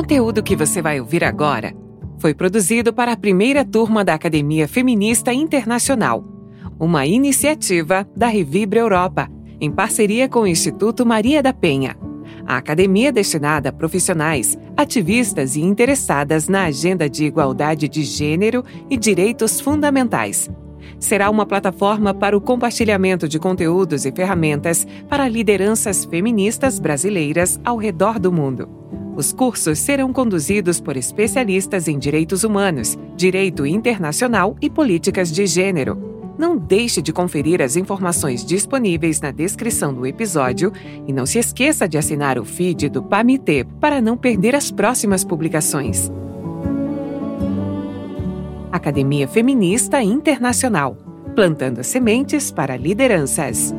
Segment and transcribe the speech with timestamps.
[0.00, 1.74] conteúdo que você vai ouvir agora
[2.18, 6.24] foi produzido para a primeira turma da Academia Feminista Internacional,
[6.78, 9.28] uma iniciativa da Revibra Europa,
[9.60, 11.98] em parceria com o Instituto Maria da Penha.
[12.46, 18.64] A academia é destinada a profissionais, ativistas e interessadas na agenda de igualdade de gênero
[18.88, 20.48] e direitos fundamentais.
[20.98, 27.76] Será uma plataforma para o compartilhamento de conteúdos e ferramentas para lideranças feministas brasileiras ao
[27.76, 28.80] redor do mundo.
[29.20, 36.32] Os cursos serão conduzidos por especialistas em direitos humanos, direito internacional e políticas de gênero.
[36.38, 40.72] Não deixe de conferir as informações disponíveis na descrição do episódio
[41.06, 45.22] e não se esqueça de assinar o feed do PAMITê para não perder as próximas
[45.22, 46.10] publicações.
[48.72, 50.96] Academia Feminista Internacional
[51.34, 53.74] plantando sementes para lideranças.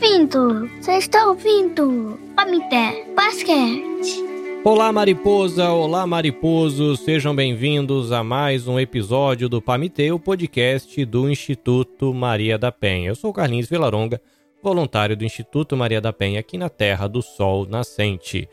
[0.00, 0.70] Bem-vindo!
[0.80, 4.22] Você está ouvindo Pamité Basquete.
[4.62, 5.70] Olá, mariposa!
[5.70, 7.00] Olá, mariposos!
[7.00, 13.10] Sejam bem-vindos a mais um episódio do Pamitê, o podcast do Instituto Maria da Penha.
[13.10, 14.20] Eu sou Carlinhos Vilaronga,
[14.62, 18.48] voluntário do Instituto Maria da Penha aqui na Terra do Sol Nascente.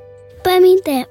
[0.42, 1.06] Pamité.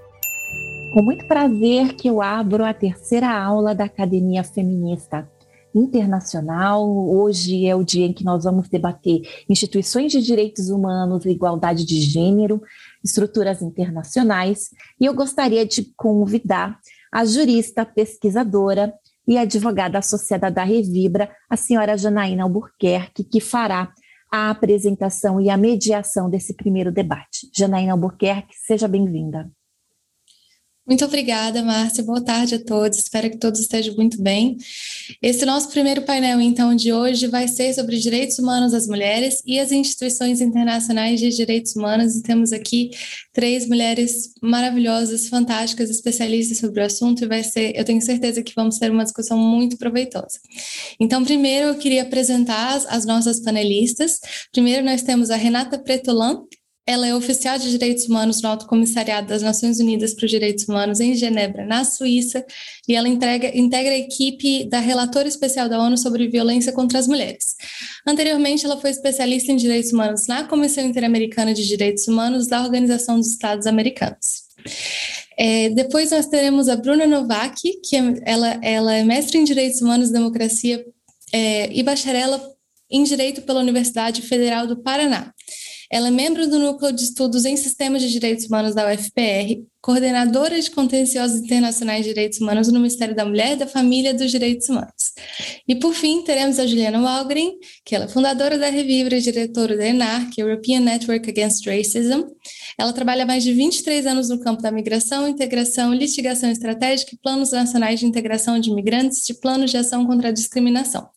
[0.94, 5.30] Com muito prazer que eu abro a terceira aula da Academia Feminista
[5.76, 6.88] Internacional.
[7.10, 12.00] Hoje é o dia em que nós vamos debater instituições de direitos humanos igualdade de
[12.00, 12.62] gênero,
[13.04, 14.70] estruturas internacionais,
[15.00, 16.80] e eu gostaria de convidar
[17.12, 18.94] a jurista pesquisadora
[19.28, 23.92] e advogada associada da Revibra, a senhora Janaína Albuquerque, que fará
[24.32, 27.50] a apresentação e a mediação desse primeiro debate.
[27.56, 29.50] Janaína Albuquerque, seja bem-vinda.
[30.88, 32.04] Muito obrigada, Márcia.
[32.04, 33.00] Boa tarde a todos.
[33.00, 34.56] Espero que todos estejam muito bem.
[35.20, 39.60] Esse nosso primeiro painel, então, de hoje vai ser sobre direitos humanos das mulheres e
[39.60, 42.16] as instituições internacionais de direitos humanos.
[42.16, 42.92] E temos aqui
[43.34, 48.54] três mulheres maravilhosas, fantásticas, especialistas sobre o assunto e vai ser, eu tenho certeza que
[48.56, 50.40] vamos ter uma discussão muito proveitosa.
[51.00, 54.20] Então, primeiro eu queria apresentar as, as nossas panelistas.
[54.52, 56.44] Primeiro nós temos a Renata Pretolan,
[56.88, 60.68] ela é oficial de direitos humanos no Alto Comissariado das Nações Unidas para os Direitos
[60.68, 62.46] Humanos em Genebra, na Suíça,
[62.88, 67.08] e ela entrega, integra a equipe da relatora especial da ONU sobre violência contra as
[67.08, 67.56] mulheres.
[68.06, 73.18] Anteriormente, ela foi especialista em direitos humanos na Comissão Interamericana de Direitos Humanos da Organização
[73.18, 74.46] dos Estados Americanos.
[75.38, 79.82] É, depois nós teremos a Bruna Novak, que é, ela, ela é mestre em Direitos
[79.82, 80.86] Humanos e Democracia
[81.34, 82.42] é, e bacharela
[82.90, 85.34] em Direito pela Universidade Federal do Paraná.
[85.90, 90.60] Ela é membro do Núcleo de Estudos em Sistemas de Direitos Humanos da UFPR, coordenadora
[90.60, 94.68] de contenciosos internacionais de direitos humanos no Ministério da Mulher, da Família e dos Direitos
[94.68, 95.14] Humanos.
[95.68, 97.54] E, por fim, teremos a Juliana Walgren,
[97.86, 102.24] que ela é fundadora da Revivra e diretora da ENARC, European Network Against Racism.
[102.80, 107.18] Ela trabalha há mais de 23 anos no campo da migração, integração, litigação estratégica e
[107.20, 111.08] planos nacionais de integração de imigrantes de planos de ação contra a discriminação.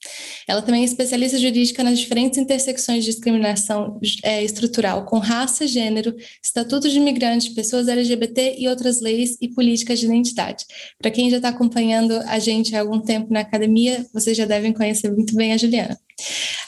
[0.47, 6.15] Ela também é especialista jurídica nas diferentes intersecções de discriminação é, estrutural com raça, gênero,
[6.45, 10.65] estatuto de imigrante, pessoas LGBT e outras leis e políticas de identidade.
[10.99, 14.73] Para quem já está acompanhando a gente há algum tempo na academia, vocês já devem
[14.73, 15.99] conhecer muito bem a Juliana.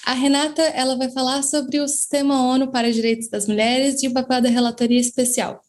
[0.04, 4.08] A Renata ela vai falar sobre o Sistema ONU para os Direitos das Mulheres e
[4.08, 5.60] o papel da relatoria especial.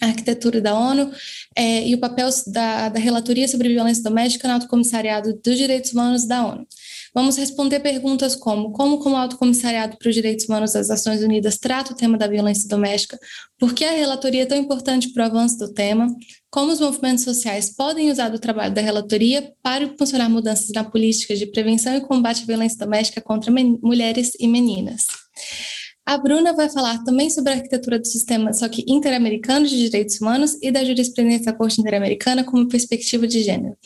[0.00, 1.12] a arquitetura da ONU
[1.54, 5.92] é, e o papel da, da relatoria sobre violência doméstica no Alto Comissariado dos Direitos
[5.92, 6.66] Humanos da ONU.
[7.14, 11.22] Vamos responder perguntas como como, como o Alto Comissariado para os Direitos Humanos das Nações
[11.22, 13.18] Unidas trata o tema da violência doméstica,
[13.58, 16.06] por que a relatoria é tão importante para o avanço do tema,
[16.50, 21.36] como os movimentos sociais podem usar o trabalho da relatoria para funcionar mudanças na política
[21.36, 25.06] de prevenção e combate à violência doméstica contra mulheres e meninas.
[26.04, 30.20] A Bruna vai falar também sobre a arquitetura do sistema, só que interamericano de direitos
[30.20, 33.76] humanos e da jurisprudência da Corte Interamericana como perspectiva de gênero.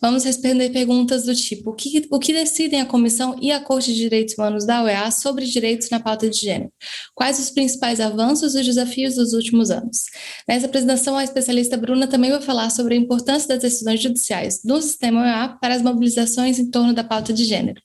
[0.00, 3.90] Vamos responder perguntas do tipo: o que, o que decidem a Comissão e a Corte
[3.90, 6.70] de Direitos Humanos da OEA sobre direitos na pauta de gênero?
[7.14, 10.04] Quais os principais avanços e desafios dos últimos anos?
[10.46, 14.80] Nessa apresentação, a especialista Bruna também vai falar sobre a importância das decisões judiciais do
[14.82, 17.80] sistema OEA para as mobilizações em torno da pauta de gênero.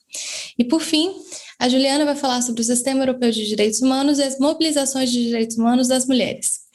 [0.60, 1.14] E, por fim,
[1.60, 5.24] a Juliana vai falar sobre o Sistema Europeu de Direitos Humanos e as mobilizações de
[5.24, 6.68] direitos humanos das mulheres.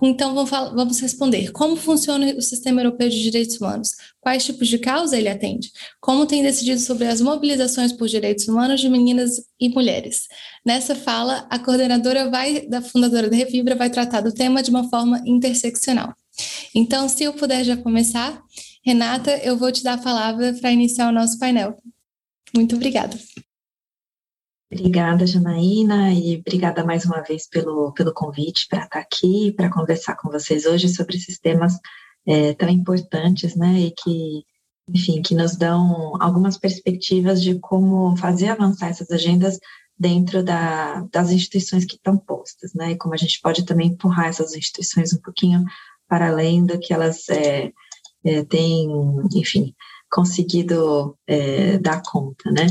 [0.00, 3.96] Então, vamos responder: como funciona o Sistema Europeu de Direitos Humanos?
[4.20, 5.72] Quais tipos de causa ele atende?
[6.00, 10.28] Como tem decidido sobre as mobilizações por direitos humanos de meninas e mulheres?
[10.64, 14.88] Nessa fala, a coordenadora vai, da fundadora da Revibra vai tratar do tema de uma
[14.88, 16.14] forma interseccional.
[16.74, 18.40] Então, se eu puder já começar,
[18.84, 21.76] Renata, eu vou te dar a palavra para iniciar o nosso painel.
[22.54, 23.18] Muito obrigada.
[24.70, 30.14] Obrigada, Janaína, e obrigada mais uma vez pelo, pelo convite para estar aqui, para conversar
[30.16, 31.72] com vocês hoje sobre esses temas
[32.26, 34.44] é, tão importantes, né, e que,
[34.90, 39.58] enfim, que nos dão algumas perspectivas de como fazer avançar essas agendas
[39.98, 44.26] dentro da, das instituições que estão postas, né, e como a gente pode também empurrar
[44.28, 45.64] essas instituições um pouquinho
[46.06, 47.72] para além do que elas é,
[48.22, 48.86] é, têm,
[49.34, 49.74] enfim,
[50.10, 52.66] conseguido é, dar conta, né.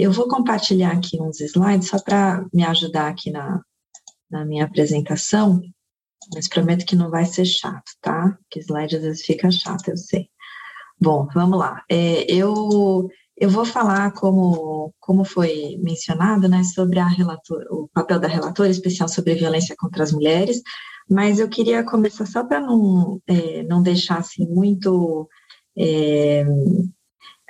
[0.00, 3.60] Eu vou compartilhar aqui uns slides só para me ajudar aqui na,
[4.30, 5.60] na minha apresentação,
[6.34, 8.38] mas prometo que não vai ser chato, tá?
[8.42, 10.30] Porque slide às vezes fica chato, eu sei.
[10.98, 11.84] Bom, vamos lá.
[11.86, 18.18] É, eu, eu vou falar, como, como foi mencionado, né, sobre a relator, o papel
[18.18, 20.62] da relatora especial sobre violência contra as mulheres,
[21.10, 25.28] mas eu queria começar só para não, é, não deixar assim muito
[25.76, 26.44] é,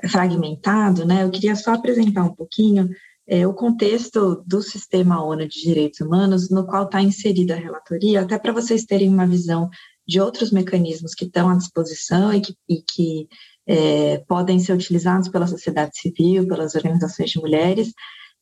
[0.09, 2.89] fragmentado, né, eu queria só apresentar um pouquinho
[3.31, 8.23] é, o contexto do sistema ONU de Direitos Humanos, no qual está inserida a relatoria,
[8.23, 9.71] até para vocês terem uma visão
[10.07, 13.29] de outros mecanismos que estão à disposição e que, e que
[13.69, 17.93] é, podem ser utilizados pela sociedade civil, pelas organizações de mulheres.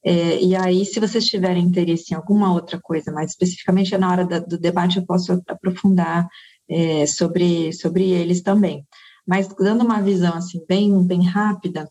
[0.02, 4.25] É, e aí, se vocês tiverem interesse em alguma outra coisa, mais especificamente na hora
[4.25, 6.26] da, do debate, eu posso aprofundar
[6.66, 8.87] é, sobre, sobre eles também.
[9.28, 11.86] Mas dando uma visão assim bem, bem rápida,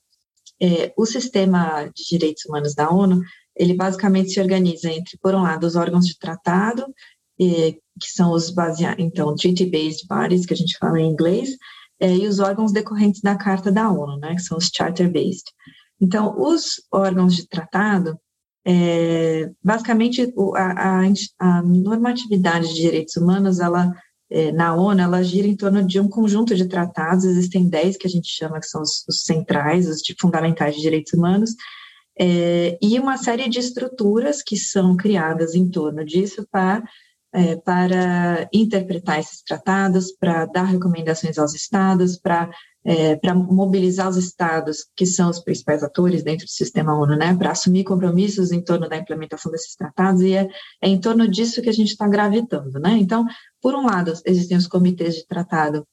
[0.59, 3.21] é, o sistema de direitos humanos da ONU,
[3.55, 6.83] ele basicamente se organiza entre, por um lado, os órgãos de tratado,
[7.37, 11.49] que são os baseados, então, treaty-based bodies, que a gente fala em inglês,
[11.99, 15.45] é, e os órgãos decorrentes da Carta da ONU, né, que são os charter-based.
[16.01, 18.19] Então, os órgãos de tratado,
[18.65, 23.91] é, basicamente, a, a, a normatividade de direitos humanos, ela
[24.29, 28.07] é, na ONU, ela gira em torno de um conjunto de tratados, existem dez que
[28.07, 31.55] a gente chama que são os, os centrais, os de fundamentais de direitos humanos,
[32.19, 36.83] é, e uma série de estruturas que são criadas em torno disso para
[37.33, 42.49] é, para interpretar esses tratados, para dar recomendações aos estados, para
[42.87, 47.35] é, para mobilizar os estados, que são os principais atores dentro do sistema ONU, né,
[47.35, 50.47] para assumir compromissos em torno da implementação desses tratados, e é,
[50.81, 52.79] é em torno disso que a gente está gravitando.
[52.79, 52.91] Né?
[52.91, 53.25] Então,
[53.61, 55.85] por um lado, existem os comitês de tratado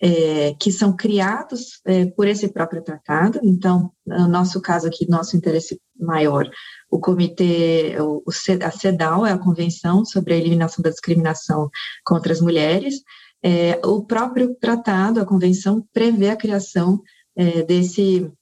[0.00, 3.40] é, que são criados é, por esse próprio tratado.
[3.42, 6.48] Então, no nosso caso aqui, nosso interesse maior,
[6.90, 8.22] o comitê, o,
[8.62, 11.70] a CEDAW é a Convenção sobre a Eliminação da Discriminação
[12.04, 13.02] contra as Mulheres,
[13.42, 17.02] é, o próprio tratado, a convenção, prevê a criação
[17.36, 18.32] é, desse,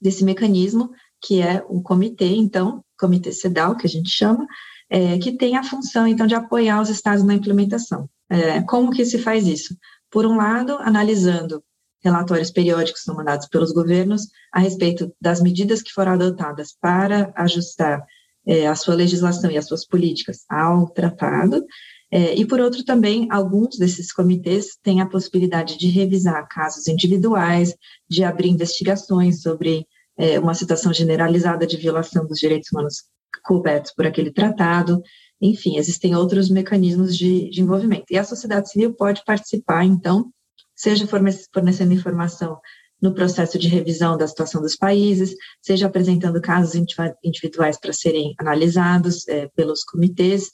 [0.00, 0.90] desse mecanismo,
[1.22, 4.44] que é o comitê, então, comitê CEDAW, que a gente chama,
[4.90, 8.08] é, que tem a função, então, de apoiar os estados na implementação.
[8.30, 9.76] É, como que se faz isso?
[10.10, 11.62] Por um lado, analisando
[12.02, 18.04] relatórios periódicos são mandados pelos governos a respeito das medidas que foram adotadas para ajustar
[18.46, 21.64] é, a sua legislação e as suas políticas ao tratado,
[22.10, 27.74] é, e, por outro, também, alguns desses comitês têm a possibilidade de revisar casos individuais,
[28.08, 33.04] de abrir investigações sobre é, uma situação generalizada de violação dos direitos humanos
[33.44, 35.02] cobertos por aquele tratado.
[35.40, 38.06] Enfim, existem outros mecanismos de, de envolvimento.
[38.10, 40.30] E a sociedade civil pode participar, então,
[40.74, 42.58] seja fornecendo informação
[43.00, 46.74] no processo de revisão da situação dos países, seja apresentando casos
[47.22, 50.50] individuais para serem analisados é, pelos comitês,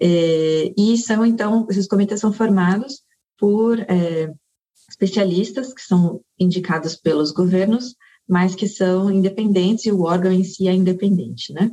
[0.00, 3.02] é, e são, então, esses comitês são formados
[3.38, 4.32] por é,
[4.88, 7.94] especialistas que são indicados pelos governos,
[8.28, 11.70] mas que são independentes e o órgão em si é independente, né?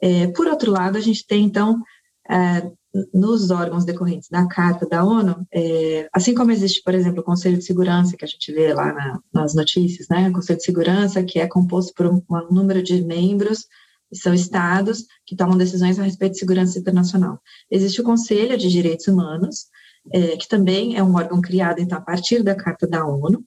[0.00, 1.82] É, por outro lado, a gente tem, então,
[2.30, 2.70] é,
[3.12, 7.58] nos órgãos decorrentes da Carta da ONU, é, assim como existe, por exemplo, o Conselho
[7.58, 10.28] de Segurança, que a gente vê lá na, nas notícias, né?
[10.28, 13.66] O Conselho de Segurança, que é composto por um, um número de membros,
[14.12, 17.40] são estados que tomam decisões a respeito de segurança internacional.
[17.70, 19.66] Existe o Conselho de Direitos Humanos,
[20.12, 23.44] é, que também é um órgão criado, então, a partir da Carta da ONU,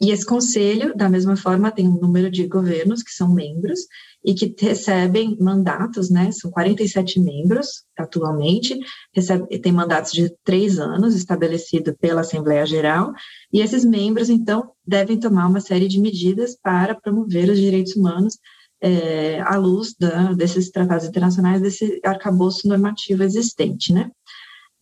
[0.00, 3.80] e esse conselho, da mesma forma, tem um número de governos que são membros
[4.24, 6.32] e que recebem mandatos, né?
[6.32, 8.78] São 47 membros atualmente,
[9.12, 13.12] recebe, tem mandatos de três anos estabelecido pela Assembleia Geral,
[13.52, 18.38] e esses membros, então, devem tomar uma série de medidas para promover os direitos humanos
[18.80, 24.10] é, à luz da, desses tratados internacionais, desse arcabouço normativo existente, né?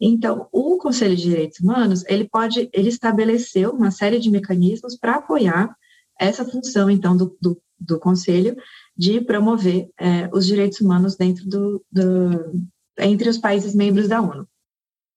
[0.00, 5.16] Então, o Conselho de Direitos Humanos, ele pode, ele estabeleceu uma série de mecanismos para
[5.16, 5.76] apoiar
[6.18, 8.56] essa função, então, do, do, do Conselho
[8.96, 12.52] de promover é, os direitos humanos dentro do, do,
[12.98, 14.46] entre os países membros da ONU.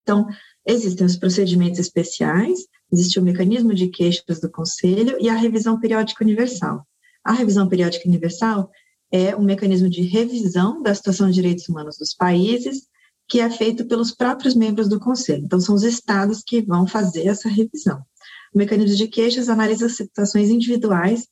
[0.02, 0.26] Então,
[0.64, 2.60] existem os procedimentos especiais,
[2.92, 6.86] existe o mecanismo de queixas do Conselho e a revisão periódica universal.
[7.24, 8.70] A revisão periódica universal
[9.10, 12.88] é um mecanismo de revisão da situação de direitos humanos dos países
[13.28, 15.44] que é feito pelos próprios membros do Conselho.
[15.44, 18.00] Então, são os estados que vão fazer essa revisão.
[18.54, 21.26] O mecanismo de queixas analisa situações individuais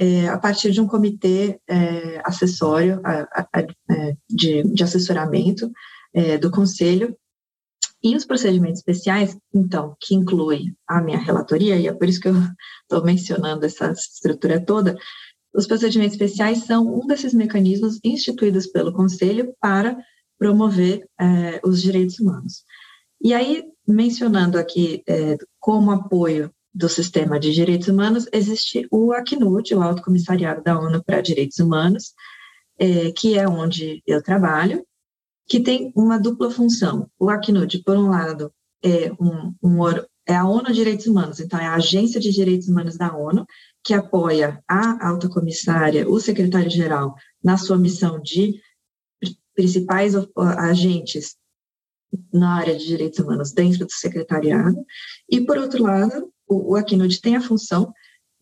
[0.00, 5.70] é, a partir de um comitê é, acessório a, a, é, de, de, assessoramento
[6.14, 7.14] é, do Conselho.
[8.02, 12.28] E os procedimentos especiais, então, que incluem a minha relatoria, e é por isso que
[12.28, 12.32] eu
[12.82, 14.96] estou mencionando essa estrutura toda,
[15.54, 19.98] os procedimentos especiais são um desses mecanismos instituídos pelo Conselho para
[20.38, 22.64] promover é, os direitos humanos.
[23.22, 25.04] E aí, mencionando aqui
[25.58, 31.02] como apoio do sistema de direitos humanos, existe o Acnud, o Alto Comissariado da ONU
[31.04, 32.12] para Direitos Humanos,
[32.78, 34.84] é, que é onde eu trabalho,
[35.48, 37.10] que tem uma dupla função.
[37.18, 39.86] O Acnud, por um lado, é, um, um,
[40.26, 43.44] é a ONU Direitos Humanos, então é a Agência de Direitos Humanos da ONU,
[43.84, 48.60] que apoia a alta comissária, o secretário-geral, na sua missão de
[49.54, 51.36] principais agentes
[52.32, 54.84] na área de direitos humanos dentro do secretariado,
[55.28, 57.92] e, por outro lado, o, o tem a função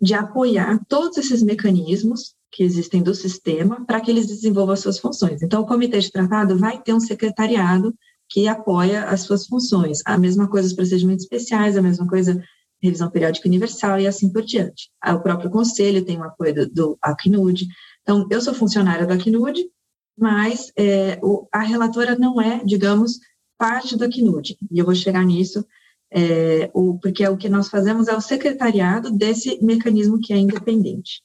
[0.00, 4.98] de apoiar todos esses mecanismos que existem do sistema para que eles desenvolvam as suas
[4.98, 5.42] funções.
[5.42, 7.94] Então, o comitê de tratado vai ter um secretariado
[8.30, 9.98] que apoia as suas funções.
[10.06, 12.42] A mesma coisa os procedimentos especiais, a mesma coisa
[12.80, 14.90] revisão periódica universal e assim por diante.
[15.04, 17.66] O próprio conselho tem o apoio do, do Acnud.
[18.02, 19.68] Então, eu sou funcionária do Acnud,
[20.16, 23.18] mas é, o, a relatora não é, digamos,
[23.58, 25.66] parte do Acnud, e eu vou chegar nisso,
[26.10, 30.36] é, o, porque é o que nós fazemos é o secretariado desse mecanismo que é
[30.36, 31.22] independente.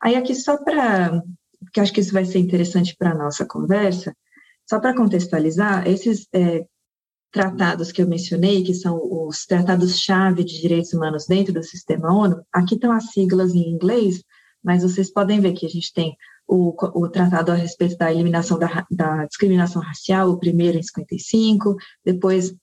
[0.00, 1.22] Aí aqui só para,
[1.60, 4.14] porque acho que isso vai ser interessante para a nossa conversa,
[4.68, 6.64] só para contextualizar, esses é,
[7.30, 12.42] tratados que eu mencionei, que são os tratados-chave de direitos humanos dentro do sistema ONU,
[12.52, 14.22] aqui estão as siglas em inglês,
[14.62, 16.16] mas vocês podem ver que a gente tem
[16.46, 21.76] o, o tratado a respeito da eliminação da, da, discriminação racial, o primeiro em 55,
[22.04, 22.54] depois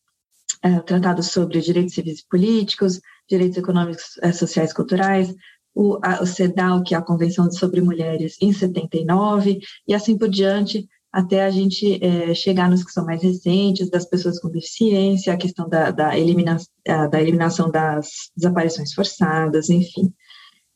[0.62, 3.00] é, tratado sobre direitos civis e políticos,
[3.30, 5.34] direitos econômicos, é, sociais e culturais,
[5.74, 10.30] o, a, o CEDAW, que é a Convenção sobre Mulheres, em 79, e assim por
[10.30, 15.34] diante, até a gente é, chegar nos que são mais recentes, das pessoas com deficiência,
[15.34, 20.14] a questão da, da, elimina, da eliminação das desaparições forçadas, enfim.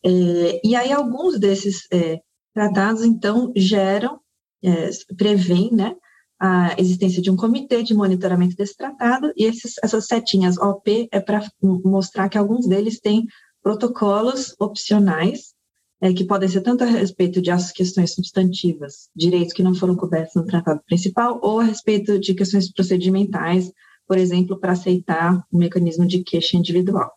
[0.06, 2.20] É, e aí alguns desses é,
[2.54, 4.20] tratados, então, geram,
[4.64, 5.96] é, prevêem, né,
[6.46, 11.22] a existência de um comitê de monitoramento desse tratado, e esses, essas setinhas OP é
[11.22, 13.26] para mostrar que alguns deles têm
[13.62, 15.54] protocolos opcionais,
[16.02, 19.96] é, que podem ser tanto a respeito de as questões substantivas, direitos que não foram
[19.96, 23.72] cobertos no tratado principal, ou a respeito de questões procedimentais,
[24.06, 27.10] por exemplo, para aceitar o mecanismo de queixa individual.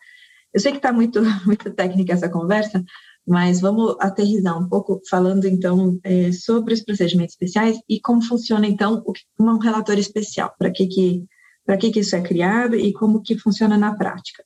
[0.55, 2.85] Eu sei que está muito, muito técnica essa conversa,
[3.27, 8.67] mas vamos aterrizar um pouco, falando então é, sobre os procedimentos especiais e como funciona
[8.67, 9.03] então
[9.39, 11.25] um relatório especial, para que que
[11.65, 14.45] para que que isso é criado e como que funciona na prática.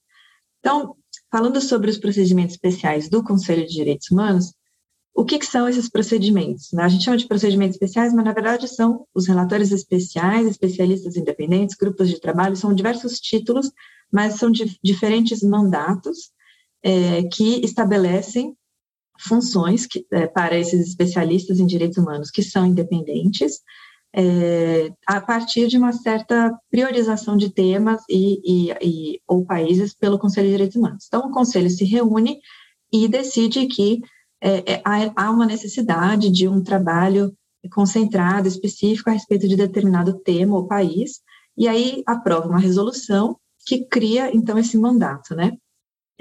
[0.61, 0.97] Então,
[1.31, 4.55] falando sobre os procedimentos especiais do Conselho de Direitos Humanos,
[5.15, 6.73] o que, que são esses procedimentos?
[6.73, 11.77] A gente chama de procedimentos especiais, mas na verdade são os relatores especiais, especialistas independentes,
[11.77, 13.71] grupos de trabalho, são diversos títulos,
[14.11, 14.51] mas são
[14.83, 16.31] diferentes mandatos
[16.83, 18.57] é, que estabelecem
[19.21, 23.61] funções que, é, para esses especialistas em direitos humanos que são independentes,
[24.13, 30.19] é, a partir de uma certa priorização de temas e, e, e, ou países pelo
[30.19, 31.05] Conselho de Direitos Humanos.
[31.07, 32.39] Então, o Conselho se reúne
[32.93, 34.01] e decide que
[34.43, 34.83] é, é,
[35.15, 37.33] há uma necessidade de um trabalho
[37.73, 41.21] concentrado, específico a respeito de determinado tema ou país,
[41.57, 43.37] e aí aprova uma resolução
[43.67, 45.53] que cria, então, esse mandato, né?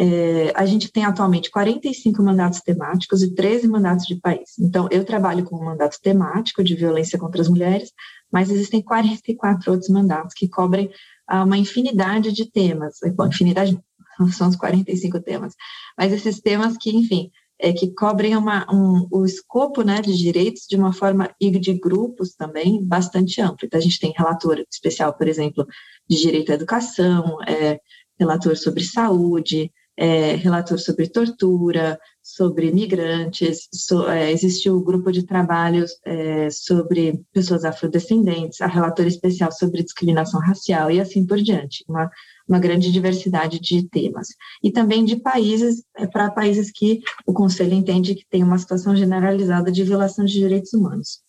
[0.01, 4.57] É, a gente tem atualmente 45 mandatos temáticos e 13 mandatos de país.
[4.57, 7.91] Então, eu trabalho com um mandato temático de violência contra as mulheres,
[8.31, 10.89] mas existem 44 outros mandatos que cobrem
[11.27, 12.95] ah, uma infinidade de temas.
[13.13, 13.77] Bom, infinidade
[14.31, 15.53] são os 45 temas,
[15.97, 17.29] mas esses temas que, enfim,
[17.59, 21.73] é, que cobrem uma, um, o escopo né, de direitos de uma forma e de
[21.73, 23.65] grupos também bastante amplo.
[23.65, 25.67] Então, a gente tem relator especial, por exemplo,
[26.09, 27.81] de direito à educação, é,
[28.17, 35.25] relator sobre saúde, é, relator sobre tortura, sobre migrantes, so, é, existe o grupo de
[35.25, 41.83] trabalhos é, sobre pessoas afrodescendentes, a relatora especial sobre discriminação racial e assim por diante,
[41.85, 42.09] uma,
[42.47, 44.29] uma grande diversidade de temas.
[44.63, 48.95] E também de países, é, para países que o Conselho entende que tem uma situação
[48.95, 51.19] generalizada de violação de direitos humanos.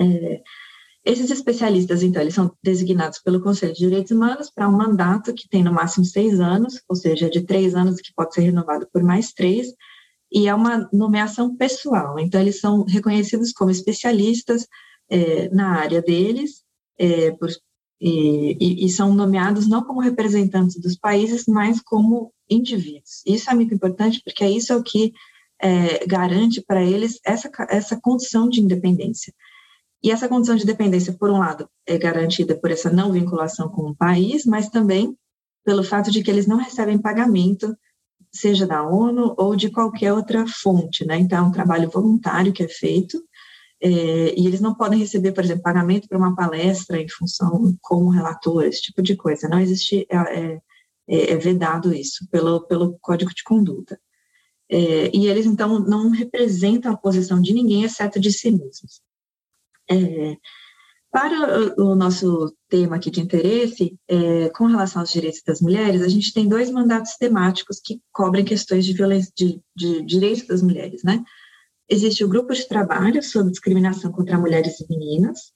[0.00, 0.40] É,
[1.04, 5.48] esses especialistas, então, eles são designados pelo Conselho de Direitos Humanos para um mandato que
[5.48, 9.02] tem no máximo seis anos, ou seja, de três anos que pode ser renovado por
[9.02, 9.68] mais três,
[10.30, 12.18] e é uma nomeação pessoal.
[12.18, 14.66] Então, eles são reconhecidos como especialistas
[15.10, 16.62] é, na área deles,
[16.96, 17.50] é, por,
[18.00, 23.22] e, e, são nomeados não como representantes dos países, mas como indivíduos.
[23.26, 25.12] Isso é muito importante, porque isso é o que
[25.60, 29.32] é, garante para eles essa, essa condição de independência.
[30.02, 33.90] E essa condição de dependência, por um lado, é garantida por essa não vinculação com
[33.90, 35.16] o país, mas também
[35.64, 37.76] pelo fato de que eles não recebem pagamento,
[38.34, 41.18] seja da ONU ou de qualquer outra fonte, né?
[41.18, 43.22] Então, é um trabalho voluntário que é feito,
[43.80, 48.10] é, e eles não podem receber, por exemplo, pagamento para uma palestra em função como
[48.10, 49.48] relator, esse tipo de coisa.
[49.48, 54.00] Não existe, é, é, é, vedado isso pelo, pelo Código de Conduta.
[54.70, 59.02] É, e eles, então, não representam a posição de ninguém, exceto de si mesmos.
[59.92, 60.36] É,
[61.12, 66.08] para o nosso tema aqui de interesse, é, com relação aos direitos das mulheres, a
[66.08, 71.22] gente tem dois mandatos temáticos que cobrem questões de de, de direitos das mulheres, né?
[71.86, 75.52] Existe o grupo de trabalho sobre discriminação contra mulheres e meninas.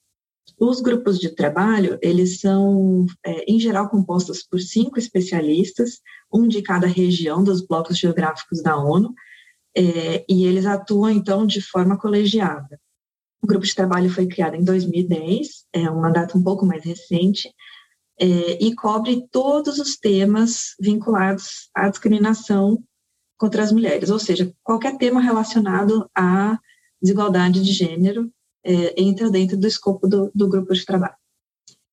[0.61, 6.61] Os grupos de trabalho, eles são, é, em geral, compostos por cinco especialistas, um de
[6.61, 9.15] cada região dos blocos geográficos da ONU,
[9.75, 12.79] é, e eles atuam, então, de forma colegiada.
[13.47, 17.49] O grupo de trabalho foi criado em 2010, é um mandato um pouco mais recente,
[18.19, 18.27] é,
[18.61, 22.83] e cobre todos os temas vinculados à discriminação
[23.39, 26.59] contra as mulheres, ou seja, qualquer tema relacionado à
[27.01, 28.29] desigualdade de gênero
[28.65, 31.15] é, entra dentro do escopo do, do grupo de trabalho.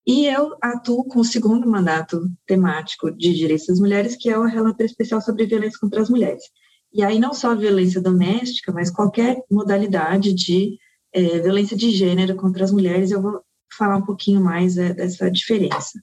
[0.08, 4.48] E eu atuo com o segundo mandato temático de direitos das mulheres, que é o
[4.48, 6.46] relatório especial sobre violência contra as mulheres.
[6.92, 10.80] E aí não só a violência doméstica, mas qualquer modalidade de
[11.14, 15.30] é, violência de gênero contra as mulheres, eu vou falar um pouquinho mais é, dessa
[15.30, 16.02] diferença.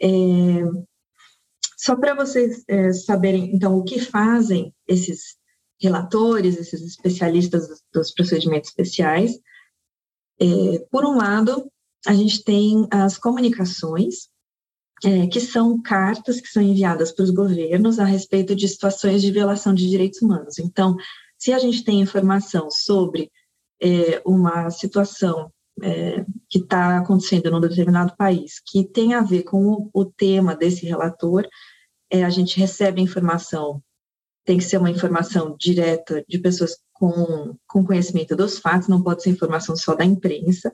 [0.00, 0.08] É,
[1.76, 5.36] só para vocês é, saberem, então, o que fazem esses
[5.80, 9.38] relatores, esses especialistas dos, dos procedimentos especiais,
[10.40, 11.70] é, por um lado,
[12.06, 14.28] a gente tem as comunicações,
[15.04, 19.32] é, que são cartas que são enviadas para os governos a respeito de situações de
[19.32, 20.58] violação de direitos humanos.
[20.58, 20.96] Então,
[21.36, 23.30] se a gente tem informação sobre
[23.82, 29.64] é, uma situação é, que está acontecendo num determinado país que tem a ver com
[29.64, 31.44] o, o tema desse relator,
[32.08, 33.82] é, a gente recebe informação,
[34.44, 39.22] tem que ser uma informação direta de pessoas com, com conhecimento dos fatos, não pode
[39.22, 40.72] ser informação só da imprensa.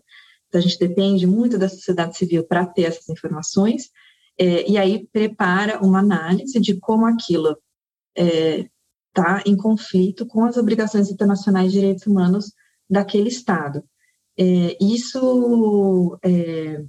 [0.49, 3.91] Então, a gente depende muito da sociedade civil para ter essas informações,
[4.39, 7.57] é, e aí prepara uma análise de como aquilo
[8.15, 12.53] está é, em conflito com as obrigações internacionais de direitos humanos
[12.89, 13.83] daquele Estado.
[14.39, 16.85] É, isso é,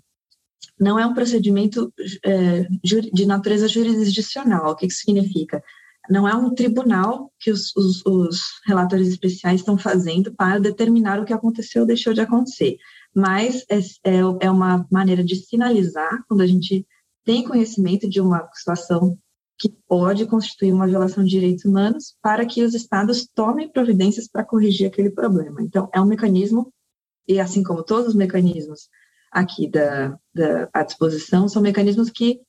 [0.79, 4.71] não é um procedimento é, de natureza jurisdicional.
[4.71, 5.63] O que isso significa?
[6.09, 11.25] Não é um tribunal que os, os, os, relatores especiais estão fazendo para determinar o
[11.25, 12.77] que aconteceu ou deixou de acontecer,
[13.15, 16.85] mas é, é, é uma maneira de sinalizar quando a gente
[17.23, 19.17] tem conhecimento de uma situação
[19.59, 24.45] que pode constituir uma violação de direitos humanos para que os estados tomem providências para
[24.45, 25.61] corrigir aquele problema.
[25.61, 26.71] Então, é um mecanismo,
[27.27, 28.87] e assim como todos os mecanismos
[29.29, 32.39] aqui da, da à disposição, são mecanismos que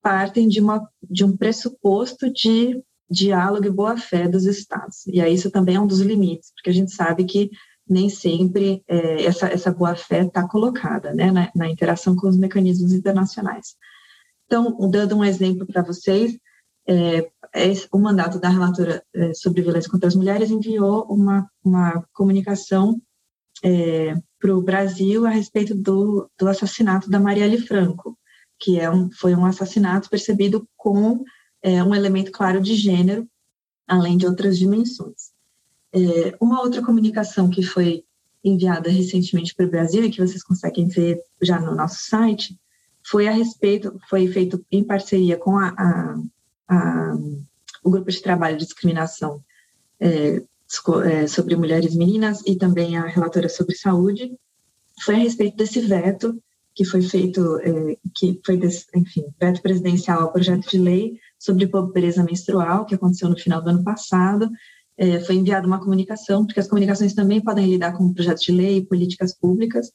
[0.00, 5.06] partem de, uma, de um pressuposto de diálogo e boa-fé dos estados.
[5.08, 7.50] E aí isso também é um dos limites, porque a gente sabe que
[7.88, 12.92] nem sempre é, essa, essa boa-fé está colocada né, na, na, interação com os mecanismos
[12.92, 13.74] internacionais.
[14.46, 16.38] Então, dando um exemplo para vocês,
[16.86, 22.04] é, é, o mandato da relatora é, sobre violência contra as mulheres enviou uma, uma
[22.12, 23.00] comunicação
[23.62, 28.18] é, para o Brasil a respeito do, do assassinato da Marielle Franco,
[28.58, 31.24] que é um, foi um assassinato percebido com
[31.62, 33.26] é, um elemento claro de gênero,
[33.86, 35.32] além de outras dimensões.
[35.92, 38.04] É, uma outra comunicação que foi
[38.42, 42.58] enviada recentemente para o Brasil e que vocês conseguem ver já no nosso site
[43.06, 46.16] foi a respeito, foi feito em parceria com a, a,
[46.68, 47.14] a
[47.84, 49.44] o grupo de trabalho de discriminação
[50.00, 50.42] é,
[51.04, 54.32] é, sobre mulheres e meninas e também a relatora sobre saúde,
[55.02, 56.42] foi a respeito desse veto
[56.74, 58.58] que foi feito, é, que foi,
[58.96, 63.70] enfim, veto presidencial ao projeto de lei sobre pobreza menstrual, que aconteceu no final do
[63.70, 64.50] ano passado,
[64.96, 68.78] é, foi enviada uma comunicação, porque as comunicações também podem lidar com projetos de lei
[68.78, 69.92] e políticas públicas,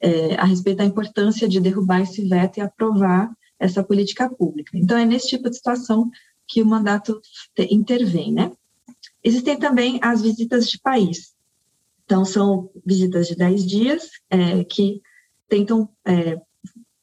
[0.00, 4.76] é, a respeito da importância de derrubar esse veto e aprovar essa política pública.
[4.76, 6.10] Então, é nesse tipo de situação
[6.46, 7.20] que o mandato
[7.58, 8.52] intervém, né?
[9.22, 11.34] Existem também as visitas de país.
[12.04, 15.02] Então, são visitas de 10 dias é, que
[15.48, 16.40] tentam, é,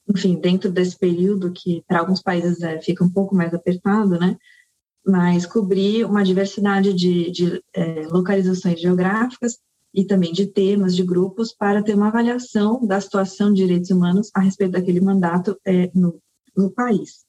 [0.10, 4.36] enfim, dentro desse período que para alguns países é, fica um pouco mais apertado, né?
[5.06, 9.60] mas cobrir uma diversidade de, de é, localizações geográficas
[9.94, 14.32] e também de temas, de grupos, para ter uma avaliação da situação de direitos humanos
[14.34, 16.20] a respeito daquele mandato é, no,
[16.56, 17.26] no, país.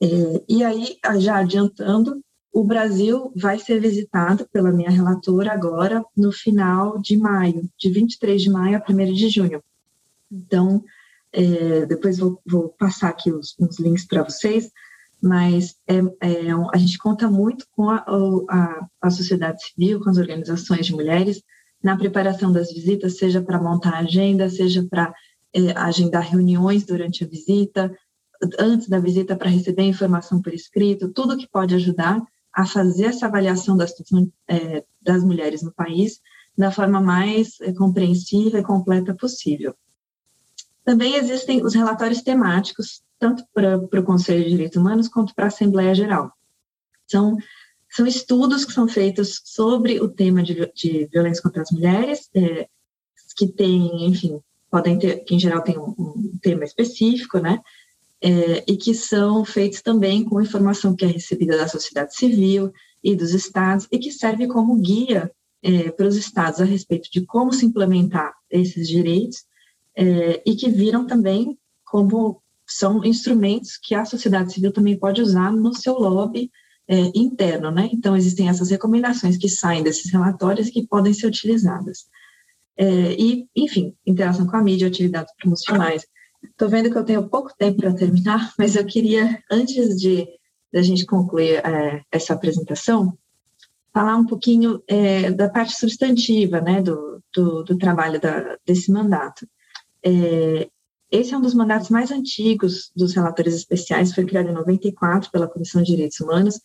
[0.00, 6.32] É, e aí, já adiantando, o Brasil vai ser visitado pela minha relatora agora no
[6.32, 9.62] final de maio, de 23 de maio a 1 de junho.
[10.32, 10.82] Então,
[11.32, 14.70] é, depois vou, vou, passar aqui os, links para vocês,
[15.20, 18.04] mas é, é, a gente conta muito com a,
[18.48, 21.42] a, a, sociedade civil, com as organizações de mulheres,
[21.82, 25.12] na preparação das visitas, seja para montar a agenda, seja para
[25.52, 27.94] é, agendar reuniões durante a visita,
[28.58, 32.22] antes da visita para receber informação por escrito, tudo que pode ajudar
[32.52, 36.20] a fazer essa avaliação da situação é, das mulheres no país
[36.56, 39.74] da forma mais é, compreensiva e completa possível.
[40.84, 45.48] Também existem os relatórios temáticos, tanto para, o Conselho de Direitos Humanos quanto para a
[45.48, 46.32] Assembleia Geral.
[47.06, 47.36] São,
[47.90, 52.68] são estudos que são feitos sobre o tema de, de violência contra as mulheres, é,
[53.36, 57.60] que tem, enfim, podem ter, que em geral tem um, um tema específico, né?
[58.22, 62.72] É, e que são feitos também com informação que é recebida da sociedade civil
[63.04, 65.30] e dos estados, e que serve como guia
[65.62, 69.44] é, para os estados a respeito de como se implementar esses direitos,
[69.94, 75.52] é, e que viram também como são instrumentos que a sociedade civil também pode usar
[75.52, 76.50] no seu lobby
[76.88, 77.88] é, interno, né?
[77.92, 82.06] Então, existem essas recomendações que saem desses relatórios que podem ser utilizadas.
[82.76, 86.06] É, e, enfim, interação com a mídia, atividades promocionais.
[86.50, 90.26] Estou vendo que eu tenho pouco tempo para terminar, mas eu queria, antes de
[90.72, 93.16] da gente concluir é, essa apresentação,
[93.94, 99.48] falar um pouquinho é, da parte substantiva, né, do, do, do trabalho da, desse mandato.
[100.04, 100.68] É,
[101.10, 105.48] esse é um dos mandatos mais antigos dos relatores especiais, foi criado em 94 pela
[105.48, 106.60] Comissão de Direitos Humanos,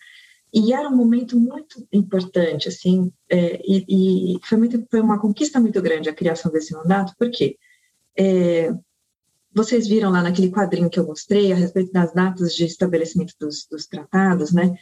[0.53, 5.59] e era um momento muito importante, assim, é, e, e foi, muito, foi, uma conquista
[5.59, 7.57] muito grande a criação desse mandato, porque
[8.17, 8.73] é,
[9.53, 13.67] vocês viram lá naquele quadrinho que eu mostrei a respeito das datas de estabelecimento dos,
[13.69, 14.73] dos tratados, né?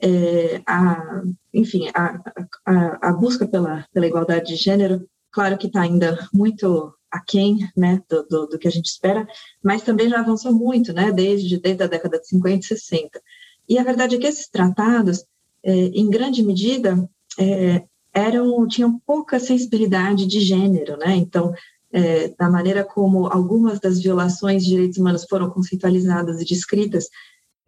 [0.00, 2.20] É, a, enfim, a,
[2.64, 8.00] a, a, busca pela, pela igualdade de gênero, claro que está ainda muito aquém né,
[8.08, 9.26] do, do, do, que a gente espera,
[9.62, 13.22] mas também já avançou muito, né, desde, desde a década de 50 e 60.
[13.68, 15.24] E a verdade é que esses tratados,
[15.64, 21.52] é, em grande medida, é, eram, tinham pouca sensibilidade de gênero, né, então,
[21.92, 27.08] é, da maneira como algumas das violações de direitos humanos foram conceitualizadas e descritas,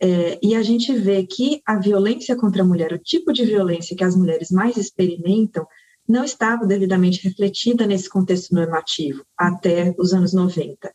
[0.03, 3.97] é, e a gente vê que a violência contra a mulher, o tipo de violência
[3.97, 5.67] que as mulheres mais experimentam,
[6.09, 10.93] não estava devidamente refletida nesse contexto normativo até os anos 90.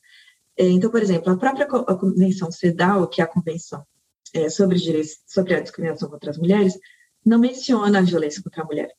[0.57, 3.85] É, então, por exemplo, a própria Convenção CEDAW, que é a Convenção
[4.33, 6.73] é, sobre, direitos, sobre a Discriminação contra as Mulheres,
[7.25, 8.91] não menciona a violência contra a mulher.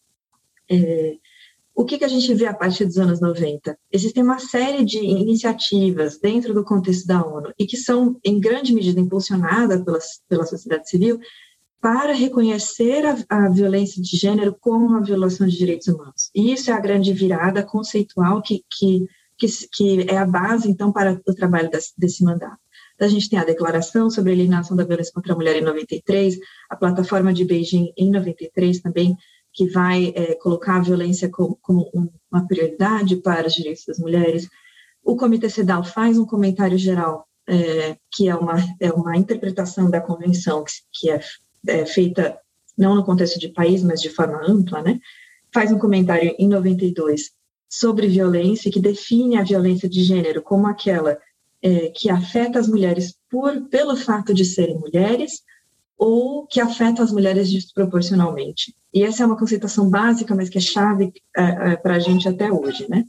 [0.70, 1.16] É,
[1.76, 3.78] o que, que a gente vê a partir dos anos 90?
[3.92, 8.72] Existem uma série de iniciativas dentro do contexto da ONU e que são, em grande
[8.72, 11.20] medida, impulsionadas pela, pela sociedade civil
[11.78, 16.30] para reconhecer a, a, violência de gênero como uma violação de direitos humanos.
[16.34, 19.04] E isso é a grande virada conceitual que, que,
[19.36, 22.58] que, que é a base, então, para o trabalho desse, desse mandato.
[22.98, 26.38] A gente tem a Declaração sobre a Eliminação da Violência contra a Mulher em 93,
[26.70, 29.14] a Plataforma de Beijing em 93 também,
[29.56, 34.46] que vai é, colocar a violência como, como, uma prioridade para os direitos das mulheres.
[35.02, 39.98] O Comitê CEDAW faz um comentário geral, é, que é uma, é uma interpretação da
[39.98, 41.20] convenção que, que é,
[41.68, 42.38] é, feita
[42.76, 45.00] não no contexto de país, mas de forma ampla, né?
[45.50, 47.30] Faz um comentário em 92
[47.66, 51.16] sobre violência, que define a violência de gênero como aquela
[51.62, 55.40] é, que afeta as mulheres por, pelo fato de serem mulheres
[55.96, 58.74] ou que afeta as mulheres desproporcionalmente.
[58.92, 62.28] E essa é uma conceituação básica, mas que é chave é, é, para a gente
[62.28, 63.04] até hoje, né?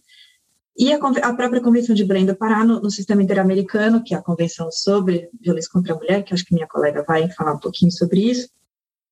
[0.78, 4.22] E a, a própria Convenção de do Pará, no, no, sistema interamericano, que é a
[4.22, 7.92] Convenção sobre Violência contra a Mulher, que acho que minha colega vai falar um pouquinho
[7.92, 8.48] sobre isso,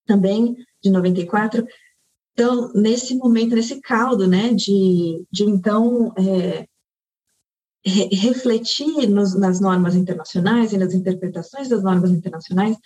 [0.06, 1.66] também de 94.
[2.34, 6.68] Então, nesse momento, nesse caldo, né, de, de então é,
[7.84, 12.78] re, refletir nos, nas normas internacionais e nas interpretações das normas internacionais,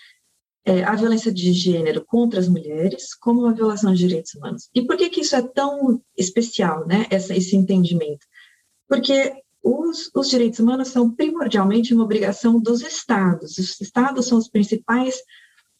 [0.65, 4.69] é, a violência de gênero contra as mulheres como uma violação de direitos humanos.
[4.73, 8.25] E por que, que isso é tão especial, né, essa, esse entendimento?
[8.87, 13.57] Porque os, os, direitos humanos são primordialmente uma obrigação dos estados.
[13.57, 15.15] Os estados são os principais,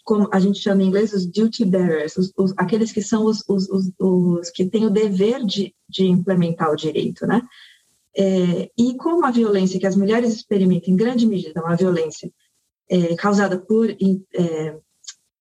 [0.04, 3.44] como a gente chama em inglês, os duty bearers, os, os, aqueles que são os,
[3.48, 7.42] os, que têm o dever de, de implementar o direito, né?
[8.18, 12.30] É, e como a violência que as mulheres experimentam, em grande medida, uma violência
[12.90, 14.78] é, causada por, é,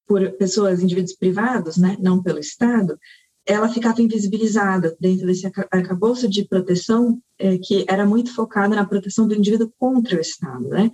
[0.07, 2.99] por pessoas, indivíduos privados, né, não pelo Estado,
[3.47, 9.27] ela ficava invisibilizada dentro desse arcabouço de proteção é, que era muito focado na proteção
[9.27, 10.91] do indivíduo contra o Estado, né?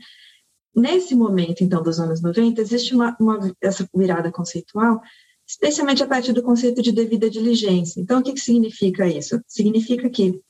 [0.74, 5.00] Nesse momento, então, dos anos 90, existe uma, uma, essa virada conceitual,
[5.46, 8.00] especialmente a partir do conceito de devida diligência.
[8.00, 9.40] Então, o que, que significa isso?
[9.46, 10.40] Significa que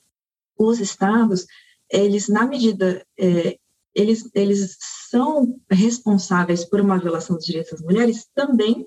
[0.57, 1.45] os estados,
[1.91, 3.57] eles, na medida é,
[3.95, 4.77] eles, eles
[5.09, 8.85] são responsáveis por uma violação dos direitos das mulheres também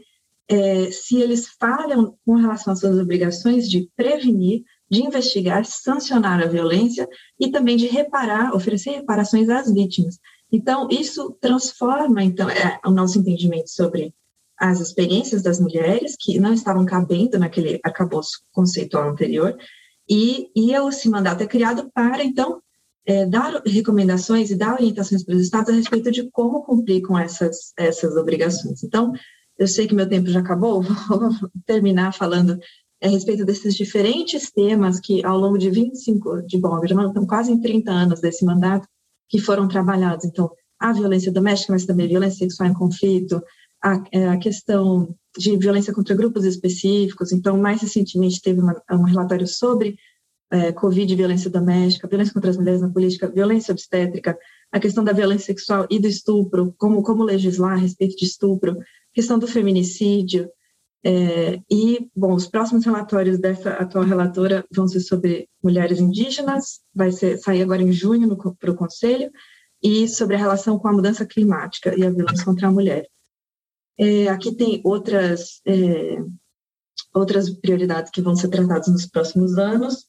[0.49, 6.47] é, se eles falham com relação às suas obrigações de prevenir, de investigar, sancionar a
[6.47, 7.07] violência
[7.39, 10.19] e também de reparar, oferecer reparações às vítimas.
[10.51, 14.15] Então, isso transforma então é, o nosso entendimento sobre
[14.59, 19.57] as experiências das mulheres que não estavam cabendo naquele arcabouço conceitual anterior,
[20.09, 22.61] e, e esse mandato é criado para, então,
[23.09, 27.19] é, dar recomendações e dar orientações para os estados a respeito de como cumprir com
[27.19, 28.85] essas, essas obrigações.
[28.85, 29.13] Então,
[29.59, 31.31] eu sei que meu tempo já acabou, vou
[31.65, 32.59] terminar falando
[33.03, 37.51] a respeito desses diferentes temas que, ao longo de 25, de bom, já estão quase
[37.51, 38.87] em 30 anos desse mandato,
[39.27, 40.27] que foram trabalhados.
[40.27, 43.43] Então, a violência doméstica, mas também violência sexual em conflito,
[43.83, 47.33] a, é, a questão de violência contra grupos específicos.
[47.33, 49.97] Então, mais recentemente, teve uma, um relatório sobre
[50.51, 54.39] é, Covid, violência doméstica, violência contra as mulheres na política, violência obstétrica,
[54.73, 58.77] a questão da violência sexual e do estupro, como, como legislar a respeito de estupro,
[59.13, 60.49] questão do feminicídio.
[61.05, 67.13] É, e, bom, os próximos relatórios dessa atual relatora vão ser sobre mulheres indígenas, vai
[67.13, 69.31] ser, sair agora em junho para o Conselho,
[69.83, 73.07] e sobre a relação com a mudança climática e a violência contra a mulher.
[73.97, 76.17] É, aqui tem outras, é,
[77.15, 80.07] outras prioridades que vão ser tratadas nos próximos anos,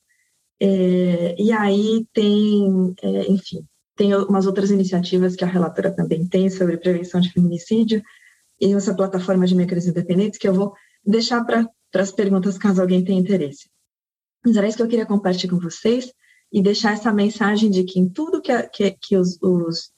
[0.61, 6.49] é, e aí tem, é, enfim, tem umas outras iniciativas que a relatora também tem
[6.49, 8.01] sobre prevenção de feminicídio
[8.59, 10.73] e essa plataforma de mecanismos independentes que eu vou
[11.05, 13.69] deixar para as perguntas caso alguém tenha interesse.
[14.45, 16.11] Mas era isso que eu queria compartilhar com vocês
[16.51, 19.91] e deixar essa mensagem de que em tudo que, que, que os, os,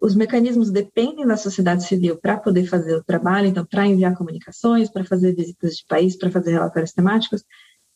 [0.00, 4.90] os mecanismos dependem da sociedade civil para poder fazer o trabalho, então, para enviar comunicações,
[4.90, 7.44] para fazer visitas de país, para fazer relatórios temáticos,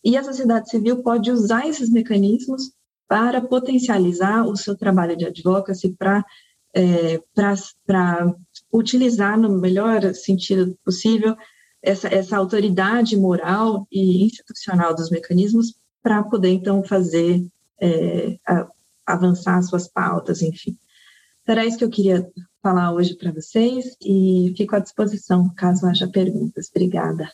[0.04, 2.72] e a sociedade civil pode usar esses mecanismos
[3.08, 6.24] para potencializar o seu trabalho de advocacy, para
[6.74, 7.20] é,
[7.86, 8.34] para
[8.72, 11.34] utilizar no melhor sentido possível
[11.82, 17.44] essa, essa autoridade moral e institucional dos mecanismos para poder, então, fazer
[17.80, 18.68] é, a,
[19.06, 20.76] avançar suas pautas, enfim.
[21.46, 22.30] Era isso que eu queria
[22.62, 26.68] falar hoje para vocês e fico à disposição caso haja perguntas.
[26.70, 27.30] Obrigada.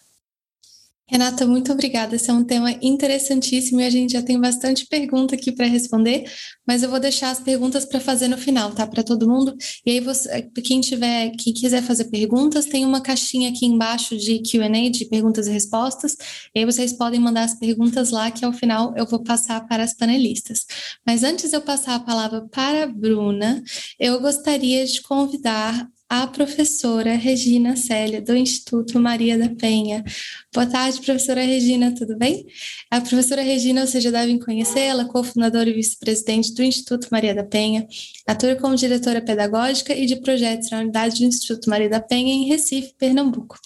[1.06, 2.16] Renata, muito obrigada.
[2.16, 6.24] Esse é um tema interessantíssimo e a gente já tem bastante pergunta aqui para responder,
[6.66, 8.86] mas eu vou deixar as perguntas para fazer no final, tá?
[8.86, 9.54] Para todo mundo.
[9.84, 14.40] E aí, você, quem tiver, quem quiser fazer perguntas, tem uma caixinha aqui embaixo de
[14.40, 16.16] Q&A, de perguntas e respostas.
[16.54, 19.84] E aí vocês podem mandar as perguntas lá, que ao final eu vou passar para
[19.84, 20.64] as panelistas.
[21.06, 23.62] Mas antes de eu passar a palavra para a Bruna,
[24.00, 30.04] eu gostaria de convidar a professora Regina Célia, do Instituto Maria da Penha.
[30.52, 32.46] Boa tarde, professora Regina, tudo bem?
[32.90, 37.86] A professora Regina, vocês já devem conhecê-la, cofundadora e vice-presidente do Instituto Maria da Penha,
[38.26, 42.48] atua como diretora pedagógica e de projetos na unidade do Instituto Maria da Penha, em
[42.48, 43.58] Recife, Pernambuco.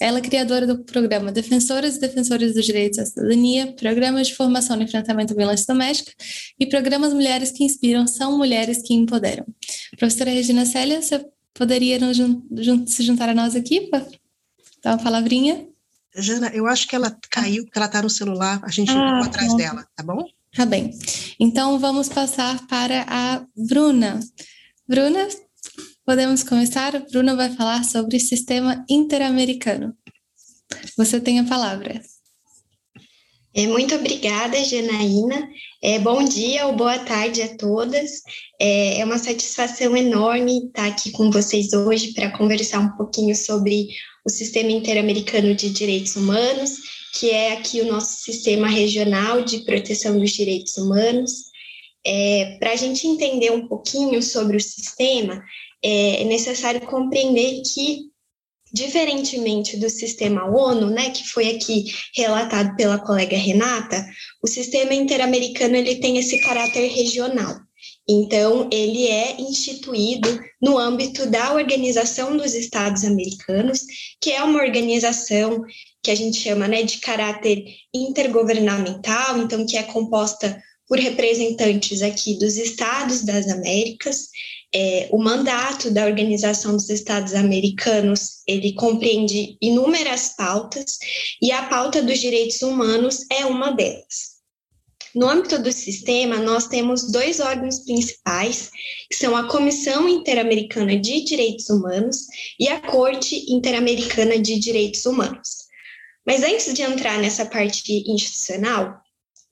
[0.00, 4.76] Ela é criadora do programa Defensoras e Defensores dos Direitos à Cidadania, programa de formação
[4.76, 6.12] no enfrentamento à violência doméstica
[6.60, 9.44] e programas Mulheres que Inspiram são Mulheres que Empoderam.
[9.98, 14.06] Professora Regina Célia, você poderia jun se juntar a nós aqui para
[14.82, 15.66] dar uma palavrinha?
[16.16, 19.28] Jana, eu acho que ela caiu, porque ela está no celular, a gente ah, ficou
[19.28, 19.56] atrás bom.
[19.56, 20.24] dela, tá bom?
[20.54, 20.90] Tá bem.
[21.38, 24.18] Então vamos passar para a Bruna.
[24.88, 25.28] Bruna,
[26.04, 26.96] podemos começar?
[26.96, 29.96] A Bruna vai falar sobre sistema interamericano.
[30.96, 32.00] Você tem a palavra.
[33.54, 35.48] É, muito obrigada, Janaína.
[35.80, 38.22] É, bom dia ou boa tarde a todas.
[38.60, 43.86] É, é uma satisfação enorme estar aqui com vocês hoje para conversar um pouquinho sobre
[44.26, 46.72] o Sistema Interamericano de Direitos Humanos,
[47.14, 51.30] que é aqui o nosso sistema regional de proteção dos direitos humanos.
[52.04, 55.40] É, para a gente entender um pouquinho sobre o sistema,
[55.80, 58.08] é, é necessário compreender que
[58.72, 64.04] Diferentemente do sistema ONU, né, que foi aqui relatado pela colega Renata,
[64.42, 67.56] o sistema interamericano ele tem esse caráter regional.
[68.08, 73.84] Então, ele é instituído no âmbito da Organização dos Estados Americanos,
[74.20, 75.62] que é uma organização
[76.02, 82.38] que a gente chama né, de caráter intergovernamental, então que é composta por representantes aqui
[82.38, 84.28] dos estados das Américas
[84.74, 90.98] é, o mandato da Organização dos Estados Americanos ele compreende inúmeras pautas
[91.40, 94.38] e a pauta dos direitos humanos é uma delas.
[95.14, 98.70] No âmbito do sistema, nós temos dois órgãos principais,
[99.10, 102.26] que são a Comissão Interamericana de Direitos Humanos
[102.60, 105.66] e a Corte Interamericana de Direitos Humanos.
[106.26, 109.00] Mas antes de entrar nessa parte institucional,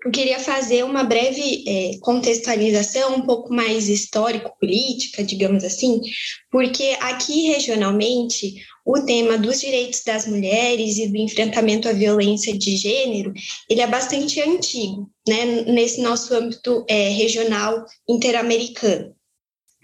[0.06, 6.00] eu queria fazer uma breve é, contextualização, um pouco mais histórico-política, digamos assim,
[6.48, 12.76] porque aqui regionalmente o tema dos direitos das mulheres e do enfrentamento à violência de
[12.76, 13.32] gênero,
[13.68, 19.12] ele é bastante antigo, né, nesse nosso âmbito é, regional interamericano.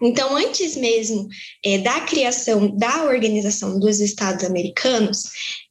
[0.00, 1.26] Então, antes mesmo
[1.64, 5.24] é, da criação da Organização dos Estados Americanos,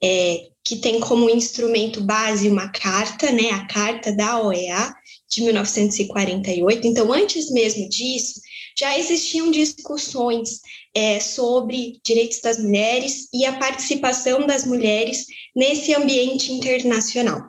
[0.03, 4.93] é, que tem como instrumento base uma carta, né, a Carta da OEA
[5.29, 6.87] de 1948.
[6.87, 8.39] Então, antes mesmo disso,
[8.77, 10.59] já existiam discussões
[10.93, 17.41] é, sobre direitos das mulheres e a participação das mulheres nesse ambiente internacional.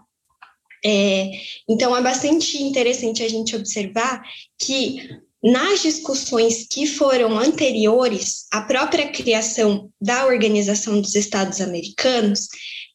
[0.84, 1.30] É,
[1.68, 4.22] então, é bastante interessante a gente observar
[4.58, 5.08] que
[5.42, 12.48] nas discussões que foram anteriores à própria criação da Organização dos Estados Americanos,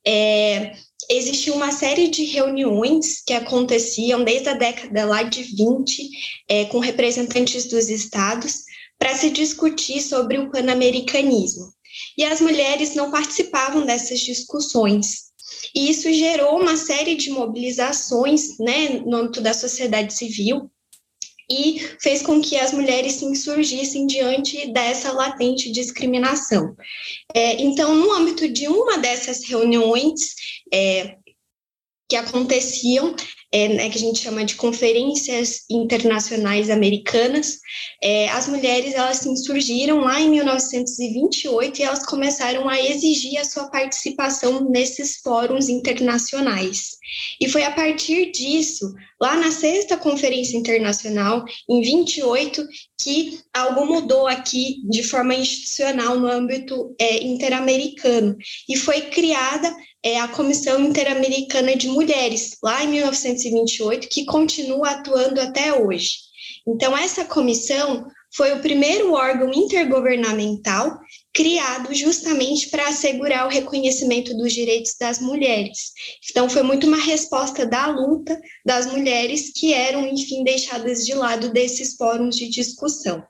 [0.09, 0.73] é,
[1.09, 6.09] existia uma série de reuniões que aconteciam desde a década lá de 20,
[6.47, 8.63] é, com representantes dos estados,
[8.97, 11.73] para se discutir sobre o panamericanismo.
[12.17, 15.27] E as mulheres não participavam dessas discussões.
[15.75, 20.71] E isso gerou uma série de mobilizações né, no âmbito da sociedade civil,
[21.49, 26.75] e fez com que as mulheres se insurgissem diante dessa latente discriminação.
[27.33, 30.35] É, então, no âmbito de uma dessas reuniões
[30.73, 31.15] é,
[32.09, 33.15] que aconteciam,
[33.51, 37.59] é, né, que a gente chama de conferências internacionais americanas,
[38.03, 43.45] é, as mulheres elas se insurgiram lá em 1928 e elas começaram a exigir a
[43.45, 46.97] sua participação nesses fóruns internacionais.
[47.39, 52.67] E foi a partir disso, lá na sexta conferência internacional, em 28,
[52.99, 58.35] que algo mudou aqui de forma institucional no âmbito é, interamericano
[58.67, 59.73] e foi criada
[60.07, 66.19] é a Comissão Interamericana de Mulheres, lá em 1928, que continua atuando até hoje.
[66.65, 70.97] Então, essa comissão foi o primeiro órgão intergovernamental
[71.33, 75.91] criado justamente para assegurar o reconhecimento dos direitos das mulheres.
[76.29, 81.53] Então, foi muito uma resposta da luta das mulheres que eram, enfim, deixadas de lado
[81.53, 83.23] desses fóruns de discussão.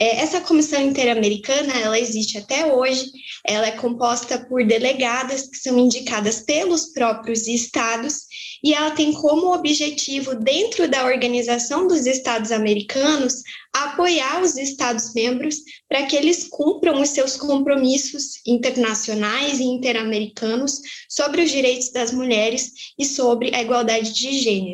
[0.00, 3.12] É, essa comissão interamericana, ela existe até hoje,
[3.46, 8.22] ela é composta por delegadas que são indicadas pelos próprios estados
[8.64, 13.42] e ela tem como objetivo, dentro da Organização dos Estados Americanos,
[13.74, 15.56] apoiar os Estados-membros
[15.88, 22.72] para que eles cumpram os seus compromissos internacionais e interamericanos sobre os direitos das mulheres
[22.98, 24.69] e sobre a igualdade de gênero.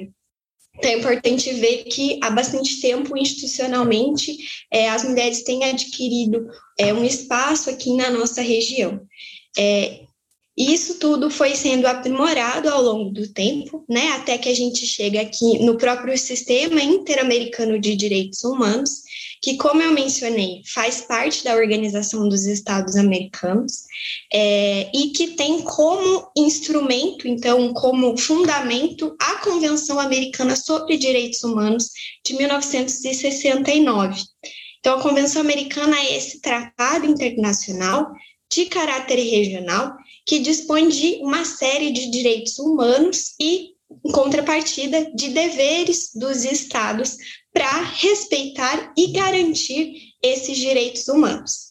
[0.78, 4.36] Então, é importante ver que há bastante tempo, institucionalmente,
[4.70, 6.46] é, as mulheres têm adquirido
[6.78, 9.00] é, um espaço aqui na nossa região.
[9.56, 10.05] É,
[10.56, 15.20] isso tudo foi sendo aprimorado ao longo do tempo, né, até que a gente chega
[15.20, 19.02] aqui no próprio Sistema Interamericano de Direitos Humanos,
[19.42, 23.82] que, como eu mencionei, faz parte da Organização dos Estados Americanos
[24.32, 31.90] é, e que tem como instrumento, então, como fundamento, a Convenção Americana sobre Direitos Humanos
[32.24, 34.22] de 1969.
[34.80, 38.10] Então, a Convenção Americana é esse tratado internacional
[38.50, 39.96] de caráter regional
[40.26, 43.70] que dispõe de uma série de direitos humanos e,
[44.04, 47.16] em contrapartida, de deveres dos estados
[47.52, 51.66] para respeitar e garantir esses direitos humanos.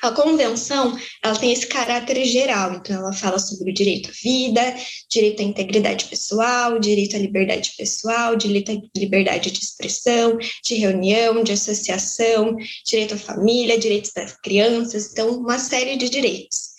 [0.00, 4.76] A convenção, ela tem esse caráter geral, então ela fala sobre o direito à vida,
[5.08, 11.44] direito à integridade pessoal, direito à liberdade pessoal, direito à liberdade de expressão, de reunião,
[11.44, 16.71] de associação, direito à família, direitos das crianças, então uma série de direitos.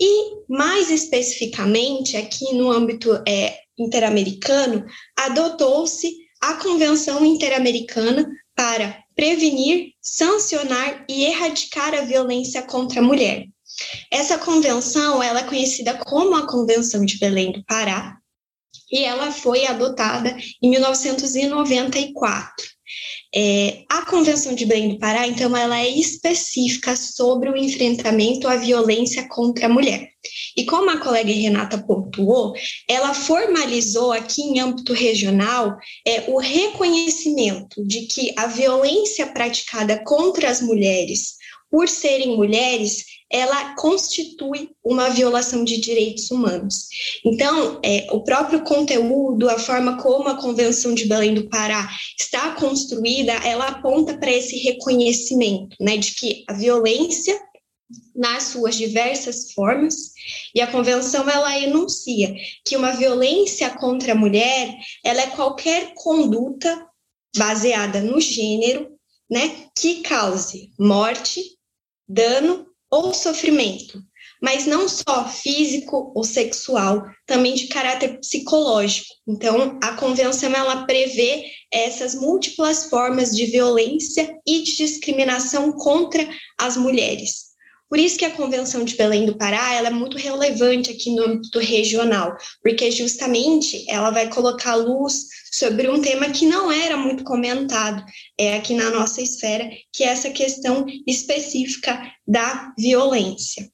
[0.00, 4.86] E, mais especificamente, aqui no âmbito é, interamericano,
[5.16, 8.26] adotou-se a Convenção Interamericana
[8.56, 13.44] para prevenir, sancionar e erradicar a violência contra a mulher.
[14.10, 18.16] Essa convenção ela é conhecida como a Convenção de Belém do Pará
[18.90, 22.66] e ela foi adotada em 1994.
[23.34, 28.56] É, a Convenção de Belém do Pará, então, ela é específica sobre o enfrentamento à
[28.56, 30.10] violência contra a mulher.
[30.56, 32.54] E como a colega Renata pontuou,
[32.88, 40.50] ela formalizou aqui em âmbito regional é, o reconhecimento de que a violência praticada contra
[40.50, 41.36] as mulheres,
[41.70, 46.88] por serem mulheres, ela constitui uma violação de direitos humanos.
[47.24, 52.56] Então, é, o próprio conteúdo, a forma como a Convenção de Belém do Pará está
[52.56, 57.40] construída, ela aponta para esse reconhecimento, né, de que a violência
[58.14, 60.12] nas suas diversas formas,
[60.54, 62.32] e a convenção ela enuncia
[62.64, 66.86] que uma violência contra a mulher, ela é qualquer conduta
[67.36, 68.90] baseada no gênero,
[69.30, 71.56] né, que cause morte,
[72.10, 74.02] dano ou sofrimento,
[74.42, 79.06] mas não só físico ou sexual, também de caráter psicológico.
[79.28, 86.76] Então, a convenção ela prevê essas múltiplas formas de violência e de discriminação contra as
[86.76, 87.49] mulheres.
[87.90, 91.24] Por isso que a Convenção de Belém do Pará ela é muito relevante aqui no
[91.24, 97.24] âmbito regional, porque justamente ela vai colocar luz sobre um tema que não era muito
[97.24, 98.04] comentado
[98.38, 103.68] é, aqui na nossa esfera, que é essa questão específica da violência.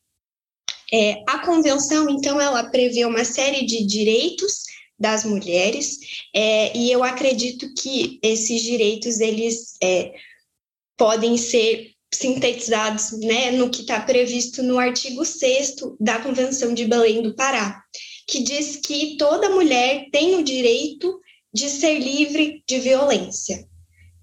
[0.90, 4.62] É, a convenção, então, ela prevê uma série de direitos
[4.98, 5.98] das mulheres,
[6.34, 10.14] é, e eu acredito que esses direitos, eles é,
[10.96, 17.22] podem ser sintetizados né, no que está previsto no artigo 6 da Convenção de Belém
[17.22, 17.82] do Pará,
[18.26, 21.20] que diz que toda mulher tem o direito
[21.52, 23.66] de ser livre de violência.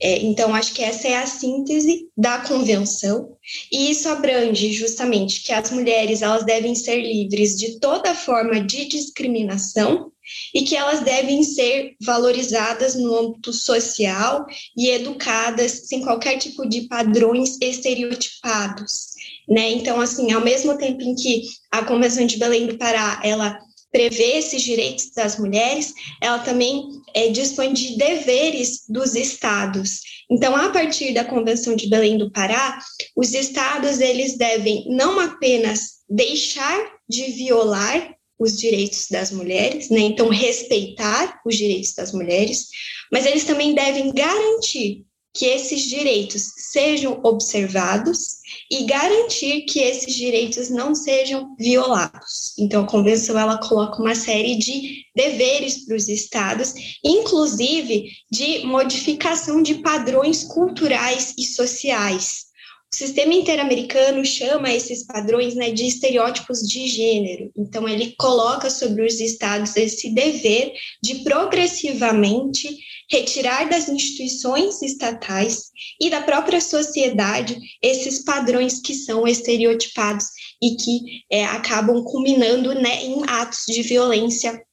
[0.02, 3.38] É, então, acho que essa é a síntese da convenção,
[3.72, 8.86] e isso abrange justamente que as mulheres elas devem ser livres de toda forma de
[8.86, 10.12] discriminação
[10.54, 14.46] e que elas devem ser valorizadas no âmbito social
[14.78, 19.10] e educadas sem qualquer tipo de padrões estereotipados,
[19.48, 19.72] né?
[19.72, 23.60] Então, assim, ao mesmo tempo em que a Convenção de Belém do Pará, ela
[23.92, 30.02] prevê esses direitos das mulheres, ela também é, dispõe de deveres dos estados.
[30.30, 32.80] Então, a partir da Convenção de Belém do Pará,
[33.16, 40.00] os estados eles devem não apenas deixar de violar os direitos das mulheres, né?
[40.00, 42.68] Então, respeitar os direitos das mulheres,
[43.12, 45.06] mas eles também devem garantir
[45.36, 48.38] que esses direitos sejam observados
[48.70, 52.54] e garantir que esses direitos não sejam violados.
[52.60, 56.74] Então, a convenção ela coloca uma série de deveres para os estados,
[57.04, 62.53] inclusive de modificação de padrões culturais e sociais
[62.94, 67.52] o sistema interamericano chama esses padrões né, de estereótipos de gênero.
[67.58, 70.72] Então, ele coloca sobre os estados esse dever
[71.02, 72.70] de progressivamente
[73.10, 80.28] retirar das instituições estatais e da própria sociedade esses padrões que são estereotipados
[80.62, 84.64] e que é, acabam culminando né, em atos de violência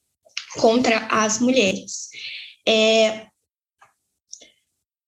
[0.58, 2.10] contra as mulheres.
[2.68, 3.26] É,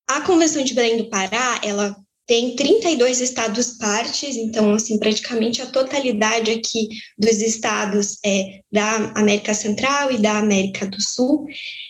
[0.08, 1.94] a Convenção de Belém do Pará, ela
[2.26, 9.52] tem 32 estados partes, então, assim, praticamente a totalidade aqui dos estados é, da América
[9.52, 11.46] Central e da América do Sul.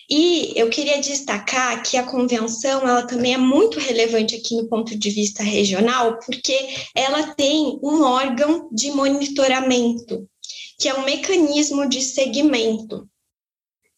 [0.09, 4.97] E eu queria destacar que a convenção, ela também é muito relevante aqui no ponto
[4.97, 6.57] de vista regional, porque
[6.95, 10.27] ela tem um órgão de monitoramento,
[10.79, 13.07] que é um mecanismo de segmento.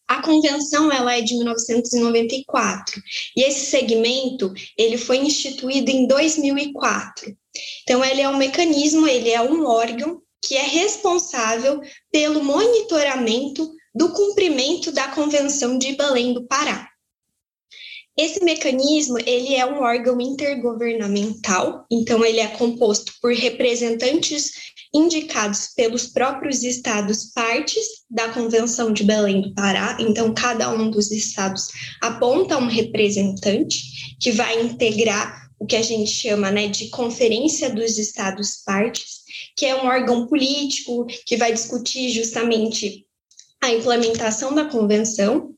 [0.08, 3.02] A convenção ela é de 1994
[3.36, 7.36] e esse segmento ele foi instituído em 2004.
[7.82, 11.80] Então ele é um mecanismo, ele é um órgão que é responsável
[12.12, 16.88] pelo monitoramento do cumprimento da Convenção de Belém do Pará.
[18.16, 24.52] Esse mecanismo, ele é um órgão intergovernamental, então ele é composto por representantes
[24.94, 29.96] indicados pelos próprios estados partes da Convenção de Belém do Pará.
[30.00, 31.68] Então, cada um dos estados
[32.00, 37.98] aponta um representante que vai integrar o que a gente chama né, de Conferência dos
[37.98, 39.22] Estados Partes,
[39.56, 43.06] que é um órgão político que vai discutir justamente
[43.62, 45.55] a implementação da convenção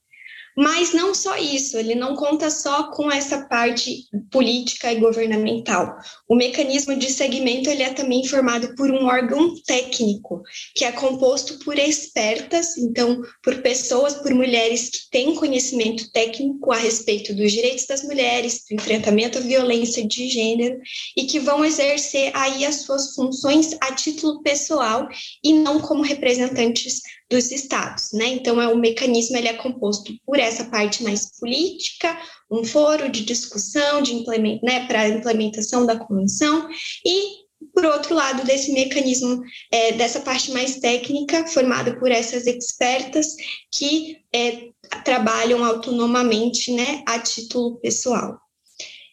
[0.61, 5.96] mas não só isso, ele não conta só com essa parte política e governamental.
[6.28, 10.42] O mecanismo de segmento ele é também formado por um órgão técnico,
[10.74, 16.76] que é composto por expertas, então por pessoas, por mulheres que têm conhecimento técnico a
[16.76, 20.76] respeito dos direitos das mulheres, do enfrentamento à violência de gênero
[21.16, 25.06] e que vão exercer aí as suas funções a título pessoal
[25.44, 27.00] e não como representantes
[27.31, 28.26] dos estados, né?
[28.26, 32.18] Então, é um mecanismo, ele é composto por essa parte mais política,
[32.51, 36.68] um foro de discussão, de implement, né, para a implementação da convenção,
[37.05, 43.37] e, por outro lado, desse mecanismo, é, dessa parte mais técnica, formado por essas expertas
[43.70, 44.70] que é,
[45.05, 48.39] trabalham autonomamente, né, a título pessoal.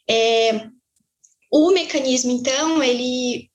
[0.10, 0.68] É,
[1.52, 3.50] o mecanismo, então, ele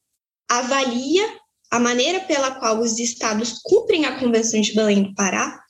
[0.48, 1.40] avalia
[1.70, 5.60] a maneira pela qual os estados cumprem a Convenção de Belém do Pará.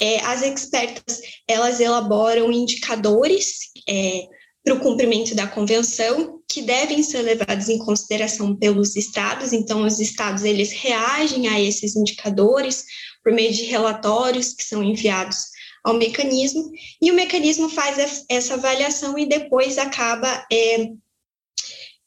[0.00, 4.26] É, as expertas elas elaboram indicadores é,
[4.64, 9.52] para o cumprimento da convenção que devem ser levados em consideração pelos estados.
[9.52, 12.84] Então, os estados eles reagem a esses indicadores
[13.22, 15.36] por meio de relatórios que são enviados
[15.84, 16.68] ao mecanismo
[17.00, 20.88] e o mecanismo faz essa avaliação e depois acaba é,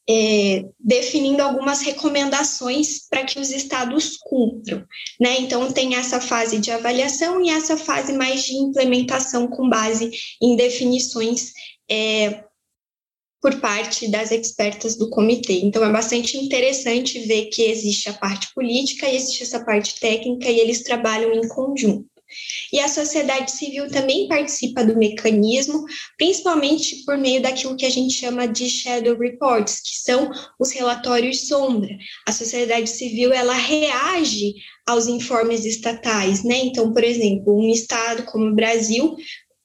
[0.08, 4.84] é, definindo algumas recomendações para que os estados cumpram.
[5.20, 5.40] Né?
[5.40, 10.10] Então, tem essa fase de avaliação e essa fase mais de implementação com base
[10.42, 11.52] em definições
[11.88, 12.44] é,
[13.40, 15.60] por parte das expertas do comitê.
[15.60, 20.48] Então, é bastante interessante ver que existe a parte política e existe essa parte técnica
[20.48, 22.10] e eles trabalham em conjunto.
[22.72, 25.84] E a sociedade civil também participa do mecanismo,
[26.16, 31.48] principalmente por meio daquilo que a gente chama de shadow reports, que são os relatórios
[31.48, 31.96] sombra.
[32.26, 34.54] A sociedade civil ela reage
[34.86, 36.58] aos informes estatais, né?
[36.58, 39.16] Então, por exemplo, um estado como o Brasil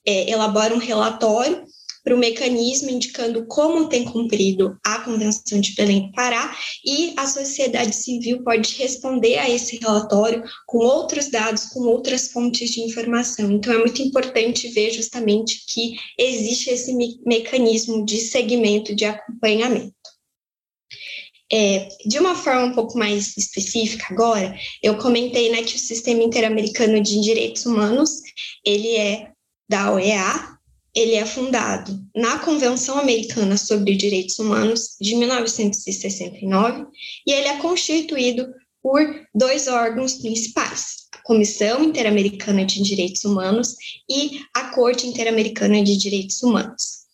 [0.06, 1.64] é, elabora um relatório
[2.06, 7.26] para o mecanismo indicando como tem cumprido a Convenção de Belém do Pará e a
[7.26, 13.50] sociedade civil pode responder a esse relatório com outros dados, com outras fontes de informação.
[13.50, 19.92] Então, é muito importante ver justamente que existe esse me mecanismo de segmento de acompanhamento.
[21.52, 26.22] É, de uma forma um pouco mais específica agora, eu comentei né, que o Sistema
[26.22, 28.20] Interamericano de Direitos Humanos,
[28.64, 29.32] ele é
[29.68, 30.55] da OEA,
[30.96, 36.86] ele é fundado na Convenção Americana sobre Direitos Humanos de 1969
[37.26, 38.48] e ele é constituído
[38.82, 38.98] por
[39.34, 43.76] dois órgãos principais: a Comissão Interamericana de Direitos Humanos
[44.08, 47.04] e a Corte Interamericana de Direitos Humanos.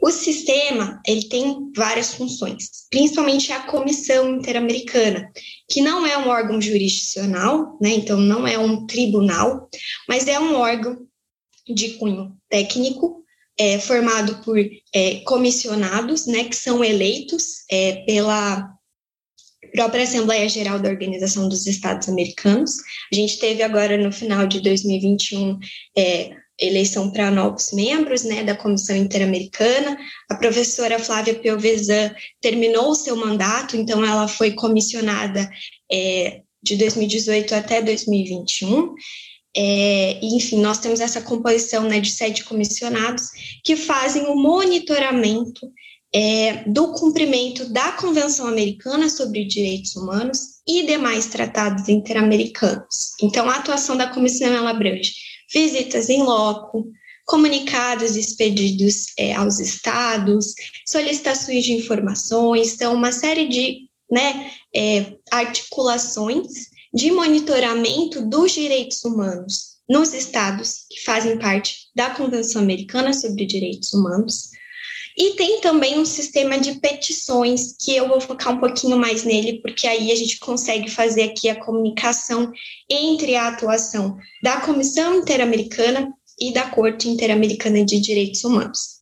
[0.00, 5.30] O sistema ele tem várias funções, principalmente a Comissão Interamericana,
[5.70, 9.68] que não é um órgão jurisdicional, né, então não é um tribunal,
[10.08, 11.06] mas é um órgão
[11.68, 13.25] de cunho técnico
[13.58, 14.58] é, formado por
[14.94, 18.70] é, comissionados, né, que são eleitos é, pela
[19.72, 22.76] própria Assembleia Geral da Organização dos Estados Americanos.
[23.12, 25.58] A gente teve agora no final de 2021
[25.96, 29.96] é, eleição para novos membros né, da Comissão Interamericana.
[30.30, 35.48] A professora Flávia Piovesan terminou o seu mandato, então ela foi comissionada
[35.92, 38.94] é, de 2018 até 2021.
[39.56, 43.30] É, enfim, nós temos essa composição né, de sete comissionados
[43.64, 45.66] que fazem o monitoramento
[46.14, 53.14] é, do cumprimento da Convenção Americana sobre Direitos Humanos e demais tratados interamericanos.
[53.22, 55.14] Então, a atuação da comissão ela abrange
[55.52, 56.86] visitas em loco,
[57.24, 60.54] comunicados expedidos é, aos estados,
[60.86, 69.76] solicitações de informações, então uma série de né, é, articulações de monitoramento dos direitos humanos
[69.86, 74.48] nos estados que fazem parte da Convenção Americana sobre Direitos Humanos.
[75.14, 79.60] E tem também um sistema de petições, que eu vou focar um pouquinho mais nele,
[79.60, 82.50] porque aí a gente consegue fazer aqui a comunicação
[82.88, 88.96] entre a atuação da Comissão Interamericana e da Corte Interamericana de Direitos Humanos.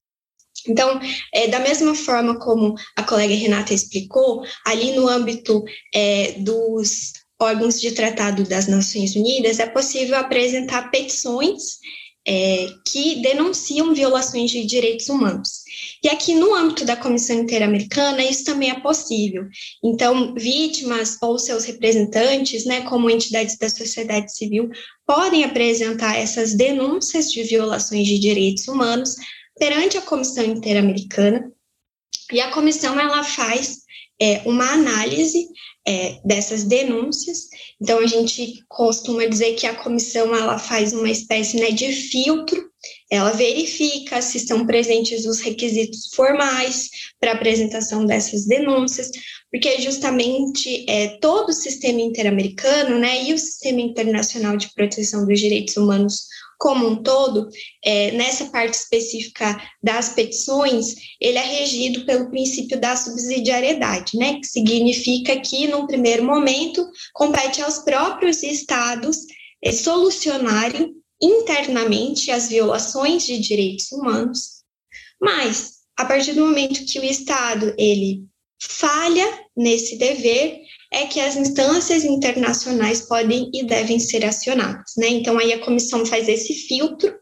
[0.67, 0.99] Então,
[1.33, 5.63] é, da mesma forma como a colega Renata explicou, ali no âmbito
[5.95, 11.79] é, dos órgãos de tratado das Nações Unidas, é possível apresentar petições
[12.27, 15.63] é, que denunciam violações de direitos humanos.
[16.03, 19.47] E aqui no âmbito da Comissão Interamericana, isso também é possível.
[19.83, 24.71] Então, vítimas ou seus representantes, né, como entidades da sociedade civil,
[25.07, 29.17] podem apresentar essas denúncias de violações de direitos humanos
[29.59, 31.51] perante a Comissão Interamericana.
[32.33, 33.83] E a comissão ela faz
[34.21, 35.47] é, uma análise
[35.87, 37.49] é, dessas denúncias.
[37.81, 42.71] Então, a gente costuma dizer que a comissão ela faz uma espécie né, de filtro,
[43.11, 49.11] ela verifica se estão presentes os requisitos formais para apresentação dessas denúncias,
[49.51, 55.39] porque justamente é, todo o sistema interamericano né, e o sistema internacional de proteção dos
[55.39, 56.27] direitos humanos
[56.59, 57.49] como um todo,
[57.85, 64.47] é, nessa parte específica das petições, ele é regido pelo princípio da subsidiariedade, né, que
[64.47, 69.19] significa que, num primeiro momento, compete aos próprios estados
[69.63, 74.63] é, solucionarem internamente as violações de direitos humanos,
[75.21, 78.25] mas, a partir do momento que o Estado ele
[78.61, 79.27] falha
[79.57, 80.64] nesse dever,
[80.95, 85.09] é que as instâncias internacionais podem e devem ser acionadas, né?
[85.09, 87.13] Então aí a comissão faz esse filtro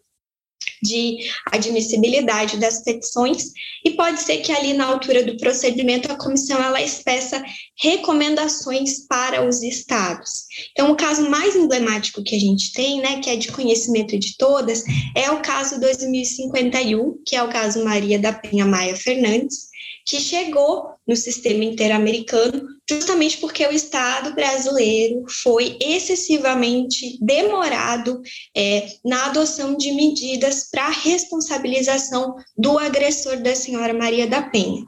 [0.82, 3.52] de admissibilidade das petições
[3.84, 7.42] e pode ser que ali na altura do procedimento a comissão ela expressa
[7.80, 10.44] recomendações para os estados.
[10.72, 14.36] Então o caso mais emblemático que a gente tem, né, que é de conhecimento de
[14.36, 14.84] todas,
[15.16, 19.71] é o caso 2051, que é o caso Maria da Penha Maia Fernandes,
[20.07, 28.20] que chegou no sistema interamericano justamente porque o Estado brasileiro foi excessivamente demorado
[28.57, 34.84] é, na adoção de medidas para responsabilização do agressor da senhora Maria da Penha.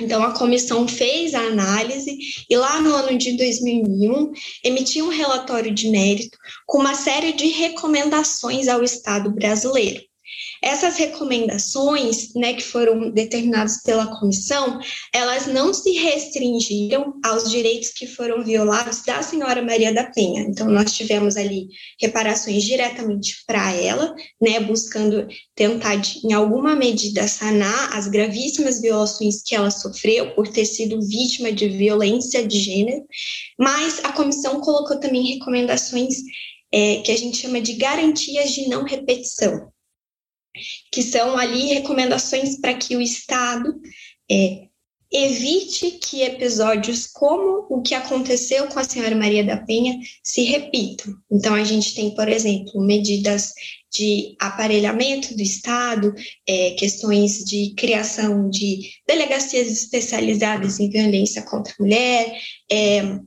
[0.00, 2.16] Então, a comissão fez a análise
[2.48, 4.30] e, lá no ano de 2001,
[4.64, 10.00] emitiu um relatório de mérito com uma série de recomendações ao Estado brasileiro.
[10.62, 14.80] Essas recomendações, né, que foram determinadas pela comissão,
[15.14, 20.42] elas não se restringiram aos direitos que foram violados da senhora Maria da Penha.
[20.42, 21.68] Então, nós tivemos ali
[22.00, 29.42] reparações diretamente para ela, né, buscando tentar, de, em alguma medida, sanar as gravíssimas violações
[29.42, 33.04] que ela sofreu por ter sido vítima de violência de gênero,
[33.58, 36.16] mas a comissão colocou também recomendações
[36.72, 39.70] é, que a gente chama de garantias de não repetição
[40.92, 43.74] que são ali recomendações para que o Estado
[44.30, 44.68] é,
[45.10, 51.14] evite que episódios como o que aconteceu com a senhora Maria da Penha se repitam.
[51.30, 53.52] Então, a gente tem, por exemplo, medidas
[53.90, 56.14] de aparelhamento do Estado,
[56.46, 62.38] é, questões de criação de delegacias especializadas em violência contra a mulher,
[62.70, 63.18] é,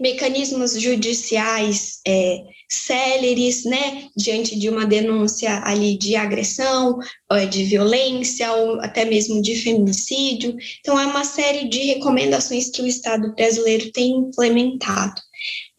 [0.00, 2.38] mecanismos judiciais é,
[2.70, 6.98] céleres, né, diante de uma denúncia ali de agressão,
[7.50, 10.56] de violência ou até mesmo de feminicídio.
[10.80, 15.20] Então, é uma série de recomendações que o Estado brasileiro tem implementado.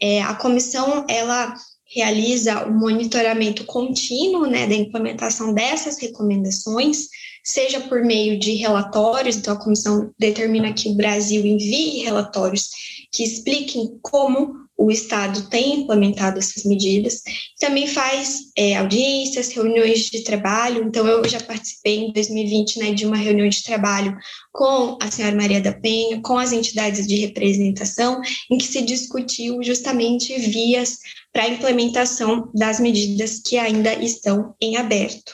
[0.01, 1.55] É, a comissão, ela
[1.95, 7.07] realiza o um monitoramento contínuo, né, da implementação dessas recomendações,
[7.43, 12.69] seja por meio de relatórios, então a comissão determina que o Brasil envie relatórios
[13.11, 17.21] que expliquem como o Estado tem implementado essas medidas.
[17.59, 20.83] Também faz é, audiências, reuniões de trabalho.
[20.83, 24.15] Então, eu já participei em 2020 né, de uma reunião de trabalho
[24.51, 28.21] com a senhora Maria da Penha, com as entidades de representação,
[28.51, 30.97] em que se discutiu justamente vias
[31.31, 35.33] para a implementação das medidas que ainda estão em aberto.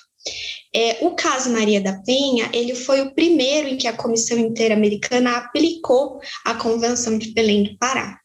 [0.74, 5.38] É, o caso Maria da Penha, ele foi o primeiro em que a Comissão Interamericana
[5.38, 8.21] aplicou a Convenção de Belém do Pará.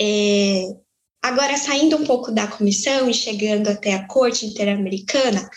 [0.00, 0.66] É,
[1.26, 5.50] Agora, saindo um pouco da comissão e chegando até a Corte Interamericana,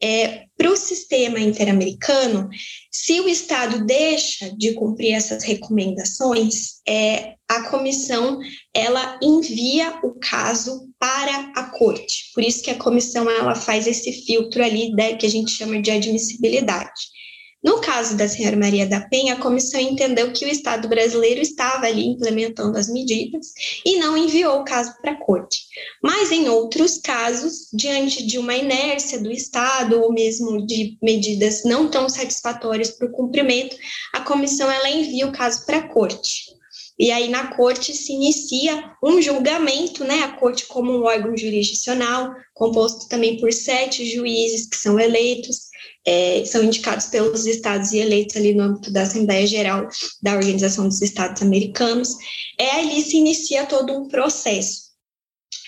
[0.00, 2.48] é, para o sistema interamericano,
[2.92, 8.38] se o Estado deixa de cumprir essas recomendações, é, a comissão
[8.72, 12.30] ela envia o caso para a corte.
[12.32, 15.82] Por isso que a comissão ela faz esse filtro ali né, que a gente chama
[15.82, 17.15] de admissibilidade.
[17.64, 21.86] No caso da senhora Maria da Penha, a comissão entendeu que o Estado brasileiro estava
[21.86, 23.52] ali implementando as medidas
[23.84, 25.62] e não enviou o caso para a corte.
[26.02, 31.90] Mas em outros casos, diante de uma inércia do Estado ou mesmo de medidas não
[31.90, 33.76] tão satisfatórias para o cumprimento,
[34.12, 36.56] a comissão ela envia o caso para a corte.
[36.98, 40.20] E aí na corte se inicia um julgamento, né?
[40.20, 45.65] A corte como um órgão jurisdicional, composto também por sete juízes que são eleitos,
[46.06, 49.88] é, são indicados pelos estados e eleitos ali no âmbito da Assembleia Geral
[50.22, 52.16] da Organização dos Estados Americanos,
[52.58, 54.86] é ali se inicia todo um processo.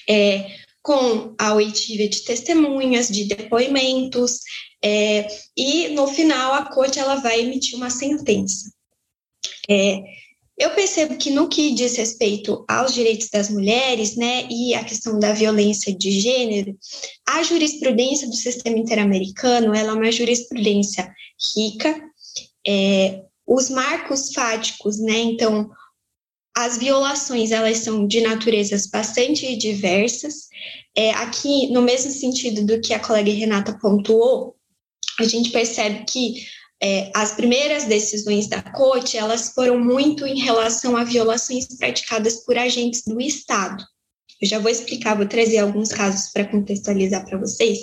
[0.09, 4.41] É, com a oitiva de testemunhas, de depoimentos,
[4.83, 8.73] é, e no final a corte ela vai emitir uma sentença.
[9.69, 10.03] É,
[10.59, 15.19] eu percebo que no que diz respeito aos direitos das mulheres, né, e a questão
[15.19, 16.77] da violência de gênero,
[17.27, 21.09] a jurisprudência do sistema interamericano, ela é uma jurisprudência
[21.57, 22.03] rica,
[22.67, 25.71] é, os marcos fáticos, né, então,
[26.57, 30.49] as violações, elas são de naturezas bastante diversas,
[30.97, 34.57] é, aqui, no mesmo sentido do que a colega Renata pontuou,
[35.21, 36.45] a gente percebe que
[36.83, 42.57] é, as primeiras decisões da corte elas foram muito em relação a violações praticadas por
[42.57, 43.85] agentes do Estado.
[44.41, 47.81] Eu já vou explicar, vou trazer alguns casos para contextualizar para vocês.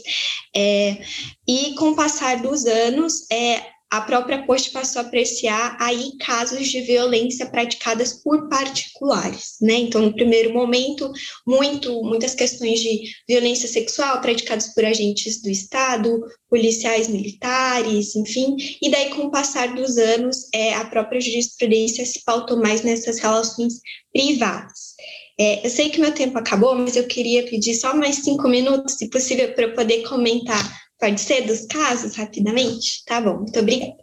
[0.55, 0.97] É,
[1.45, 6.67] e com o passar dos anos, é, a própria corte passou a apreciar aí casos
[6.67, 9.73] de violência praticadas por particulares, né?
[9.75, 11.11] Então, no primeiro momento,
[11.45, 16.19] muito, muitas questões de violência sexual praticadas por agentes do Estado,
[16.49, 22.23] policiais militares, enfim, e daí, com o passar dos anos, é, a própria jurisprudência se
[22.23, 23.75] pautou mais nessas relações
[24.11, 24.95] privadas.
[25.39, 28.95] É, eu sei que meu tempo acabou, mas eu queria pedir só mais cinco minutos,
[28.95, 33.03] se possível, para eu poder comentar Pode ser dos casos, rapidamente?
[33.05, 33.95] Tá bom, muito obrigada.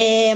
[0.00, 0.32] É,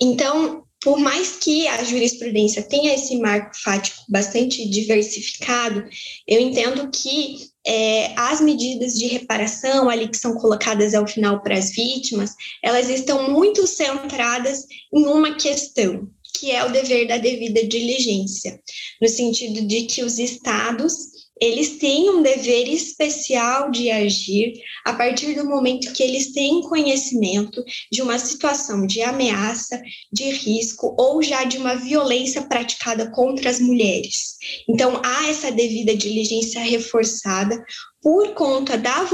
[0.00, 5.84] então, por mais que a jurisprudência tenha esse marco fático bastante diversificado,
[6.26, 11.56] eu entendo que é, as medidas de reparação ali que são colocadas ao final para
[11.56, 17.64] as vítimas, elas estão muito centradas em uma questão, que é o dever da devida
[17.64, 18.60] diligência,
[19.00, 21.11] no sentido de que os estados
[21.42, 24.52] eles têm um dever especial de agir
[24.84, 29.82] a partir do momento que eles têm conhecimento de uma situação de ameaça,
[30.12, 34.36] de risco ou já de uma violência praticada contra as mulheres.
[34.68, 37.60] Então, há essa devida diligência reforçada
[38.02, 39.06] por conta da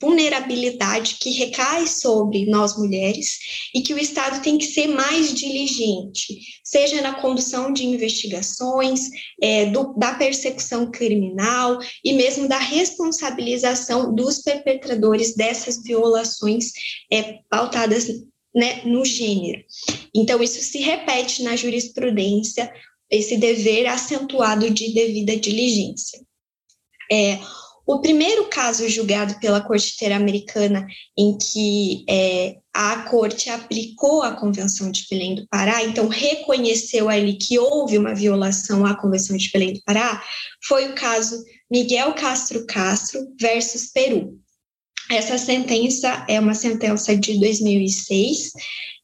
[0.00, 3.38] vulnerabilidade que recai sobre nós mulheres
[3.74, 9.10] e que o Estado tem que ser mais diligente, seja na condução de investigações,
[9.40, 16.72] é, do, da persecução criminal e mesmo da responsabilização dos perpetradores dessas violações
[17.12, 18.08] é, pautadas
[18.54, 19.62] né, no gênero.
[20.14, 22.72] Então, isso se repete na jurisprudência,
[23.10, 26.18] esse dever acentuado de devida diligência.
[27.10, 27.38] É,
[27.86, 30.86] o primeiro caso julgado pela Corte Interamericana
[31.18, 37.34] em que é, a Corte aplicou a Convenção de Belém do Pará, então reconheceu ali
[37.34, 40.22] que houve uma violação à Convenção de Belém do Pará,
[40.64, 44.38] foi o caso Miguel Castro Castro versus Peru.
[45.10, 48.52] Essa sentença é uma sentença de 2006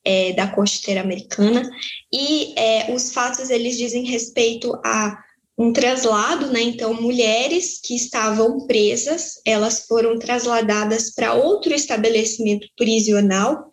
[0.05, 1.68] é, da Corte Interamericana
[2.12, 5.18] e é, os fatos eles dizem respeito a
[5.59, 6.63] um traslado, né?
[6.63, 13.69] Então, mulheres que estavam presas, elas foram trasladadas para outro estabelecimento prisional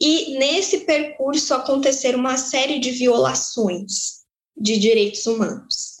[0.00, 4.18] e nesse percurso aconteceram uma série de violações
[4.56, 5.97] de direitos humanos.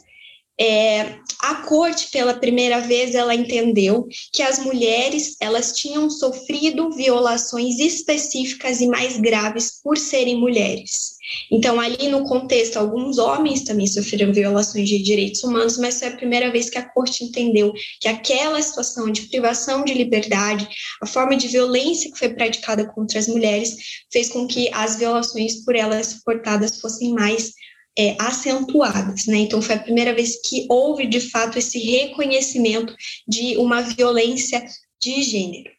[0.60, 7.78] É, a corte, pela primeira vez, ela entendeu que as mulheres elas tinham sofrido violações
[7.78, 11.18] específicas e mais graves por serem mulheres.
[11.50, 16.16] Então, ali no contexto, alguns homens também sofreram violações de direitos humanos, mas foi a
[16.16, 20.68] primeira vez que a corte entendeu que aquela situação de privação de liberdade,
[21.02, 23.76] a forma de violência que foi praticada contra as mulheres,
[24.10, 27.52] fez com que as violações por elas suportadas fossem mais
[27.98, 29.38] é, acentuadas, né?
[29.38, 32.94] Então foi a primeira vez que houve de fato esse reconhecimento
[33.26, 34.64] de uma violência
[35.02, 35.70] de gênero.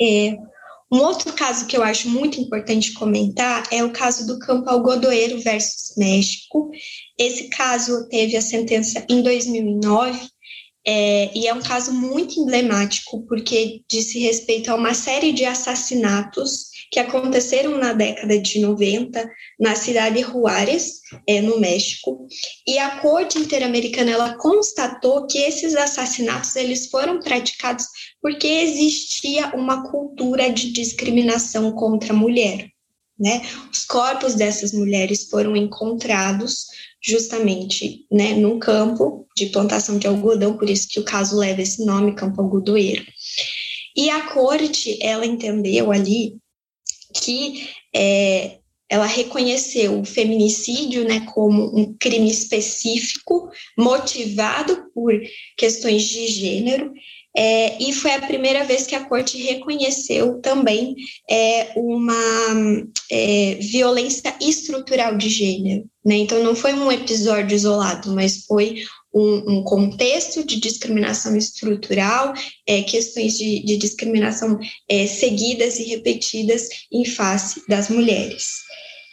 [0.00, 0.36] É,
[0.92, 5.40] Um outro caso que eu acho muito importante comentar é o caso do Campo Algodoeiro
[5.40, 6.70] versus México.
[7.18, 10.33] Esse caso teve a sentença em 2009
[10.86, 16.74] é, e é um caso muito emblemático porque disse respeito a uma série de assassinatos
[16.90, 19.28] que aconteceram na década de 90
[19.58, 22.26] na cidade de Juárez, é, no México,
[22.66, 27.86] e a Corte Interamericana ela constatou que esses assassinatos eles foram praticados
[28.20, 32.68] porque existia uma cultura de discriminação contra a mulher.
[33.18, 33.42] Né?
[33.72, 36.66] Os corpos dessas mulheres foram encontrados
[37.04, 41.84] justamente né, num campo de plantação de algodão, por isso que o caso leva esse
[41.84, 43.04] nome, campo algodoeiro.
[43.94, 46.38] E a corte, ela entendeu ali
[47.12, 55.12] que é, ela reconheceu o feminicídio né, como um crime específico, motivado por
[55.56, 56.92] questões de gênero,
[57.36, 60.94] é, e foi a primeira vez que a corte reconheceu também
[61.28, 62.14] é, uma
[63.10, 65.84] é, violência estrutural de gênero.
[66.04, 66.16] Né?
[66.16, 72.34] Então, não foi um episódio isolado, mas foi um, um contexto de discriminação estrutural,
[72.66, 74.58] é, questões de, de discriminação
[74.88, 78.64] é, seguidas e repetidas em face das mulheres.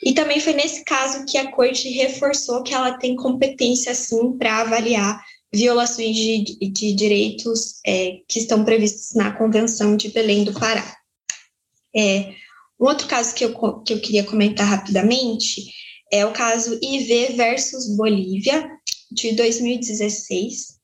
[0.04, 4.62] E também foi nesse caso que a corte reforçou que ela tem competência, sim, para
[4.62, 5.24] avaliar
[5.54, 10.98] violações de, de direitos é, que estão previstos na Convenção de Belém do Pará.
[11.96, 12.34] É,
[12.80, 15.72] um outro caso que eu, que eu queria comentar rapidamente
[16.12, 18.70] é o caso IV versus Bolívia,
[19.12, 20.80] de 2016.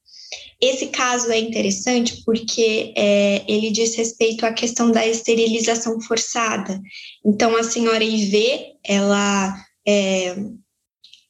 [0.59, 6.81] Esse caso é interessante porque é, ele diz respeito à questão da esterilização forçada.
[7.25, 9.55] Então, a senhora IV, ela
[9.87, 10.35] é,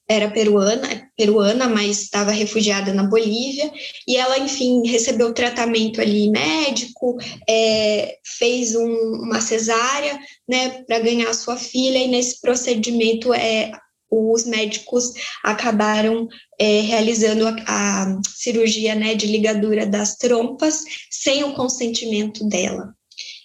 [0.09, 3.71] era peruana, peruana, mas estava refugiada na Bolívia,
[4.07, 7.17] e ela, enfim, recebeu tratamento ali médico,
[7.49, 8.93] é, fez um,
[9.23, 13.71] uma cesárea, né, para ganhar sua filha, e nesse procedimento é,
[14.09, 15.11] os médicos
[15.43, 16.27] acabaram
[16.57, 22.96] é, realizando a, a cirurgia né, de ligadura das trompas sem o consentimento dela.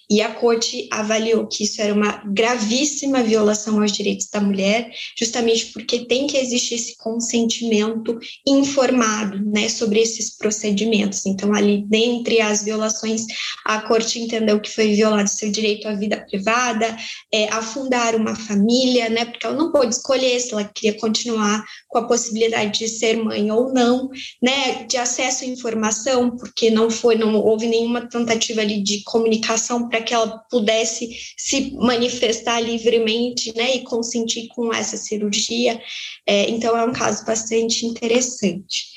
[0.09, 5.67] E a corte avaliou que isso era uma gravíssima violação aos direitos da mulher, justamente
[5.67, 11.25] porque tem que existir esse consentimento informado né, sobre esses procedimentos.
[11.25, 13.25] Então, ali, dentre as violações,
[13.65, 16.95] a corte entendeu que foi violado seu direito à vida privada,
[17.33, 21.63] é, a fundar uma família, né, porque ela não pôde escolher se ela queria continuar
[21.87, 24.09] com a possibilidade de ser mãe ou não,
[24.41, 29.89] né, de acesso à informação, porque não foi, não houve nenhuma tentativa ali de comunicação
[29.93, 35.79] para que ela pudesse se manifestar livremente, né, e consentir com essa cirurgia.
[36.25, 38.87] É, então é um caso bastante interessante.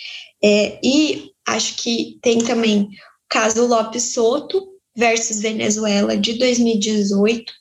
[0.43, 2.89] É, e acho que tem também o
[3.29, 7.53] caso Lopes Soto versus Venezuela de 2018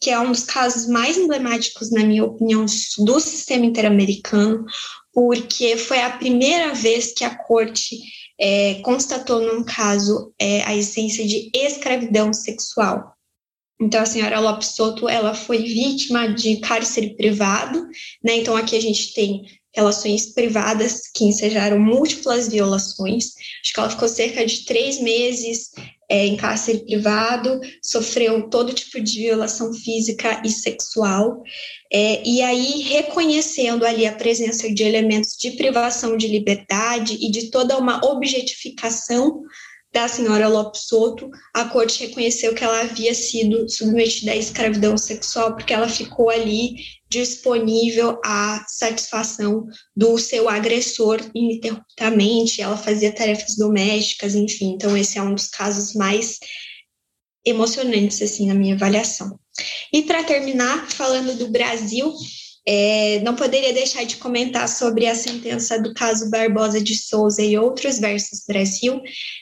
[0.00, 2.66] que é um dos casos mais emblemáticos, na minha opinião,
[2.98, 4.64] do sistema interamericano,
[5.14, 7.96] porque foi a primeira vez que a corte
[8.40, 13.14] é, constatou num caso é, a essência de escravidão sexual.
[13.80, 17.86] Então, a senhora Lopes Soto, ela foi vítima de cárcere privado,
[18.22, 18.36] né?
[18.36, 19.42] Então, aqui a gente tem
[19.74, 23.32] relações privadas que ensejaram múltiplas violações.
[23.62, 25.70] Acho que ela ficou cerca de três meses
[26.10, 31.40] é, em cárcere privado, sofreu todo tipo de violação física e sexual,
[31.92, 37.50] é, e aí reconhecendo ali a presença de elementos de privação de liberdade e de
[37.50, 39.42] toda uma objetificação
[39.92, 45.54] da senhora Lopes Soto, a corte reconheceu que ela havia sido submetida à escravidão sexual
[45.54, 46.76] porque ela ficou ali
[47.08, 49.66] disponível à satisfação
[49.96, 54.74] do seu agressor ininterruptamente, ela fazia tarefas domésticas, enfim.
[54.74, 56.38] Então esse é um dos casos mais
[57.44, 59.38] emocionantes assim na minha avaliação.
[59.92, 62.14] E para terminar, falando do Brasil,
[62.66, 67.58] é, não poderia deixar de comentar sobre a sentença do caso Barbosa de Souza e
[67.58, 69.00] outros versus Brasil.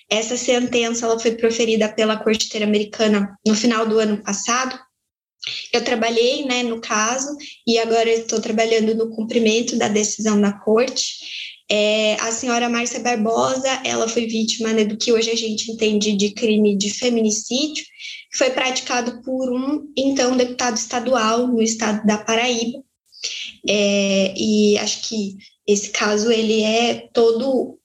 [0.09, 4.79] Essa sentença ela foi proferida pela Corte Interamericana no final do ano passado.
[5.73, 11.59] Eu trabalhei né, no caso e agora estou trabalhando no cumprimento da decisão da Corte.
[11.71, 16.15] É, a senhora Márcia Barbosa, ela foi vítima né, do que hoje a gente entende
[16.15, 17.85] de crime de feminicídio,
[18.31, 22.88] que foi praticado por um, então, deputado estadual no estado da Paraíba.
[23.69, 27.79] É, e acho que esse caso ele é todo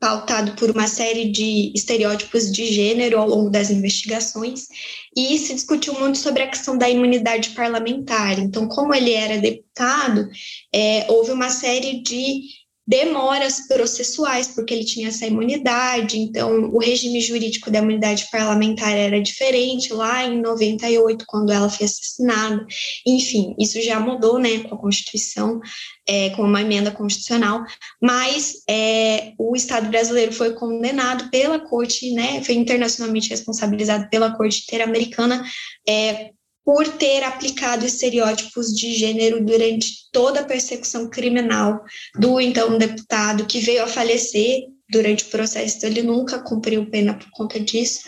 [0.00, 4.68] pautado por uma série de estereótipos de gênero ao longo das investigações,
[5.16, 8.38] e se discutiu muito sobre a questão da imunidade parlamentar.
[8.38, 10.28] Então, como ele era deputado,
[10.72, 12.42] é, houve uma série de
[12.88, 19.20] demoras processuais, porque ele tinha essa imunidade, então o regime jurídico da imunidade parlamentar era
[19.20, 22.66] diferente lá em 98, quando ela foi assassinada.
[23.06, 25.60] Enfim, isso já mudou né, com a Constituição,
[26.08, 27.62] é, com uma emenda constitucional,
[28.00, 34.62] mas é, o Estado brasileiro foi condenado pela Corte, né, foi internacionalmente responsabilizado pela Corte
[34.62, 35.44] Interamericana
[35.86, 36.30] é,
[36.68, 41.80] por ter aplicado estereótipos de gênero durante toda a persecução criminal
[42.14, 47.14] do então deputado que veio a falecer durante o processo, então ele nunca cumpriu pena
[47.14, 48.00] por conta disso.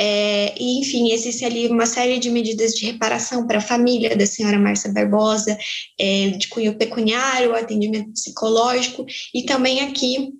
[0.00, 4.26] É, e, enfim, existe ali uma série de medidas de reparação para a família da
[4.26, 5.56] senhora Márcia Barbosa,
[5.96, 10.32] é, de cunho pecuniário, atendimento psicológico, e também aqui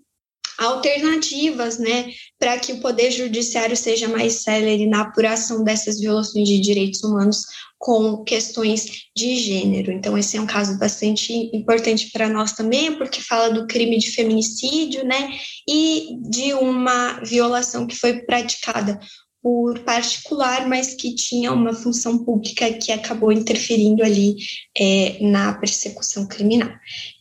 [0.63, 6.61] alternativas, né, para que o Poder Judiciário seja mais célere na apuração dessas violações de
[6.61, 7.45] direitos humanos
[7.79, 8.87] com questões
[9.17, 9.91] de gênero.
[9.91, 14.13] Então, esse é um caso bastante importante para nós também, porque fala do crime de
[14.13, 15.33] feminicídio, né,
[15.69, 19.01] e de uma violação que foi praticada
[19.43, 24.37] por particular, mas que tinha uma função pública que acabou interferindo ali
[24.79, 26.71] é, na persecução criminal.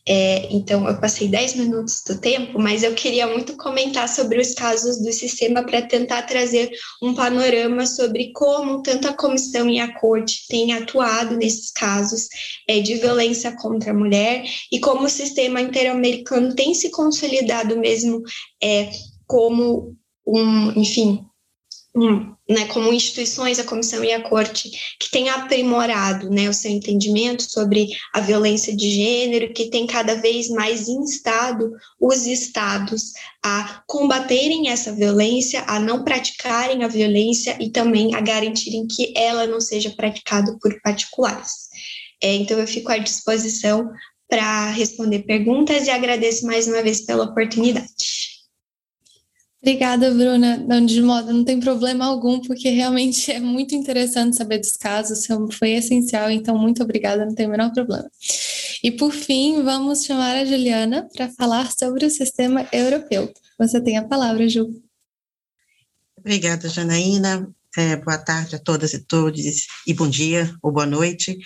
[0.08, 4.54] É, então, eu passei 10 minutos do tempo, mas eu queria muito comentar sobre os
[4.54, 6.72] casos do sistema para tentar trazer
[7.02, 12.28] um panorama sobre como tanto a comissão e a corte têm atuado nesses casos
[12.68, 18.22] é, de violência contra a mulher e como o sistema interamericano tem se consolidado mesmo
[18.62, 18.89] é,
[19.28, 19.95] como
[20.26, 21.26] um, enfim,
[21.94, 27.44] né, como instituições, a comissão e a corte, que tem aprimorado né, o seu entendimento
[27.44, 33.12] sobre a violência de gênero, que tem cada vez mais instado os estados
[33.44, 39.46] a combaterem essa violência, a não praticarem a violência e também a garantirem que ela
[39.46, 41.70] não seja praticada por particulares.
[42.24, 43.89] É, então, eu fico à disposição
[44.30, 48.30] para responder perguntas e agradeço mais uma vez pela oportunidade.
[49.62, 50.57] Obrigada, Bruna.
[50.57, 55.28] Não, de modo, não tem problema algum, porque realmente é muito interessante saber dos casos,
[55.51, 58.09] foi essencial, então muito obrigada, não tem o menor problema.
[58.84, 63.32] E por fim, vamos chamar a Juliana para falar sobre o sistema europeu.
[63.59, 64.68] Você tem a palavra, Ju.
[66.18, 67.47] Obrigada, Janaína.
[67.78, 69.39] É, boa tarde a todas e todos,
[69.88, 71.38] e bom dia ou boa noite.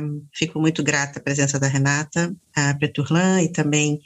[0.00, 4.00] Um, fico muito grata à presença da Renata, a Preturlan e também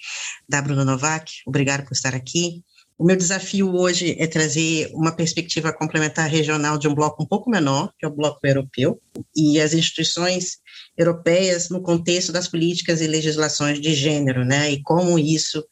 [0.49, 1.31] da Bruna Novak.
[1.47, 2.65] Obrigada por estar aqui.
[2.97, 7.51] O meu desafio hoje é trazer uma perspectiva complementar regional de um bloco um pouco
[7.51, 9.01] menor, que é o bloco europeu,
[9.35, 10.59] e as instituições
[10.97, 15.67] europeias no contexto das políticas e legislações de gênero, né, e como isso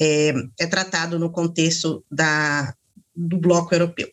[0.00, 2.74] é, é tratado no contexto da,
[3.14, 4.10] do bloco europeu.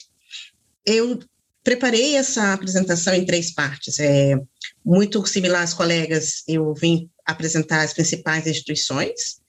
[0.86, 1.20] Eu
[1.64, 3.99] preparei essa apresentação em três partes.
[3.99, 4.36] É,
[4.86, 9.41] muito similar às colegas, eu vim apresentar as principais instituições,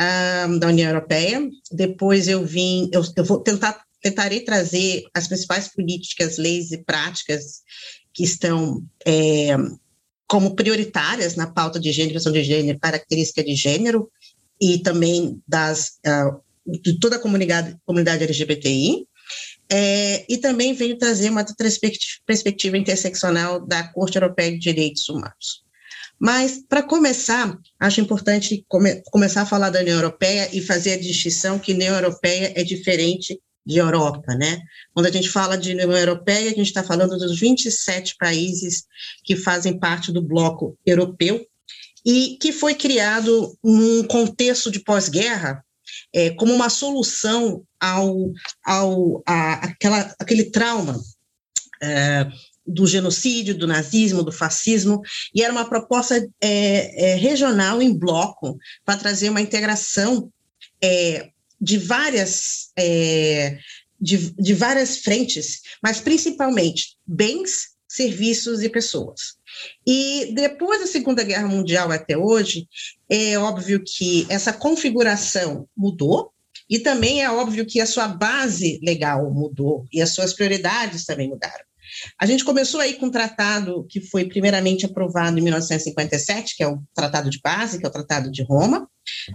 [0.00, 1.48] um, da União Europeia.
[1.70, 7.62] Depois eu vim, eu, eu vou tentar tentarei trazer as principais políticas, leis e práticas
[8.12, 9.56] que estão é,
[10.28, 14.10] como prioritárias na pauta de gênero, questão de gênero, característica de gênero
[14.60, 19.06] e também das uh, de toda a comunidade, comunidade LGBTI.
[19.70, 21.44] É, e também venho trazer uma
[22.26, 25.63] perspectiva interseccional da Corte Europeia de Direitos Humanos.
[26.24, 30.98] Mas, para começar, acho importante come começar a falar da União Europeia e fazer a
[30.98, 34.58] distinção que União Europeia é diferente de Europa, né?
[34.94, 38.86] Quando a gente fala de União Europeia, a gente está falando dos 27 países
[39.22, 41.46] que fazem parte do bloco europeu
[42.06, 45.62] e que foi criado num contexto de pós-guerra
[46.10, 48.32] é, como uma solução ao,
[48.64, 50.98] ao a, aquela, aquele trauma
[51.82, 52.26] é,
[52.66, 55.02] do genocídio, do nazismo, do fascismo,
[55.34, 60.30] e era uma proposta é, é, regional em bloco para trazer uma integração
[60.82, 61.28] é,
[61.60, 63.58] de várias é,
[64.00, 69.36] de, de várias frentes, mas principalmente bens, serviços e pessoas.
[69.86, 72.66] E depois da Segunda Guerra Mundial até hoje,
[73.08, 76.32] é óbvio que essa configuração mudou,
[76.68, 81.28] e também é óbvio que a sua base legal mudou e as suas prioridades também
[81.28, 81.64] mudaram.
[82.18, 86.68] A gente começou aí com um tratado que foi primeiramente aprovado em 1957, que é
[86.68, 88.88] o Tratado de Base, que é o Tratado de Roma.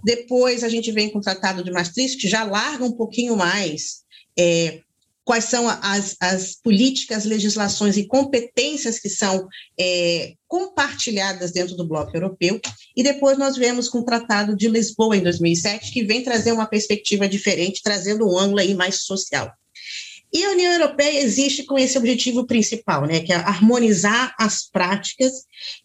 [0.04, 4.04] Depois a gente vem com o Tratado de Maastricht, que já larga um pouquinho mais
[4.38, 4.82] é,
[5.30, 9.48] quais são as, as, políticas, legislações e competências que são
[9.80, 12.60] é, compartilhadas dentro do bloco europeu.
[12.98, 16.66] E depois nós vemos com o Tratado de Lisboa, em 2007, que vem trazer uma
[16.66, 19.54] perspectiva diferente, trazendo um ângulo aí mais social.
[20.32, 25.34] E a União Europeia existe com esse objetivo principal, né, que é harmonizar as práticas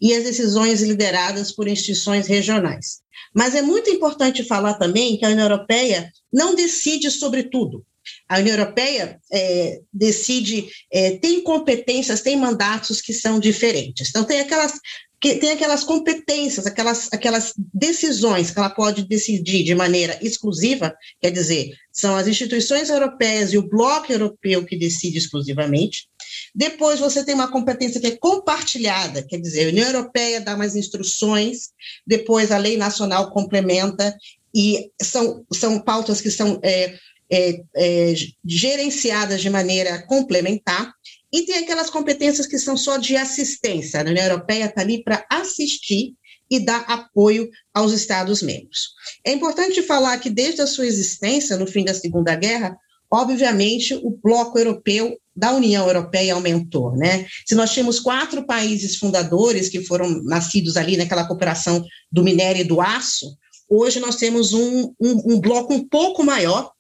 [0.01, 3.03] e as decisões lideradas por instituições regionais.
[3.35, 7.85] Mas é muito importante falar também que a União Europeia não decide sobre tudo.
[8.29, 14.11] A União Europeia é, decide, é, tem competências, tem mandatos que são diferentes.
[14.11, 14.75] Então, tem aquelas
[15.21, 21.31] que tem aquelas competências, aquelas, aquelas decisões que ela pode decidir de maneira exclusiva, quer
[21.31, 26.09] dizer, são as instituições europeias e o bloco europeu que decide exclusivamente.
[26.55, 30.77] Depois você tem uma competência que é compartilhada, quer dizer, a União Europeia dá mais
[30.77, 31.71] instruções,
[32.07, 34.15] depois a lei nacional complementa,
[34.55, 36.95] e são, são pautas que são é,
[37.31, 40.93] é, é, gerenciadas de maneira complementar.
[41.35, 43.99] E tem aquelas competências que são só de assistência.
[44.01, 46.15] A União Europeia está ali para assistir
[46.49, 48.91] e dar apoio aos Estados-membros.
[49.27, 52.79] É importante falar que, desde a sua existência, no fim da Segunda Guerra,
[53.11, 57.27] obviamente, o bloco europeu da União Europeia aumentou, né?
[57.45, 62.65] Se nós tínhamos quatro países fundadores que foram nascidos ali naquela cooperação do minério e
[62.65, 63.37] do aço,
[63.69, 66.71] hoje nós temos um, um, um bloco um pouco maior,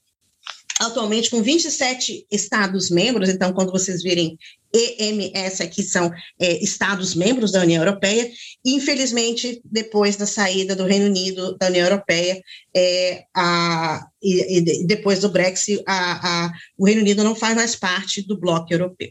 [0.80, 4.38] atualmente com 27 Estados-membros, então, quando vocês virem
[4.74, 8.28] EMS aqui são é, Estados-membros da União Europeia,
[8.64, 12.42] e infelizmente, depois da saída do Reino Unido da União Europeia,
[12.74, 17.76] é, a, e, e, depois do Brexit, a, a, o Reino Unido não faz mais
[17.76, 19.10] parte do bloco europeu.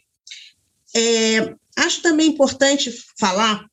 [0.96, 3.66] É, acho também importante falar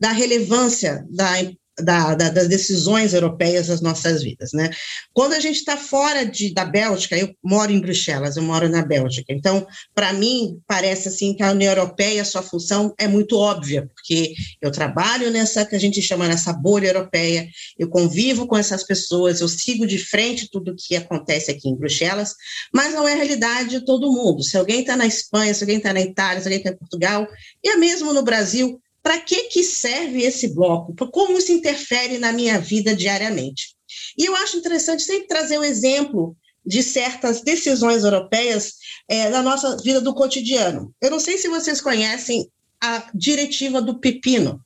[0.00, 1.32] da relevância da
[1.80, 4.70] da, da, das decisões europeias nas nossas vidas, né?
[5.12, 8.84] Quando a gente está fora de, da Bélgica, eu moro em Bruxelas, eu moro na
[8.84, 13.88] Bélgica, então, para mim, parece assim que a União Europeia, sua função é muito óbvia,
[13.94, 17.48] porque eu trabalho nessa, que a gente chama nessa bolha europeia,
[17.78, 21.76] eu convivo com essas pessoas, eu sigo de frente tudo o que acontece aqui em
[21.76, 22.34] Bruxelas,
[22.72, 24.42] mas não é a realidade de todo mundo.
[24.42, 27.26] Se alguém está na Espanha, se alguém está na Itália, se alguém está em Portugal,
[27.62, 30.94] e é mesmo no Brasil, para que, que serve esse bloco?
[31.10, 33.76] Como isso interfere na minha vida diariamente?
[34.16, 38.74] E eu acho interessante sempre trazer um exemplo de certas decisões europeias
[39.08, 40.94] é, na nossa vida do cotidiano.
[41.00, 44.60] Eu não sei se vocês conhecem a diretiva do pepino,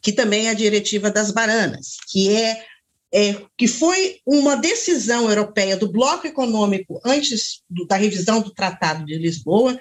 [0.00, 2.64] que também é a diretiva das bananas, que é,
[3.12, 9.04] é que foi uma decisão europeia do bloco econômico antes do, da revisão do Tratado
[9.04, 9.78] de Lisboa,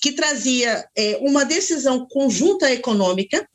[0.00, 3.48] que trazia é, uma decisão conjunta econômica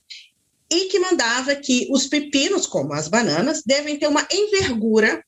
[0.69, 5.23] e que mandava que os pepinos, como as bananas, devem ter uma envergura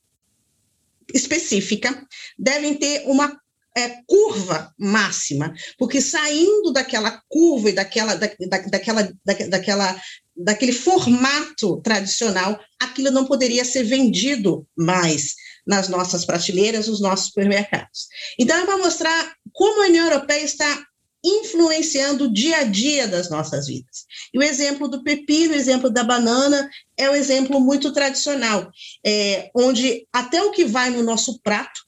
[1.14, 2.08] específica,
[2.38, 3.38] devem ter uma
[3.76, 10.02] é, curva máxima, porque saindo daquela curva e daquela, da, da, daquela, da, daquela,
[10.36, 15.36] daquele formato tradicional, aquilo não poderia ser vendido mais
[15.66, 18.08] nas nossas prateleiras, nos nossos supermercados.
[18.38, 20.86] Então, é para mostrar como a União Europeia está
[21.24, 24.06] influenciando o dia a dia das nossas vidas.
[24.34, 28.70] E o exemplo do pepino, o exemplo da banana, é um exemplo muito tradicional,
[29.06, 31.82] é, onde até o que vai no nosso prato,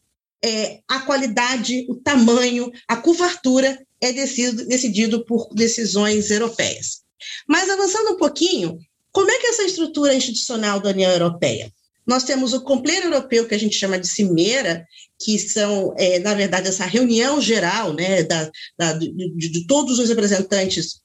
[0.44, 7.04] é, a qualidade, o tamanho, a curvatura é decidido, decidido por decisões europeias.
[7.48, 8.78] Mas avançando um pouquinho,
[9.12, 11.72] como é que essa estrutura institucional da União Europeia?
[12.06, 14.86] Nós temos o Compleiro Europeu, que a gente chama de Cimeira,
[15.20, 20.10] que são, é, na verdade, essa reunião geral né, da, da de, de, todos os
[20.10, 21.02] representantes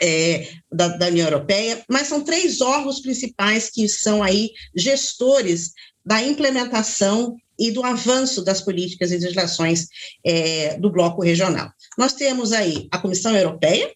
[0.00, 5.72] é, da, da, União Europeia, mas são três órgãos principais que são aí gestores
[6.04, 9.86] da implementação e do avanço das políticas e legislações
[10.24, 11.70] é, do bloco regional.
[11.98, 13.92] Nós temos aí a Comissão Europeia,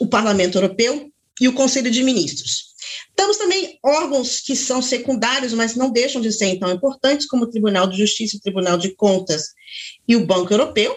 [0.00, 2.67] o Parlamento Europeu e o Conselho de Ministros.
[3.14, 7.50] Temos também órgãos que são secundários, mas não deixam de ser tão importantes, como o
[7.50, 9.48] Tribunal de Justiça, o Tribunal de Contas
[10.06, 10.96] e o Banco Europeu,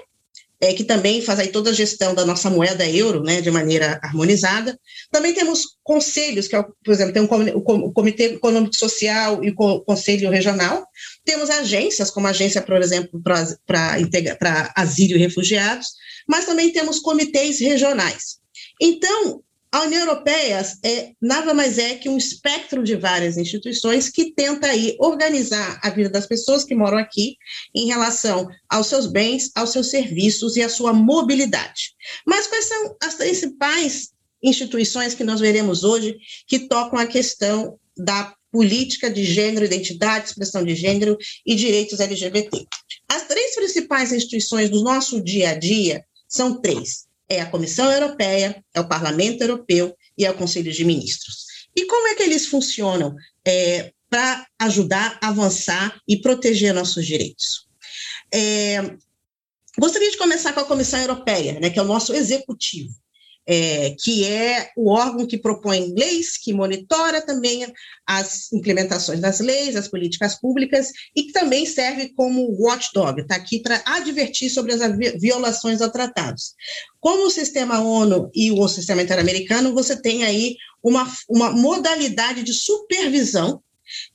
[0.61, 3.99] é, que também faz aí toda a gestão da nossa moeda euro, né, de maneira
[4.03, 4.79] harmonizada.
[5.11, 9.81] Também temos conselhos, que é, por exemplo, tem um, o Comitê Econômico Social e o
[9.81, 10.85] Conselho Regional.
[11.25, 15.87] Temos agências, como a agência, por exemplo, para asilo e refugiados,
[16.27, 18.39] mas também temos comitês regionais.
[18.79, 19.41] Então,
[19.71, 24.67] a União Europeia é, nada mais é que um espectro de várias instituições que tenta
[24.67, 27.37] aí organizar a vida das pessoas que moram aqui
[27.73, 31.93] em relação aos seus bens, aos seus serviços e à sua mobilidade.
[32.27, 34.09] Mas quais são as principais
[34.43, 36.17] instituições que nós veremos hoje
[36.47, 42.65] que tocam a questão da política de gênero, identidade, expressão de gênero e direitos LGBT?
[43.07, 48.63] As três principais instituições do nosso dia a dia são três é a Comissão Europeia,
[48.73, 51.45] é o Parlamento Europeu e é o Conselho de Ministros.
[51.75, 53.15] E como é que eles funcionam
[53.47, 57.65] é, para ajudar a avançar e proteger nossos direitos?
[58.33, 58.95] É,
[59.79, 62.93] Gostaria de começar com a Comissão Europeia, né, que é o nosso executivo
[63.47, 67.65] é, que é o órgão que propõe leis, que monitora também
[68.05, 73.59] as implementações das leis, as políticas públicas, e que também serve como watchdog, está aqui
[73.59, 74.81] para advertir sobre as
[75.19, 76.53] violações a tratados.
[76.99, 82.53] Como o sistema ONU e o sistema interamericano, você tem aí uma, uma modalidade de
[82.53, 83.61] supervisão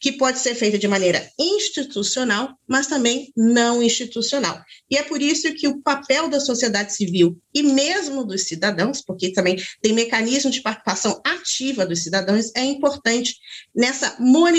[0.01, 4.61] que pode ser feita de maneira institucional, mas também não institucional.
[4.91, 9.33] E é por isso que o papel da sociedade civil e mesmo dos cidadãos, porque
[9.33, 13.37] também tem mecanismo de participação ativa dos cidadãos, é importante
[13.75, 14.17] nessa,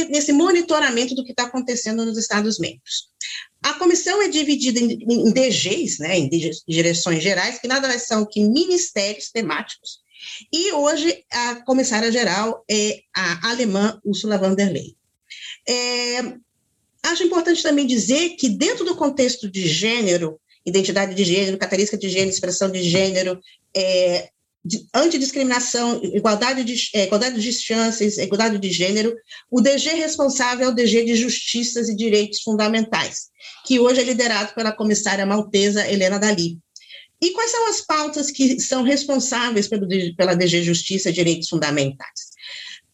[0.10, 3.10] nesse monitoramento do que está acontecendo nos Estados-membros.
[3.62, 6.30] A comissão é dividida em, DGs, né, em
[6.68, 10.00] direções gerais, que nada mais são que ministérios temáticos,
[10.52, 14.97] e hoje a comissária geral é a alemã Ursula von der Leyen.
[15.68, 16.20] É,
[17.04, 22.10] acho importante também dizer que, dentro do contexto de gênero, identidade de gênero, característica de
[22.10, 23.40] gênero, expressão de gênero,
[23.76, 24.30] é,
[24.64, 29.16] de, antidiscriminação, igualdade de, é, igualdade de chances, igualdade de gênero,
[29.50, 33.30] o DG responsável é o DG de Justiças e Direitos Fundamentais,
[33.66, 36.60] que hoje é liderado pela comissária maltesa Helena Dali.
[37.22, 42.37] E quais são as pautas que são responsáveis pelo, pela DG Justiça e Direitos Fundamentais?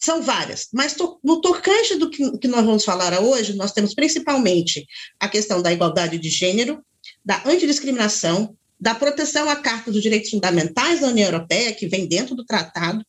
[0.03, 3.95] São várias, mas to, no tocante do que, que nós vamos falar hoje, nós temos
[3.95, 4.85] principalmente
[5.17, 6.83] a questão da igualdade de gênero,
[7.23, 12.35] da antidiscriminação, da proteção à Carta dos Direitos Fundamentais da União Europeia, que vem dentro
[12.35, 13.01] do tratado,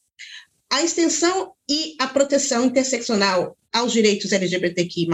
[0.71, 5.09] a extensão e a proteção interseccional aos direitos LGBTQI+,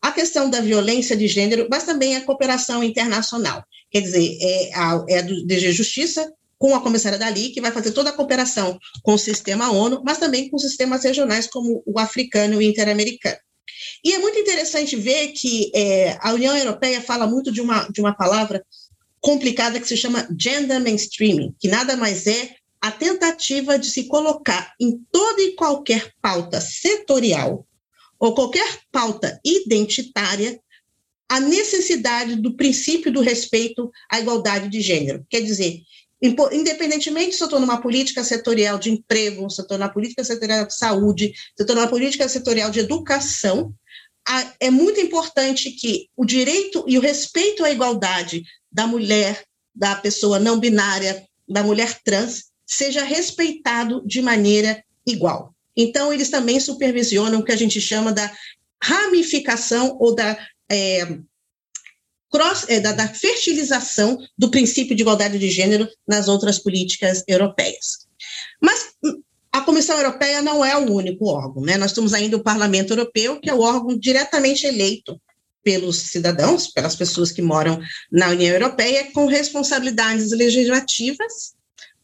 [0.00, 3.62] a questão da violência de gênero, mas também a cooperação internacional.
[3.90, 7.92] Quer dizer, é, a, é do DG Justiça, com a comissária Dali, que vai fazer
[7.92, 12.54] toda a cooperação com o sistema ONU, mas também com sistemas regionais como o africano
[12.54, 13.36] e o interamericano.
[14.04, 18.00] E é muito interessante ver que é, a União Europeia fala muito de uma, de
[18.00, 18.64] uma palavra
[19.20, 24.72] complicada que se chama gender mainstreaming, que nada mais é a tentativa de se colocar
[24.80, 27.66] em toda e qualquer pauta setorial
[28.18, 30.60] ou qualquer pauta identitária
[31.28, 35.26] a necessidade do princípio do respeito à igualdade de gênero.
[35.28, 35.80] Quer dizer,
[36.20, 40.66] Independentemente se eu estou numa política setorial de emprego, se eu estou na política setorial
[40.66, 43.74] de saúde, se eu estou na política setorial de educação,
[44.58, 49.44] é muito importante que o direito e o respeito à igualdade da mulher,
[49.74, 55.54] da pessoa não binária, da mulher trans, seja respeitado de maneira igual.
[55.76, 58.32] Então, eles também supervisionam o que a gente chama da
[58.82, 60.36] ramificação ou da
[60.68, 61.18] é,
[62.82, 68.06] da, da fertilização do princípio de igualdade de gênero nas outras políticas europeias.
[68.60, 69.22] Mas hum,
[69.52, 71.76] a Comissão Europeia não é o único órgão, né?
[71.76, 75.20] Nós temos ainda o Parlamento Europeu, que é o órgão diretamente eleito
[75.62, 77.80] pelos cidadãos, pelas pessoas que moram
[78.12, 81.56] na União Europeia, com responsabilidades legislativas,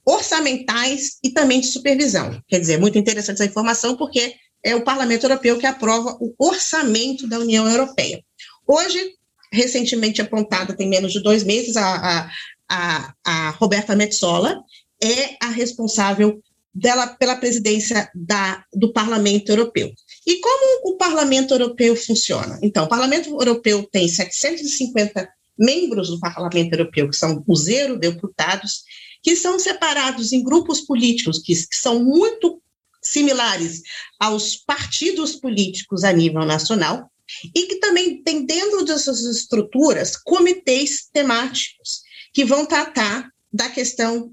[0.04, 2.42] orçamentais e também de supervisão.
[2.48, 4.34] Quer dizer, muito interessante essa informação, porque
[4.64, 8.24] é o Parlamento Europeu que aprova o orçamento da União Europeia.
[8.66, 9.14] Hoje,
[9.52, 12.30] recentemente apontada, tem menos de dois meses, a,
[12.68, 14.62] a, a Roberta Metsola
[15.02, 16.40] é a responsável
[16.74, 19.92] dela pela presidência da, do Parlamento Europeu.
[20.26, 22.58] E como o Parlamento Europeu funciona?
[22.62, 28.84] Então, o Parlamento Europeu tem 750 membros do Parlamento Europeu, que são os eurodeputados,
[29.22, 32.62] que são separados em grupos políticos que, que são muito
[33.02, 33.82] similares
[34.18, 37.11] aos partidos políticos a nível nacional,
[37.54, 42.02] e que também tem dentro dessas estruturas comitês temáticos
[42.32, 44.32] que vão tratar da questão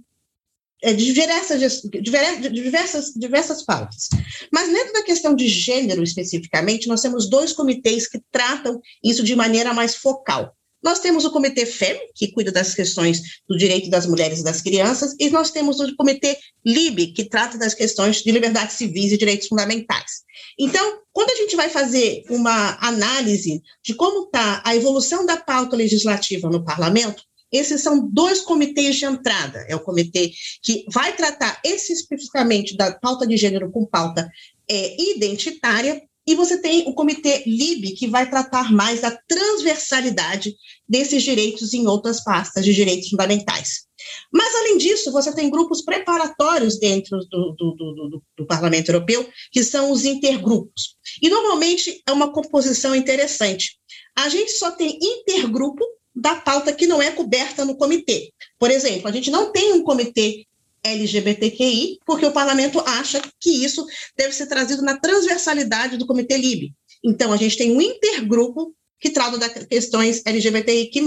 [0.81, 4.07] é, de diversas, diversas, diversas pautas.
[4.51, 9.35] Mas dentro da questão de gênero especificamente, nós temos dois comitês que tratam isso de
[9.35, 10.55] maneira mais focal.
[10.81, 14.61] Nós temos o Comitê FEM, que cuida das questões do direito das mulheres e das
[14.61, 19.17] crianças, e nós temos o Comitê LIBE, que trata das questões de liberdades civis e
[19.17, 20.23] direitos fundamentais.
[20.57, 25.75] Então, quando a gente vai fazer uma análise de como está a evolução da pauta
[25.75, 29.65] legislativa no parlamento, esses são dois comitês de entrada.
[29.67, 30.31] É o comitê
[30.61, 34.29] que vai tratar especificamente da pauta de gênero com pauta
[34.69, 40.55] é, identitária, e você tem o Comitê LIB, que vai tratar mais da transversalidade
[40.87, 43.87] desses direitos em outras pastas de direitos fundamentais.
[44.31, 49.63] Mas, além disso, você tem grupos preparatórios dentro do, do, do, do, Parlamento Europeu, que
[49.63, 50.95] são os intergrupos.
[51.21, 53.77] E, normalmente, é uma composição interessante.
[54.15, 55.83] A gente só tem intergrupo
[56.15, 58.31] da pauta que não é coberta no comitê.
[58.57, 60.45] Por exemplo, a gente não tem um comitê
[60.83, 63.85] LGBTQI, porque o parlamento acha que isso
[64.17, 66.73] deve ser trazido na transversalidade do Comitê LIBE.
[67.03, 71.01] Então, a gente tem um intergrupo que trata das questões LGBTIQ+,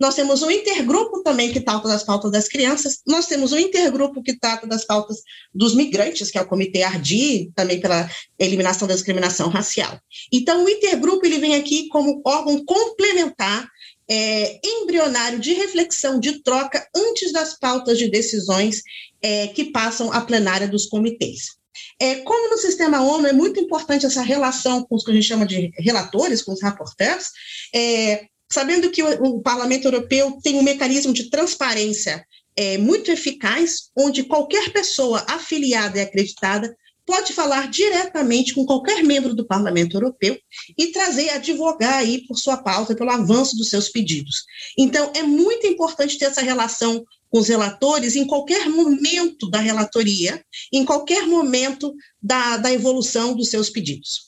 [0.00, 4.22] Nós temos um intergrupo também que trata das pautas das crianças, nós temos um intergrupo
[4.22, 5.18] que trata das pautas
[5.54, 10.00] dos migrantes, que é o Comitê ARDI, também pela eliminação da discriminação racial.
[10.32, 13.68] Então, o intergrupo ele vem aqui como órgão complementar
[14.08, 18.82] é, embrionário de reflexão, de troca, antes das pautas de decisões
[19.20, 21.56] é, que passam à plenária dos comitês.
[22.00, 25.26] É, como no sistema ONU é muito importante essa relação com os que a gente
[25.26, 27.30] chama de relatores, com os rapporteurs,
[27.74, 32.24] é, sabendo que o, o, Parlamento Europeu tem um mecanismo de transparência
[32.56, 36.74] é, muito eficaz, onde qualquer pessoa afiliada e acreditada
[37.06, 40.36] pode falar diretamente com qualquer membro do Parlamento Europeu
[40.76, 44.44] e trazer, advogar aí por sua pauta, pelo avanço dos seus pedidos.
[44.76, 50.44] Então, é muito importante ter essa relação com os relatores em qualquer momento da relatoria,
[50.72, 54.26] em qualquer momento da, da evolução dos seus pedidos.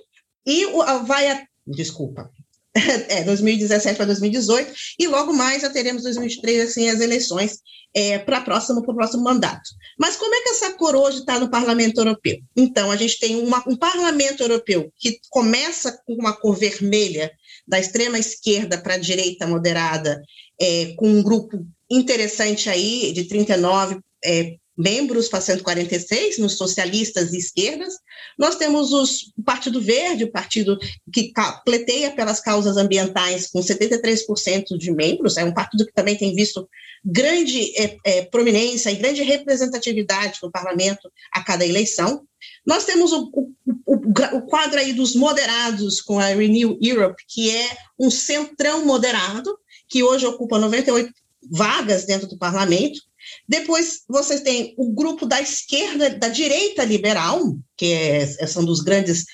[0.47, 2.31] e é, vai a, desculpa,
[3.09, 7.59] é, 2017 para 2018, e logo mais já teremos 2023, assim, as eleições
[7.95, 9.71] é, para próximo, o próximo mandato.
[9.99, 12.39] Mas como é que essa cor hoje está no Parlamento Europeu?
[12.55, 17.33] Então, a gente tem uma, um Parlamento Europeu que começa com uma cor vermelha,
[17.67, 20.23] da extrema esquerda para a direita moderada,
[20.61, 27.39] é, com um grupo interessante aí, de 39 é, membros para 146, nos socialistas e
[27.39, 27.95] esquerdas.
[28.39, 30.79] Nós temos os, o Partido Verde, o partido
[31.13, 31.33] que
[31.65, 36.69] pleiteia pelas causas ambientais, com 73% de membros, é um partido que também tem visto
[37.05, 42.23] grande é, é, prominência e grande representatividade no parlamento a cada eleição.
[42.67, 43.55] Nós temos o, o,
[43.87, 49.57] o, o, quadro aí dos moderados com a Renew Europe, que é um centrão moderado,
[49.89, 51.13] que hoje ocupa 98
[51.49, 53.01] vagas dentro do parlamento,
[53.49, 59.25] depois vocês têm o grupo da esquerda, da direita liberal, que é, são dos grandes,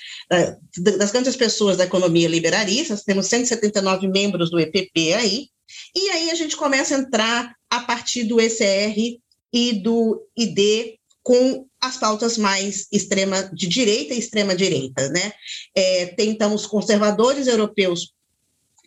[0.77, 5.47] das grandes pessoas da economia liberalista, temos 179 membros do EPP aí,
[5.95, 9.19] e aí a gente começa a entrar a partir do ECR
[9.51, 15.33] e do ID com as pautas mais extrema de direita e extrema direita, né?
[15.75, 18.13] É, tem então os conservadores europeus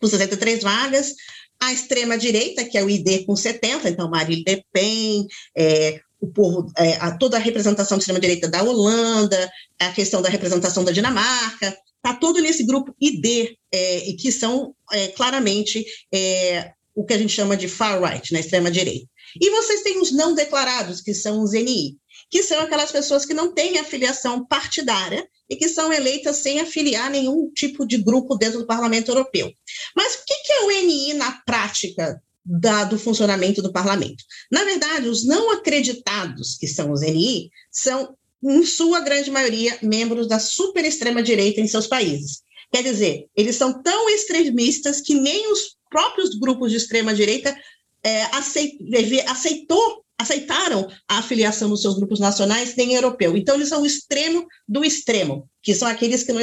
[0.00, 1.14] com 63 vagas,
[1.60, 5.26] a extrema-direita, que é o ID com 70, então Marine Le Pen,
[5.56, 10.28] é, o povo, é, a, toda a representação de extrema-direita da Holanda, a questão da
[10.28, 17.04] representação da Dinamarca, está todo nesse grupo ID, é, que são é, claramente é, o
[17.04, 19.06] que a gente chama de far-right, na né, extrema-direita.
[19.40, 21.96] E vocês têm os não declarados, que são os NI,
[22.30, 27.10] que são aquelas pessoas que não têm afiliação partidária e que são eleitas sem afiliar
[27.10, 29.52] nenhum tipo de grupo dentro do Parlamento Europeu.
[29.94, 34.24] Mas o que é o NI na prática da, do funcionamento do parlamento?
[34.50, 40.26] Na verdade, os não acreditados, que são os NI, são, em sua grande maioria, membros
[40.28, 42.42] da super extrema-direita em seus países.
[42.72, 47.56] Quer dizer, eles são tão extremistas que nem os próprios grupos de extrema-direita
[48.02, 48.24] é,
[49.26, 53.36] aceitou aceitaram a afiliação dos seus grupos nacionais nem europeu.
[53.36, 56.40] Então, eles são o extremo do extremo, que são aqueles que não,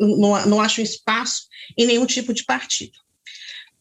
[0.00, 1.46] não, não acham espaço
[1.78, 2.98] em nenhum tipo de partido.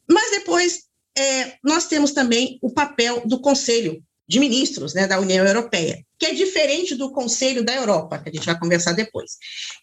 [0.10, 0.84] Mas depois,
[1.18, 6.28] é, nós temos também o papel do Conselho de Ministros né, da União Europeia, que
[6.28, 9.34] é diferente do Conselho da Europa, que a gente vai conversar depois,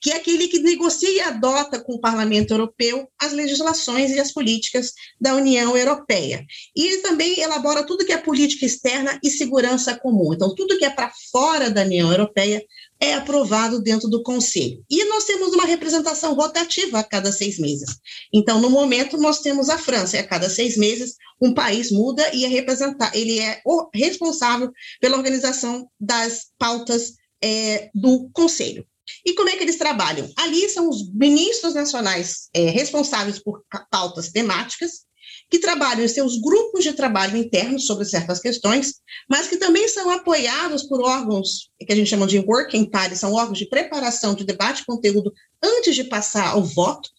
[0.01, 4.33] que é aquele que negocia e adota com o Parlamento Europeu as legislações e as
[4.33, 6.43] políticas da União Europeia.
[6.75, 10.33] E ele também elabora tudo que é política externa e segurança comum.
[10.33, 12.65] Então, tudo que é para fora da União Europeia
[13.01, 14.85] é aprovado dentro do Conselho.
[14.91, 17.99] E nós temos uma representação rotativa a cada seis meses.
[18.33, 22.29] Então, no momento, nós temos a França, e a cada seis meses, um país muda
[22.35, 24.71] e é representar, ele é o responsável
[25.01, 28.87] pela organização das pautas é, do Conselho.
[29.25, 30.31] E como é que eles trabalham?
[30.37, 35.05] Ali são os ministros nacionais é, responsáveis por pautas temáticas,
[35.51, 38.95] que trabalham em seus grupos de trabalho internos sobre certas questões,
[39.29, 43.33] mas que também são apoiados por órgãos que a gente chama de working party, são
[43.33, 45.33] órgãos de preparação de debate e conteúdo
[45.63, 47.11] antes de passar ao voto,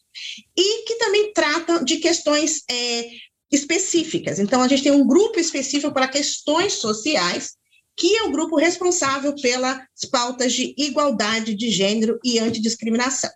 [0.57, 3.09] e que também tratam de questões é,
[3.51, 4.39] específicas.
[4.39, 7.55] Então, a gente tem um grupo específico para questões sociais,
[7.97, 13.29] que é o grupo responsável pelas pautas de igualdade de gênero e antidiscriminação.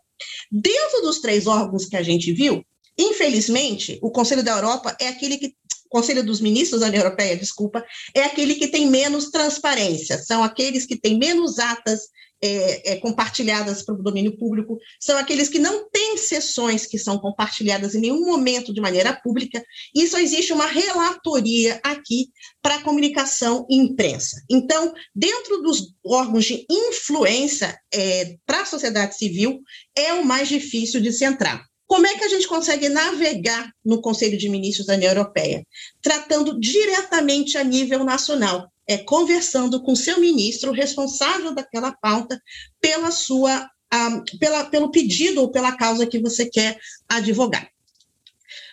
[0.49, 2.63] Dentro dos três órgãos que a gente viu,
[2.97, 5.55] Infelizmente, o Conselho da Europa é aquele que
[5.89, 10.85] Conselho dos Ministros da União Europeia, desculpa, é aquele que tem menos transparência, são aqueles
[10.85, 12.09] que têm menos atas
[12.41, 17.17] é, é, compartilhadas para o domínio público, são aqueles que não têm sessões que são
[17.17, 19.63] compartilhadas em nenhum momento de maneira pública,
[19.95, 22.27] e só existe uma relatoria aqui
[22.61, 24.43] para comunicação e imprensa.
[24.49, 29.61] Então, dentro dos órgãos de influência é, para a sociedade civil,
[29.97, 31.65] é o mais difícil de se entrar.
[31.87, 35.65] Como é que a gente consegue navegar no Conselho de Ministros da União Europeia?
[36.01, 42.41] Tratando diretamente a nível nacional, é, conversando com seu ministro responsável daquela pauta
[42.81, 47.69] pela sua, um, pela, pelo pedido ou pela causa que você quer advogar.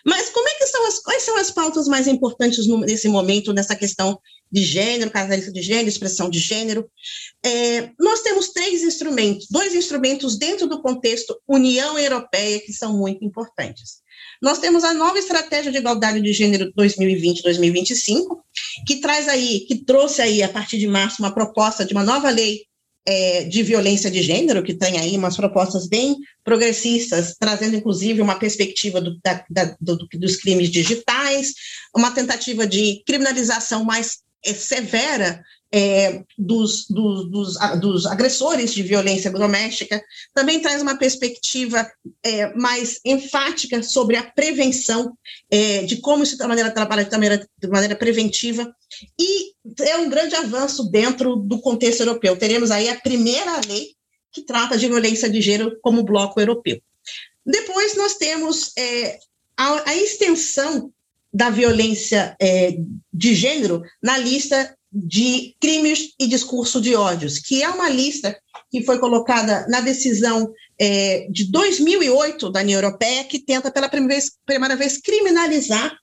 [0.05, 3.75] Mas como é que são as, quais são as pautas mais importantes nesse momento, nessa
[3.75, 4.19] questão
[4.51, 6.89] de gênero, característica de gênero, expressão de gênero?
[7.45, 13.23] É, nós temos três instrumentos, dois instrumentos dentro do contexto União Europeia que são muito
[13.23, 14.03] importantes.
[14.41, 18.39] Nós temos a nova estratégia de igualdade de gênero 2020-2025,
[18.85, 22.29] que traz aí, que trouxe aí a partir de março uma proposta de uma nova
[22.29, 22.65] lei
[23.05, 28.35] é, de violência de gênero, que tem aí umas propostas bem progressistas, trazendo inclusive uma
[28.35, 31.53] perspectiva do, da, da, do, dos crimes digitais,
[31.95, 35.41] uma tentativa de criminalização mais é, severa
[35.73, 39.99] é, dos, dos, dos, dos, agressores de violência doméstica,
[40.31, 41.91] também traz uma perspectiva
[42.21, 45.17] é, mais enfática sobre a prevenção,
[45.49, 48.71] é, de como de maneira trabalha de maneira, de maneira preventiva,
[49.19, 52.37] e é um grande avanço dentro do contexto europeu.
[52.37, 53.95] Teremos aí a primeira lei
[54.31, 56.79] que trata de violência de gênero como bloco europeu.
[57.43, 59.17] Depois nós temos é,
[59.57, 60.93] a, a extensão
[61.33, 62.77] da violência é,
[63.11, 68.37] de gênero na lista de crimes e discurso de ódios, que é uma lista
[68.69, 74.15] que foi colocada na decisão é, de 2008 da União Europeia, que tenta pela primeira
[74.15, 75.97] vez, primeira vez criminalizar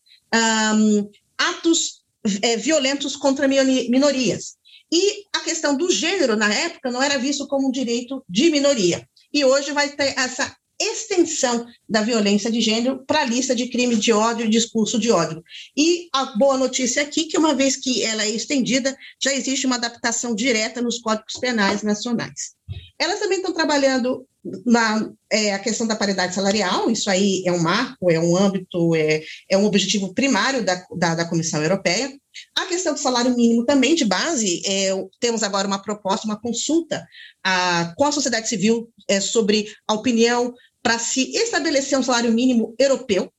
[0.75, 1.09] um,
[1.39, 2.03] atos
[2.43, 4.57] é, violentos contra minorias.
[4.93, 9.09] E a questão do gênero, na época, não era visto como um direito de minoria.
[9.33, 13.97] E hoje vai ter essa extensão da violência de gênero para a lista de crime
[13.97, 15.43] de ódio e discurso de ódio.
[15.77, 19.77] E a boa notícia aqui que uma vez que ela é estendida, já existe uma
[19.77, 22.55] adaptação direta nos códigos penais nacionais.
[22.99, 24.27] Elas também estão trabalhando
[24.65, 28.95] na é, a questão da paridade salarial, isso aí é um marco, é um âmbito,
[28.95, 32.11] é, é um objetivo primário da, da, da Comissão Europeia.
[32.59, 37.07] A questão do salário mínimo também de base, é, temos agora uma proposta, uma consulta
[37.45, 42.75] a, com a sociedade civil é, sobre a opinião para se estabelecer um salário mínimo
[42.79, 43.31] europeu,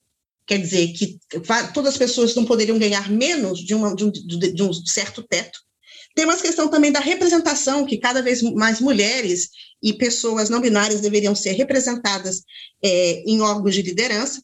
[0.45, 1.19] quer dizer que
[1.73, 5.59] todas as pessoas não poderiam ganhar menos de, uma, de, um, de um certo teto.
[6.13, 9.49] Tem uma questão também da representação, que cada vez mais mulheres
[9.81, 12.43] e pessoas não binárias deveriam ser representadas
[12.84, 14.43] é, em órgãos de liderança.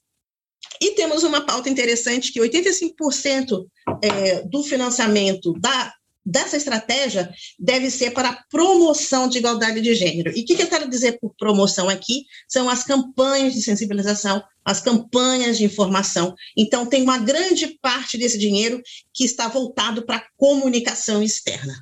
[0.82, 3.66] E temos uma pauta interessante que 85%
[4.02, 5.94] é, do financiamento da
[6.28, 10.32] dessa estratégia deve ser para a promoção de igualdade de gênero.
[10.36, 12.26] E o que, que eu quero dizer por promoção aqui?
[12.50, 16.36] São as campanhas de sensibilização, as campanhas de informação.
[16.58, 18.82] Então, tem uma grande parte desse dinheiro
[19.14, 21.74] que está voltado para a comunicação externa.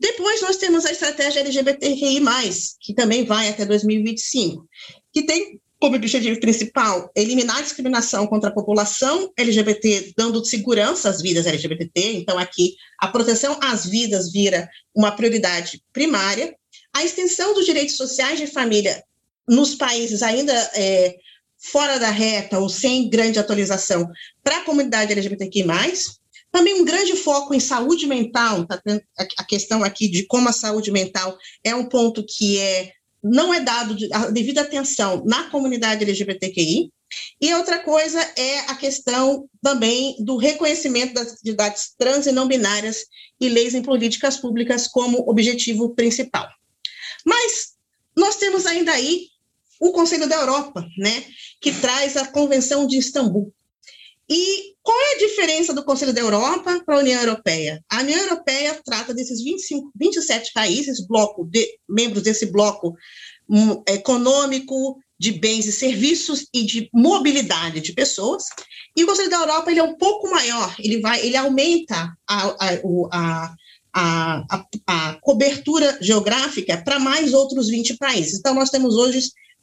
[0.00, 2.20] Depois, nós temos a estratégia LGBTQI,
[2.80, 4.66] que também vai até 2025,
[5.12, 11.22] que tem como objetivo principal eliminar a discriminação contra a população LGBT, dando segurança às
[11.22, 12.12] vidas LGBT.
[12.12, 16.54] Então, aqui, a proteção às vidas vira uma prioridade primária.
[16.92, 19.02] A extensão dos direitos sociais de família
[19.48, 21.16] nos países ainda é,
[21.56, 24.06] fora da reta ou sem grande atualização
[24.44, 25.64] para a comunidade LGBTQ+.
[26.52, 28.82] Também um grande foco em saúde mental, tá?
[29.38, 32.92] a questão aqui de como a saúde mental é um ponto que é
[33.22, 36.90] não é dado a devida atenção na comunidade LGBTQI.
[37.40, 43.04] E outra coisa é a questão também do reconhecimento das atividades trans e não binárias
[43.40, 46.48] e leis em políticas públicas como objetivo principal.
[47.24, 47.72] Mas
[48.16, 49.26] nós temos ainda aí
[49.80, 51.24] o Conselho da Europa, né,
[51.60, 53.52] que traz a Convenção de Istambul.
[54.30, 57.84] E qual é a diferença do Conselho da Europa para a União Europeia?
[57.90, 62.94] A União Europeia trata desses 25, 27 países, bloco de, membros desse bloco
[63.48, 68.44] um, econômico, de bens e serviços e de mobilidade de pessoas.
[68.96, 72.56] E o Conselho da Europa ele é um pouco maior, ele vai, ele aumenta a,
[73.12, 73.54] a,
[73.92, 78.38] a, a, cobertura geográfica para mais outros 20 países.
[78.38, 79.18] Então, nós temos hoje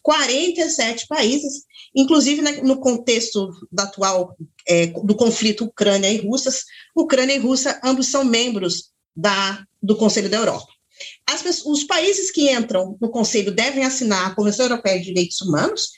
[0.07, 1.67] 47 países
[1.97, 6.51] Inclusive, no contexto do atual é, do conflito Ucrânia e Rússia,
[6.95, 10.67] Ucrânia e Rússia ambos são membros da, do Conselho da Europa.
[11.65, 15.89] Os países que entram no Conselho devem assinar a Convenção Europeia de Direitos Humanos,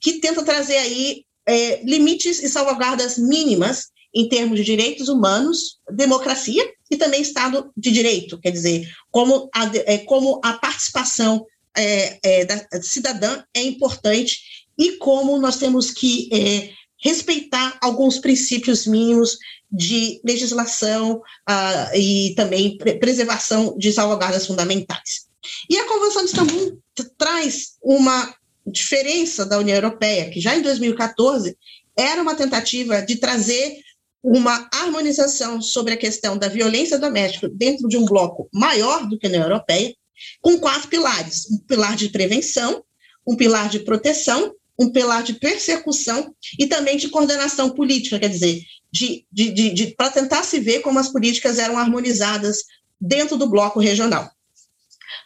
[0.00, 6.64] que tenta trazer aí é, limites e salvaguardas mínimas em termos de direitos humanos, democracia
[6.88, 11.44] e também Estado de Direito, quer dizer, como a, é, como a participação
[11.78, 14.38] é, é, da cidadã é importante
[14.78, 16.70] e como nós temos que é,
[17.02, 19.38] respeitar alguns princípios mínimos
[19.70, 21.16] de legislação
[21.48, 25.28] uh, e também preservação de salvaguardas fundamentais.
[25.68, 26.78] E a Convenção de Istambul
[27.16, 28.34] traz uma
[28.66, 31.56] diferença da União Europeia, que já em 2014
[31.96, 33.78] era uma tentativa de trazer
[34.22, 39.26] uma harmonização sobre a questão da violência doméstica dentro de um bloco maior do que
[39.26, 39.94] a União Europeia,
[40.40, 42.84] com quatro pilares: um pilar de prevenção,
[43.26, 48.62] um pilar de proteção, um pilar de persecução e também de coordenação política, quer dizer,
[48.92, 52.62] de, de, de, de para tentar se ver como as políticas eram harmonizadas
[53.00, 54.30] dentro do bloco regional.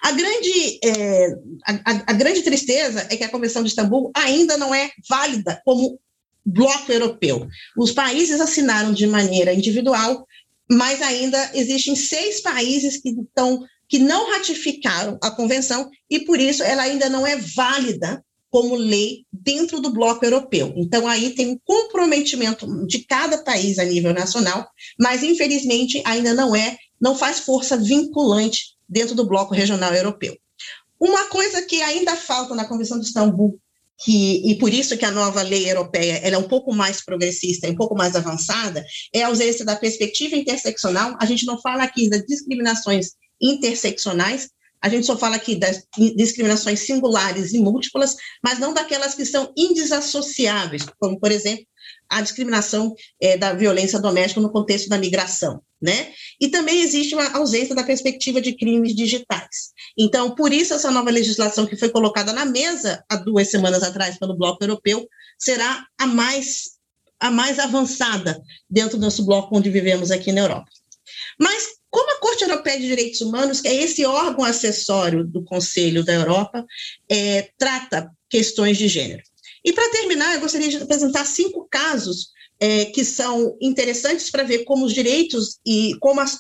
[0.03, 1.29] A grande, é,
[1.65, 5.99] a, a, grande tristeza é que a Convenção de Istambul ainda não é válida como
[6.45, 7.47] bloco europeu.
[7.77, 10.27] Os países assinaram de maneira individual,
[10.69, 16.63] mas ainda existem seis países que estão que não ratificaram a convenção e por isso
[16.63, 20.73] ela ainda não é válida como lei dentro do bloco europeu.
[20.79, 24.67] Então, aí tem um comprometimento de cada país a nível nacional,
[24.99, 30.39] mas infelizmente ainda não é, não faz força vinculante dentro do bloco regional europeu.
[30.99, 33.61] Uma coisa que ainda falta na Convenção de Istambul,
[34.03, 37.77] que, e por isso que a nova lei europeia é um pouco mais progressista, um
[37.77, 38.83] pouco mais avançada,
[39.13, 41.15] é a ausência da perspectiva interseccional.
[41.21, 44.49] A gente não fala aqui das discriminações interseccionais,
[44.83, 45.87] a gente só fala aqui das
[46.17, 51.65] discriminações singulares e múltiplas, mas não daquelas que são indissociáveis, como, por exemplo,
[52.09, 56.13] a discriminação é, da violência doméstica no contexto da migração, né?
[56.41, 59.73] E também existe uma ausência da perspectiva de crimes digitais.
[59.97, 64.19] Então, por isso, essa nova legislação que foi colocada na mesa há duas semanas atrás
[64.19, 65.07] pelo Bloco Europeu
[65.39, 66.73] será a mais,
[67.21, 70.71] a mais avançada dentro do nosso bloco onde vivemos aqui na Europa.
[71.39, 76.03] Mas como a Corte Europeia de Direitos Humanos, que é esse órgão acessório do Conselho
[76.03, 76.65] da Europa,
[77.07, 79.23] é, trata questões de gênero.
[79.63, 84.65] E para terminar, eu gostaria de apresentar cinco casos é, que são interessantes para ver
[84.65, 86.39] como os direitos e como as,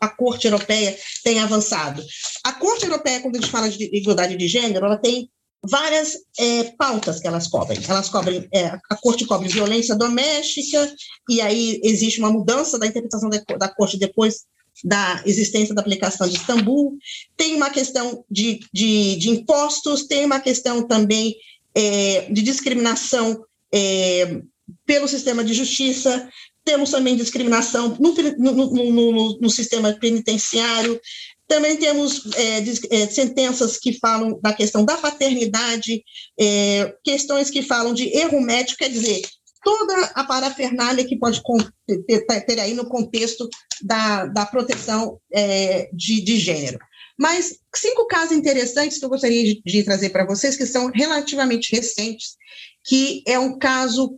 [0.00, 2.02] a Corte Europeia tem avançado.
[2.42, 5.30] A Corte Europeia, quando a gente fala de igualdade de gênero, ela tem
[5.62, 7.78] várias é, pautas que elas cobrem.
[7.86, 10.90] Elas cobrem, é, a Corte cobre violência doméstica,
[11.28, 14.46] e aí existe uma mudança da interpretação da, da Corte depois
[14.84, 16.96] da existência da aplicação de Istambul,
[17.36, 21.34] tem uma questão de, de, de impostos, tem uma questão também
[21.74, 24.40] é, de discriminação é,
[24.84, 26.28] pelo sistema de justiça,
[26.64, 31.00] temos também discriminação no, no, no, no sistema penitenciário,
[31.46, 32.58] também temos é,
[32.90, 36.02] é, sentenças que falam da questão da paternidade,
[36.38, 39.22] é, questões que falam de erro médico, quer dizer,
[39.66, 41.42] toda a parafernália que pode
[42.46, 43.48] ter, aí no contexto
[43.82, 46.78] da, da proteção é, de, de gênero.
[47.18, 51.74] Mas cinco casos interessantes que eu gostaria de, de trazer para vocês, que são relativamente
[51.74, 52.36] recentes,
[52.84, 54.16] que é um caso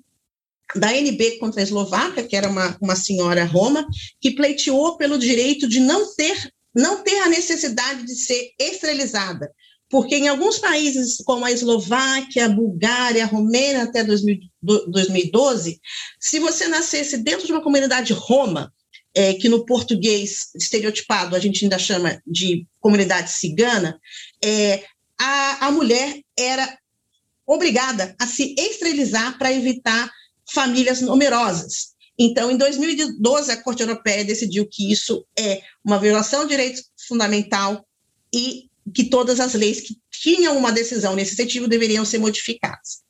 [0.76, 3.86] da NB contra a Eslováquia, que era uma, uma senhora Roma,
[4.20, 9.50] que pleiteou pelo direito de não ter, não ter a necessidade de ser esterilizada,
[9.90, 15.80] porque em alguns países, como a Eslováquia, a Bulgária, a Romênia, até 2012,
[16.20, 18.72] se você nascesse dentro de uma comunidade roma,
[19.14, 23.98] é, que no português estereotipado a gente ainda chama de comunidade cigana,
[24.44, 24.84] é,
[25.18, 26.78] a, a mulher era
[27.46, 30.10] obrigada a se esterilizar para evitar
[30.52, 31.96] famílias numerosas.
[32.18, 37.86] Então, em 2012, a Corte Europeia decidiu que isso é uma violação de direito fundamental
[38.34, 43.06] e que todas as leis que tinham uma decisão nesse sentido deveriam ser modificadas.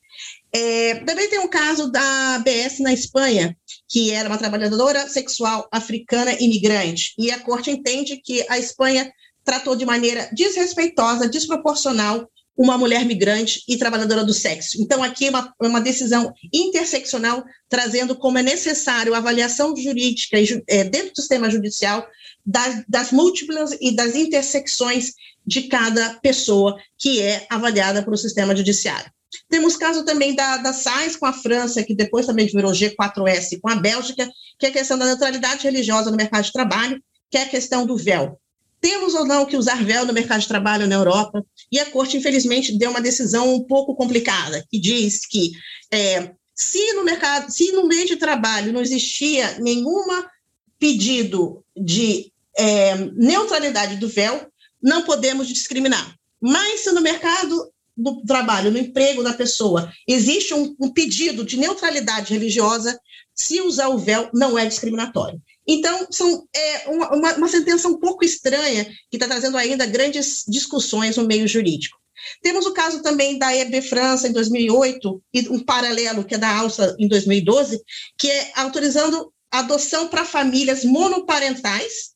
[0.53, 3.57] É, também tem um caso da BS na Espanha,
[3.89, 9.11] que era uma trabalhadora sexual africana imigrante, e a corte entende que a Espanha
[9.45, 14.83] tratou de maneira desrespeitosa, desproporcional, uma mulher migrante e trabalhadora do sexo.
[14.83, 20.37] Então, aqui é uma, uma decisão interseccional, trazendo como é necessário a avaliação jurídica
[20.67, 22.05] é, dentro do sistema judicial
[22.45, 25.13] das, das múltiplas e das intersecções
[25.49, 29.11] de cada pessoa que é avaliada pelo sistema judiciário.
[29.49, 33.71] Temos caso também da, da SAIS com a França, que depois também virou G4S com
[33.71, 37.43] a Bélgica, que é a questão da neutralidade religiosa no mercado de trabalho, que é
[37.43, 38.39] a questão do véu.
[38.81, 41.45] Temos ou não que usar véu no mercado de trabalho na Europa?
[41.73, 45.53] E a Corte, infelizmente, deu uma decisão um pouco complicada, que diz que
[45.91, 50.31] é, se no mercado, se no meio de trabalho não existia nenhuma
[50.79, 54.47] pedido de é, neutralidade do véu,
[54.83, 56.17] não podemos discriminar.
[56.41, 61.57] Mas se no mercado do trabalho, no emprego da pessoa, existe um, um pedido de
[61.57, 62.99] neutralidade religiosa,
[63.35, 65.41] se usar o véu não é discriminatório.
[65.67, 71.17] Então, são, é uma, uma, sentença um pouco estranha, que está trazendo ainda grandes discussões
[71.17, 71.99] no meio jurídico.
[72.43, 76.57] Temos o caso também da EB França, em 2008, e um paralelo, que é da
[76.57, 77.81] Áustria, em 2012,
[78.17, 82.13] que é autorizando adoção para famílias monoparentais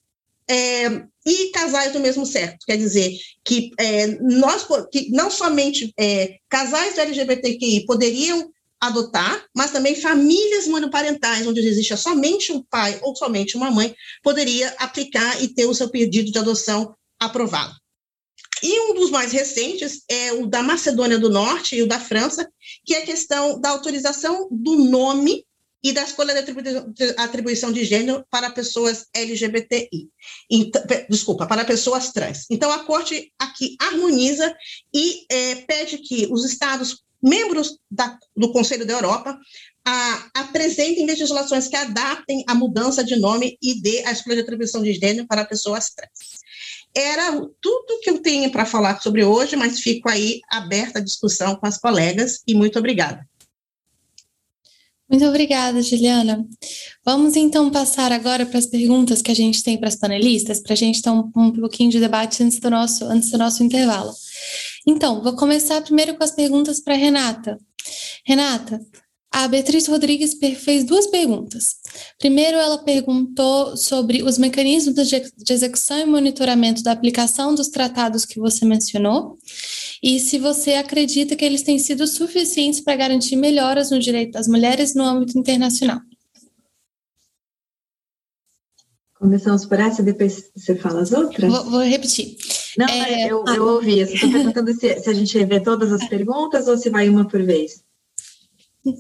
[0.49, 2.59] é, e casais do mesmo sexo.
[2.67, 8.51] Quer dizer, que, é, nós, que não somente é, casais LGBTQI poderiam
[8.81, 14.75] adotar, mas também famílias monoparentais, onde existe somente um pai ou somente uma mãe, poderia
[14.79, 17.73] aplicar e ter o seu pedido de adoção aprovado.
[18.61, 22.49] E um dos mais recentes é o da Macedônia do Norte e o da França,
[22.85, 25.45] que é a questão da autorização do nome
[25.83, 30.09] e da escolha de atribuição de gênero para pessoas LGBTI.
[30.51, 32.47] Então, desculpa, para pessoas trans.
[32.51, 34.55] Então, a Corte aqui harmoniza
[34.95, 39.39] e é, pede que os Estados membros da, do Conselho da Europa
[39.85, 44.83] a, apresentem legislações que adaptem a mudança de nome e dê a escolha de atribuição
[44.83, 46.43] de gênero para pessoas trans.
[46.95, 51.57] Era tudo que eu tenho para falar sobre hoje, mas fico aí aberta à discussão
[51.57, 53.27] com as colegas e muito obrigada.
[55.13, 56.43] Muito obrigada, Juliana.
[57.05, 60.73] Vamos então passar agora para as perguntas que a gente tem para as panelistas, para
[60.73, 64.11] a gente ter um, um pouquinho de debate antes do nosso, antes do nosso intervalo.
[64.87, 67.59] Então, vou começar primeiro com as perguntas para Renata.
[68.25, 68.81] Renata,
[69.31, 71.77] a Beatriz Rodrigues fez duas perguntas.
[72.19, 78.41] Primeiro, ela perguntou sobre os mecanismos de execução e monitoramento da aplicação dos tratados que
[78.41, 79.37] você mencionou
[80.03, 84.49] e se você acredita que eles têm sido suficientes para garantir melhoras no direito das
[84.49, 86.01] mulheres no âmbito internacional.
[89.15, 91.49] Começamos por essa, depois você fala as outras?
[91.49, 92.37] Vou, vou repetir.
[92.77, 94.01] Não, é, eu, eu ouvi.
[94.01, 97.29] Eu estou perguntando se, se a gente vê todas as perguntas ou se vai uma
[97.29, 97.85] por vez.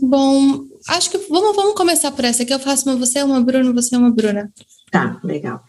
[0.00, 2.54] Bom, acho que vamos, vamos começar por essa aqui.
[2.54, 4.52] Eu faço uma você, uma Bruna, você, uma Bruna.
[4.92, 5.60] Tá, legal.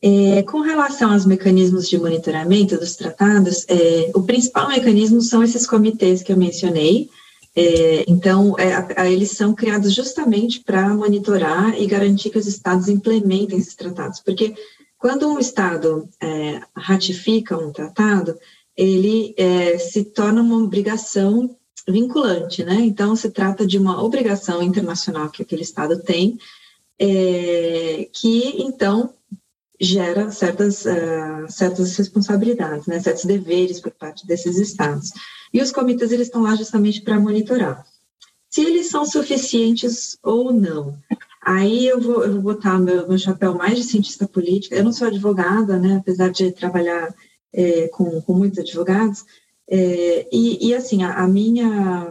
[0.00, 5.66] É, com relação aos mecanismos de monitoramento dos tratados, é, o principal mecanismo são esses
[5.66, 7.10] comitês que eu mencionei.
[7.56, 13.58] É, então, é, eles são criados justamente para monitorar e garantir que os estados implementem
[13.58, 14.54] esses tratados, porque
[14.96, 18.38] quando um estado é, ratifica um tratado,
[18.76, 21.56] ele é, se torna uma obrigação
[21.88, 22.74] vinculante, né?
[22.74, 26.38] Então, se trata de uma obrigação internacional que aquele Estado tem,
[28.12, 29.14] que então
[29.80, 33.00] gera certas, uh, certas responsabilidades, né?
[33.00, 35.12] certos deveres por parte desses Estados.
[35.52, 37.84] E os comitês eles estão lá justamente para monitorar
[38.50, 40.96] se eles são suficientes ou não.
[41.42, 44.74] Aí eu vou, eu vou botar meu, meu chapéu mais de cientista política.
[44.74, 45.96] Eu não sou advogada, né?
[45.96, 47.14] Apesar de trabalhar
[47.52, 49.24] é, com, com muitos advogados,
[49.70, 52.08] é, e, e, assim, a, a, minha,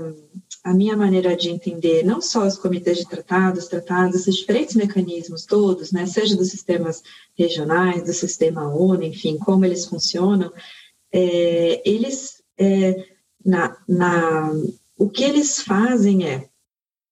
[0.68, 5.46] a minha maneira de entender, não só os comitês de tratados, tratados, esses diferentes mecanismos
[5.46, 7.02] todos, né, seja dos sistemas
[7.38, 10.52] regionais, do sistema ONU, enfim, como eles funcionam,
[11.10, 13.02] é, eles, é,
[13.46, 14.52] na, na,
[14.98, 16.50] o que eles fazem é,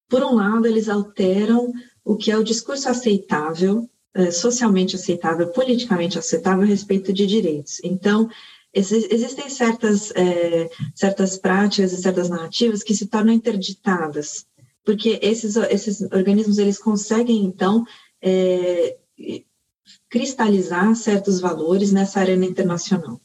[0.10, 1.72] por um lado, eles alteram
[2.03, 7.80] o que é o discurso aceitável, é, socialmente aceitável, politicamente aceitável a respeito de direitos.
[7.86, 8.30] Então,
[8.76, 14.45] existem certas, é, certas práticas e certas narrativas que se tornam interditadas,
[14.84, 17.85] porque esses, esses organismos eles conseguem, então,
[18.22, 18.97] é,
[20.10, 23.22] cristalizar certos valores nessa arena internacional.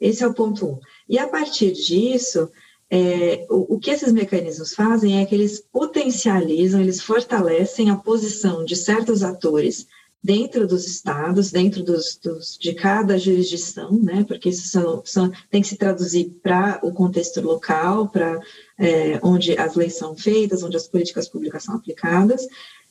[0.00, 0.80] Esse é o ponto um.
[1.08, 2.50] E a partir disso,
[2.90, 8.64] é, o, o, que esses mecanismos fazem é que eles potencializam, eles fortalecem a posição
[8.64, 9.86] de certos atores
[10.26, 15.62] dentro dos estados, dentro dos, dos, de cada jurisdição, né, porque isso são, são, tem
[15.62, 18.40] que se traduzir para o contexto local, para
[18.76, 22.44] é, onde as leis são feitas, onde as políticas públicas são aplicadas.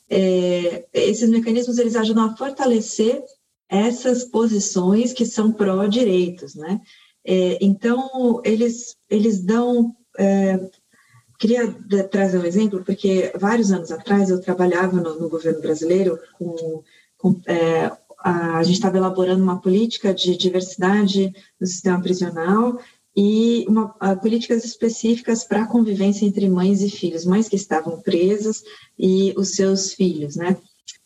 [0.10, 3.22] É, esses mecanismos eles ajudam a fortalecer
[3.68, 6.80] essas posições que são pró-direitos, né?
[7.26, 10.70] É, então eles eles dão é,
[11.38, 11.74] queria
[12.10, 16.84] trazer um exemplo porque vários anos atrás eu trabalhava no, no governo brasileiro com
[17.48, 22.80] é, a, a gente estava elaborando uma política de diversidade no sistema prisional
[23.16, 28.64] e uma, políticas específicas para a convivência entre mães e filhos, mães que estavam presas
[29.00, 30.58] e os seus filhos, né?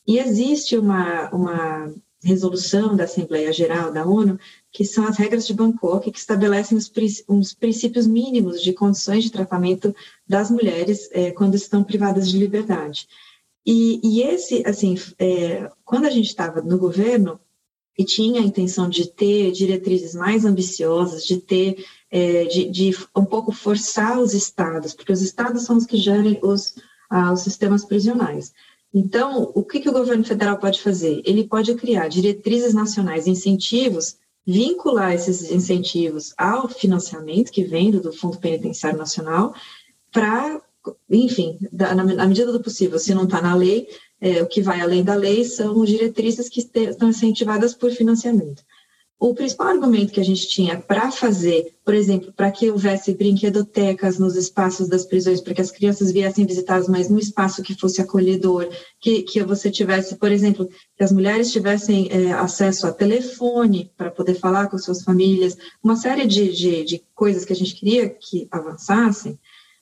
[0.07, 4.39] E existe uma, uma resolução da Assembleia Geral da ONU,
[4.71, 6.91] que são as regras de Bangkok, que estabelecem os,
[7.27, 9.95] os princípios mínimos de condições de tratamento
[10.27, 13.07] das mulheres é, quando estão privadas de liberdade.
[13.65, 17.39] E, e esse, assim, é, quando a gente estava no governo
[17.97, 23.25] e tinha a intenção de ter diretrizes mais ambiciosas, de ter é, de, de, um
[23.25, 26.75] pouco forçar os estados, porque os estados são os que gerem os,
[27.09, 28.53] ah, os sistemas prisionais.
[28.93, 31.21] Então, o que, que o governo federal pode fazer?
[31.23, 38.39] Ele pode criar diretrizes nacionais, incentivos, vincular esses incentivos ao financiamento que vem do Fundo
[38.39, 39.53] Penitenciário Nacional,
[40.11, 40.59] para,
[41.09, 43.87] enfim, na, na, medida do possível, se não está na lei,
[44.21, 48.63] é, o que vai além da lei são diretrizes que estão incentivadas por financiamento.
[49.21, 54.17] O principal argumento que a gente tinha para fazer, por exemplo, para que houvesse brinquedotecas
[54.17, 58.01] nos espaços das prisões, para que as crianças viessem visitadas, mas num espaço que fosse
[58.01, 63.91] acolhedor, que, que você tivesse, por exemplo, que as mulheres tivessem é, acesso a telefone
[63.97, 67.75] para poder falar com suas famílias, uma série de, de, de coisas que a gente
[67.75, 69.37] queria que avançassem.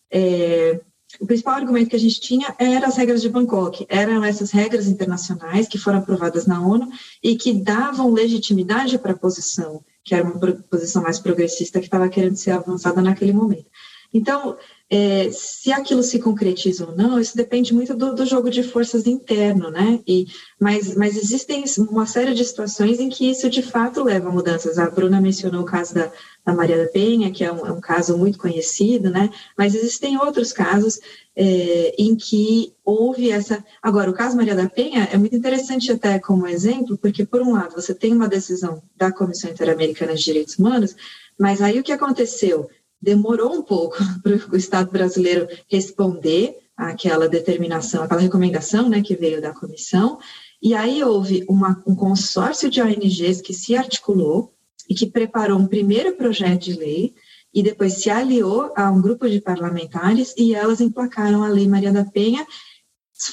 [0.10, 0.80] É,
[1.20, 4.88] o principal argumento que a gente tinha era as regras de Bangkok, eram essas regras
[4.88, 6.90] internacionais que foram aprovadas na ONU
[7.24, 10.38] e que davam legitimidade para a posição, que era uma
[10.70, 13.68] posição mais progressista que estava querendo ser avançada naquele momento.
[14.14, 14.58] Então,
[14.90, 19.06] é, se aquilo se concretiza ou não, isso depende muito do, do, jogo de forças
[19.06, 20.00] interno, né?
[20.08, 20.26] E,
[20.60, 24.78] mas, mas existem uma série de situações em que isso de fato leva a mudanças.
[24.78, 26.10] A Bruna mencionou o caso da,
[26.46, 29.30] da Maria da Penha, que é um, é um caso muito conhecido, né?
[29.58, 31.02] Mas existem outros casos
[31.36, 33.62] é, em que houve essa.
[33.82, 37.52] Agora, o caso Maria da Penha é muito interessante até como exemplo, porque, por um
[37.52, 40.96] lado, você tem uma decisão da Comissão Interamericana de Direitos Humanos,
[41.38, 42.70] mas aí o que aconteceu?
[43.02, 49.42] Demorou um pouco para o Estado brasileiro responder àquela determinação, aquela recomendação né, que veio
[49.42, 50.20] da comissão,
[50.62, 54.54] e aí houve uma, um consórcio de ONGs que se articulou
[54.90, 57.14] e que preparou um primeiro projeto de lei
[57.54, 61.92] e depois se aliou a um grupo de parlamentares e elas emplacaram a Lei Maria
[61.92, 62.46] da Penha,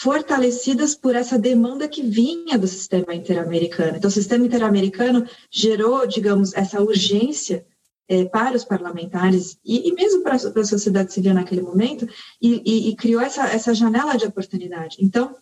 [0.00, 3.96] fortalecidas por essa demanda que vinha do sistema interamericano.
[3.96, 7.66] Então, o sistema interamericano gerou, digamos, essa urgência
[8.08, 12.06] é, para os parlamentares e, e mesmo para, a sociedade civil naquele momento
[12.40, 14.98] e, e, e, criou essa, essa janela de oportunidade.
[15.00, 15.34] Então,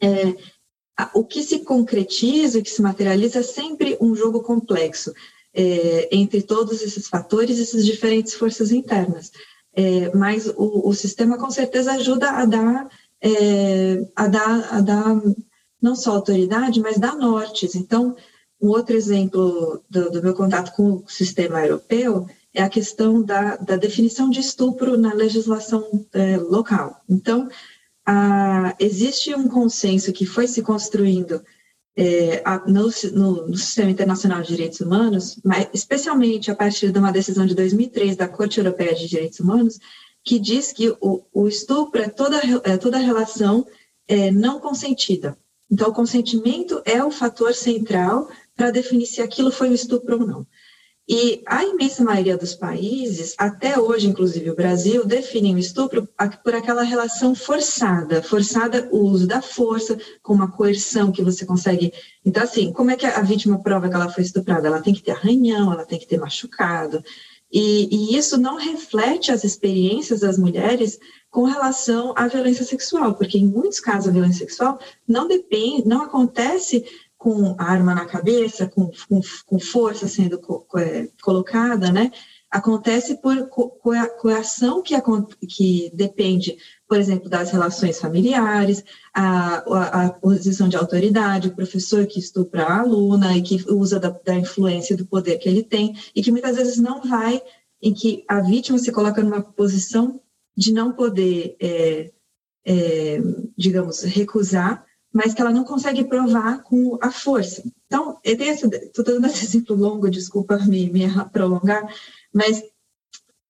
[0.00, 0.34] é,
[1.14, 5.12] o que se concretiza, o que se materializa é sempre um jogo complexo
[5.54, 9.30] é, entre todos esses fatores, essas diferentes forças internas.
[9.74, 12.88] É, mas o, o, sistema com certeza ajuda a dar,
[13.22, 15.22] é, a dar, a dar
[15.80, 17.74] não só autoridade, mas dar nortes.
[17.74, 18.14] Então,
[18.62, 23.56] um outro exemplo do, do, meu contato com o sistema europeu é a questão da,
[23.56, 27.02] da definição de estupro na legislação é, local.
[27.08, 27.48] Então,
[28.06, 31.42] a, existe um consenso que foi se construindo
[31.96, 36.98] é, a, no, no, no, Sistema Internacional de Direitos Humanos, mas especialmente a partir de
[36.98, 39.78] uma decisão de 2003 da Corte Europeia de Direitos Humanos,
[40.24, 43.66] que diz que o, o estupro é toda, é toda relação
[44.06, 45.36] é, não consentida.
[45.70, 50.26] Então, o consentimento é o fator central para definir se aquilo foi um estupro ou
[50.26, 50.46] não.
[51.08, 56.08] E a imensa maioria dos países, até hoje, inclusive o Brasil, definem o estupro
[56.44, 61.92] por aquela relação forçada, forçada o uso da força, com uma coerção que você consegue.
[62.24, 64.68] Então, assim, como é que a vítima prova que ela foi estuprada?
[64.68, 67.02] Ela tem que ter arranhão, ela tem que ter machucado.
[67.52, 70.98] E, e isso não reflete as experiências das mulheres
[71.30, 76.02] com relação à violência sexual, porque em muitos casos a violência sexual não depende, não
[76.02, 76.84] acontece
[77.22, 82.10] com arma na cabeça, com, com, com força sendo co, é, colocada, né?
[82.50, 83.48] Acontece por
[84.20, 84.94] coação que,
[85.48, 86.58] que depende,
[86.88, 88.84] por exemplo, das relações familiares,
[89.14, 94.00] a, a, a, posição de autoridade, o professor que estupra a aluna e que usa
[94.00, 97.40] da, da influência do poder que ele tem, e que muitas vezes não vai,
[97.80, 100.20] em que a vítima se coloca numa posição
[100.56, 102.10] de não poder, é,
[102.66, 103.20] é,
[103.56, 107.62] digamos, recusar mas que ela não consegue provar com a força.
[107.86, 111.82] Então, estou dando esse exemplo longo, desculpa me, me prolongar,
[112.32, 112.62] mas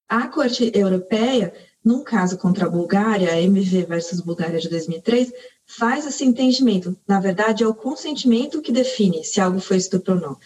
[0.08, 5.32] a Corte Europeia, num caso contra a Bulgária, MV versus Bulgária de 2003,
[5.64, 6.96] faz esse entendimento.
[7.06, 10.38] Na verdade, é o consentimento que define se algo foi estupro ou não.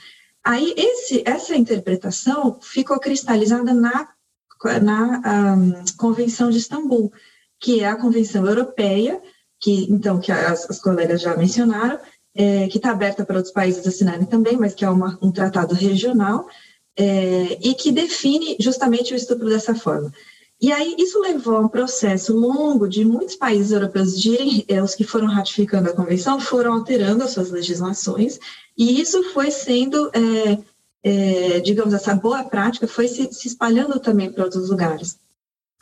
[0.44, 4.08] Aí, esse, essa interpretação ficou cristalizada na,
[4.80, 7.12] na um, Convenção de Istambul,
[7.58, 9.20] que é a Convenção Europeia
[9.66, 11.98] que então que as, as colegas já mencionaram,
[12.36, 15.74] é, que está aberta para outros países assinarem também, mas que é uma, um tratado
[15.74, 16.46] regional
[16.96, 20.12] é, e que define justamente o estupro dessa forma.
[20.60, 24.94] E aí isso levou a um processo longo de muitos países europeus direm, é, os
[24.94, 28.38] que foram ratificando a convenção foram alterando as suas legislações
[28.78, 30.58] e isso foi sendo, é,
[31.02, 35.18] é, digamos, essa boa prática foi se, se espalhando também para outros lugares.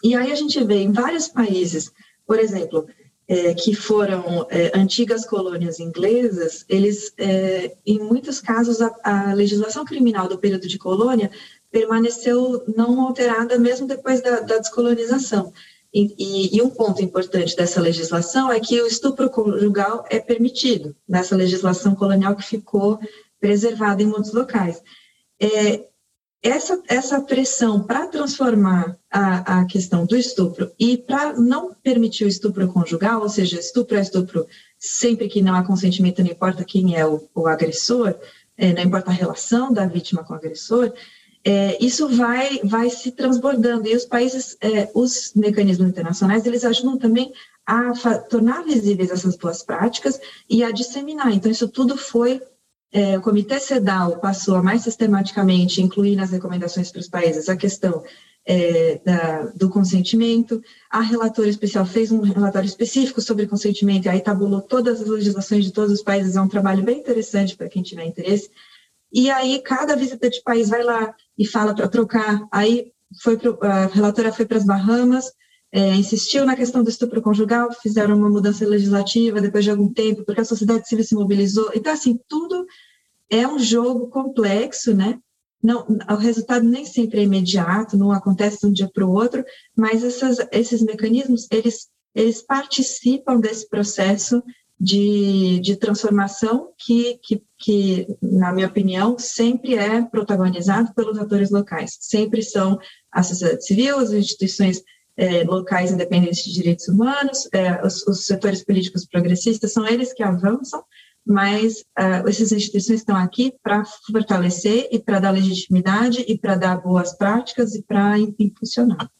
[0.02, 1.92] E aí a gente vê em vários países,
[2.26, 2.86] por exemplo,
[3.26, 9.84] é, que foram é, antigas colônias inglesas, eles, é, em muitos casos, a, a, legislação
[9.84, 11.30] criminal do período de colônia
[11.70, 15.52] permaneceu não alterada mesmo depois da, da descolonização.
[15.92, 20.94] E, e, e, um ponto importante dessa legislação é que o estupro conjugal é permitido
[21.08, 22.98] nessa legislação colonial que ficou
[23.40, 24.82] preservada em muitos locais.
[25.40, 25.84] É,
[26.42, 32.28] essa, essa pressão para transformar a, a questão do estupro e para não permitir o
[32.28, 34.44] estupro conjugal, ou seja, estupro é estupro
[34.76, 38.16] sempre que não há consentimento, não importa quem é o, o agressor,
[38.58, 40.92] é, não importa a relação da vítima com o agressor,
[41.44, 46.98] é, isso vai, vai se transbordando e os países, é, os mecanismos internacionais, eles ajudam
[46.98, 47.32] também
[47.64, 47.92] a
[48.28, 50.18] tornar visíveis essas boas práticas
[50.50, 51.32] e a disseminar.
[51.32, 52.42] Então, isso tudo foi,
[52.92, 57.56] é, o Comitê CEDAW passou a mais sistematicamente incluir nas recomendações para os países a
[57.56, 58.02] questão
[58.46, 60.62] é, da, do consentimento.
[60.90, 65.64] A relatora especial fez um relatório específico sobre consentimento e aí tabulou todas as legislações
[65.64, 66.36] de todos os países.
[66.36, 68.50] É um trabalho bem interessante para quem tiver interesse.
[69.12, 72.46] E aí, cada visita de país vai lá e fala para trocar.
[72.50, 72.92] Aí,
[73.22, 75.32] foi pro, a relatora foi para as Bahamas,
[75.70, 80.24] é, insistiu na questão do estupro conjugal, fizeram uma mudança legislativa depois de algum tempo,
[80.24, 81.70] porque a sociedade civil se mobilizou.
[81.74, 82.66] Então, assim, tudo
[83.30, 85.18] é um jogo complexo, né?
[85.64, 89.42] Não, o resultado nem sempre é imediato, não acontece de um dia para o outro,
[89.74, 94.42] mas essas, esses mecanismos, eles, eles participam desse processo
[94.78, 101.96] de, de transformação que, que, que, na minha opinião, sempre é protagonizado pelos atores locais.
[101.98, 102.78] Sempre são
[103.10, 104.82] a sociedade civil, as instituições
[105.16, 110.22] é, locais independentes de direitos humanos, é, os, os, setores políticos progressistas, são eles que
[110.22, 110.84] avançam,
[111.26, 116.80] mas uh, essas instituições estão aqui para fortalecer e para dar legitimidade e para dar
[116.80, 119.10] boas práticas e para impulsionar.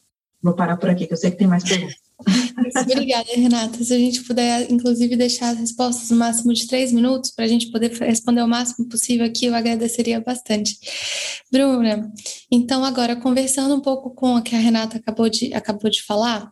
[0.41, 2.05] Vou parar por aqui, que eu sei que tem mais perguntas.
[2.81, 3.83] Obrigada, Renata.
[3.83, 7.47] Se a gente puder, inclusive, deixar as respostas no máximo de três minutos, para a
[7.47, 10.77] gente poder responder o máximo possível aqui, eu agradeceria bastante.
[11.51, 12.11] Bruna,
[12.51, 16.49] então, agora, conversando um pouco com o que a Renata acabou de, acabou de falar,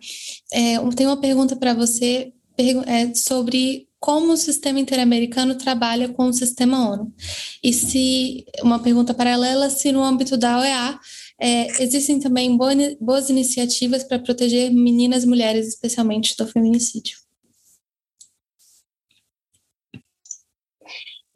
[0.51, 6.33] é, tem uma pergunta para você é, sobre como o sistema interamericano trabalha com o
[6.33, 7.13] sistema ONU.
[7.63, 10.99] E se, uma pergunta paralela, se no âmbito da OEA,
[11.39, 12.57] é, existem também
[12.99, 17.17] boas iniciativas para proteger meninas e mulheres, especialmente do feminicídio.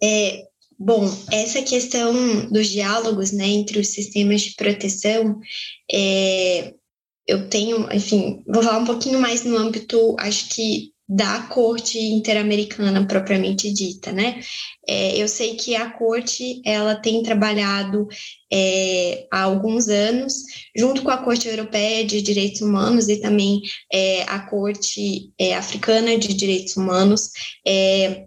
[0.04, 0.44] É,
[0.78, 5.40] bom, essa questão dos diálogos né, entre os sistemas de proteção,
[5.90, 6.74] é,
[7.26, 13.06] eu tenho, enfim, vou falar um pouquinho mais no âmbito, acho que da corte interamericana
[13.08, 14.42] propriamente dita, né?
[14.86, 18.08] É, eu sei que a corte ela tem trabalhado
[18.52, 20.34] é, há alguns anos
[20.76, 23.62] junto com a corte europeia de direitos humanos e também
[23.92, 27.32] é, a corte é, africana de direitos humanos
[27.66, 28.26] é,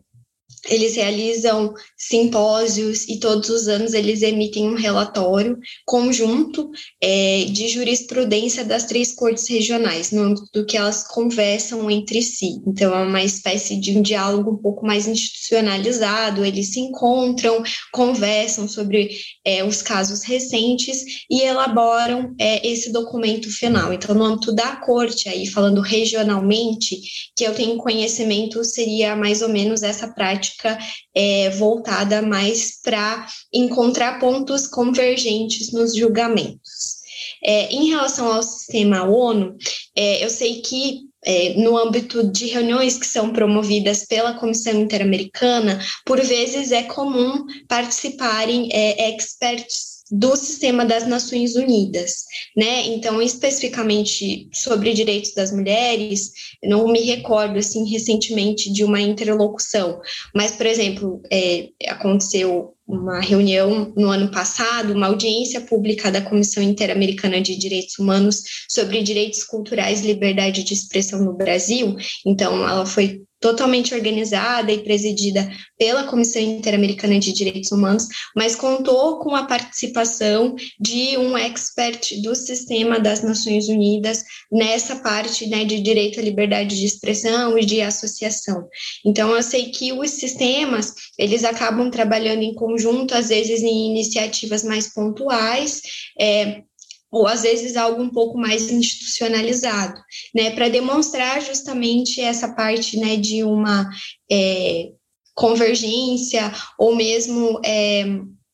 [0.69, 6.70] eles realizam simpósios e todos os anos eles emitem um relatório conjunto
[7.01, 12.61] é, de jurisprudência das três cortes regionais, no âmbito do que elas conversam entre si.
[12.66, 17.62] Então, é uma espécie de um diálogo um pouco mais institucionalizado, eles se encontram,
[17.93, 19.11] conversam sobre
[19.45, 23.93] é, os casos recentes e elaboram é, esse documento final.
[23.93, 27.01] Então, no âmbito da corte, aí falando regionalmente,
[27.37, 30.78] que eu tenho conhecimento, seria mais ou menos essa prática prática
[31.14, 37.01] é, voltada mais para encontrar pontos convergentes nos julgamentos.
[37.43, 39.56] É, em relação ao sistema ONU,
[39.97, 45.78] é, eu sei que é, no âmbito de reuniões que são promovidas pela Comissão Interamericana,
[46.05, 52.24] por vezes é comum participarem é, experts do sistema das Nações Unidas,
[52.57, 52.87] né?
[52.89, 56.32] Então, especificamente sobre direitos das mulheres,
[56.65, 60.01] não me recordo assim recentemente de uma interlocução,
[60.35, 66.61] mas, por exemplo, é, aconteceu uma reunião no ano passado, uma audiência pública da Comissão
[66.61, 71.95] Interamericana de Direitos Humanos sobre direitos culturais e liberdade de expressão no Brasil.
[72.27, 78.07] Então, ela foi totalmente organizada e presidida pela Comissão Interamericana de Direitos Humanos,
[78.37, 84.23] mas contou com a participação de um expert do sistema das Nações Unidas
[84.53, 88.69] nessa parte né, de direito à liberdade de expressão e de associação.
[89.05, 94.62] Então, eu sei que os sistemas, eles acabam trabalhando em conjunto, às vezes em iniciativas
[94.62, 95.81] mais pontuais,
[96.19, 96.62] é,
[97.11, 100.01] ou às vezes algo um pouco mais institucionalizado,
[100.35, 103.89] né, para demonstrar justamente essa parte, né, de uma
[104.31, 104.91] é,
[105.35, 108.05] convergência ou mesmo é,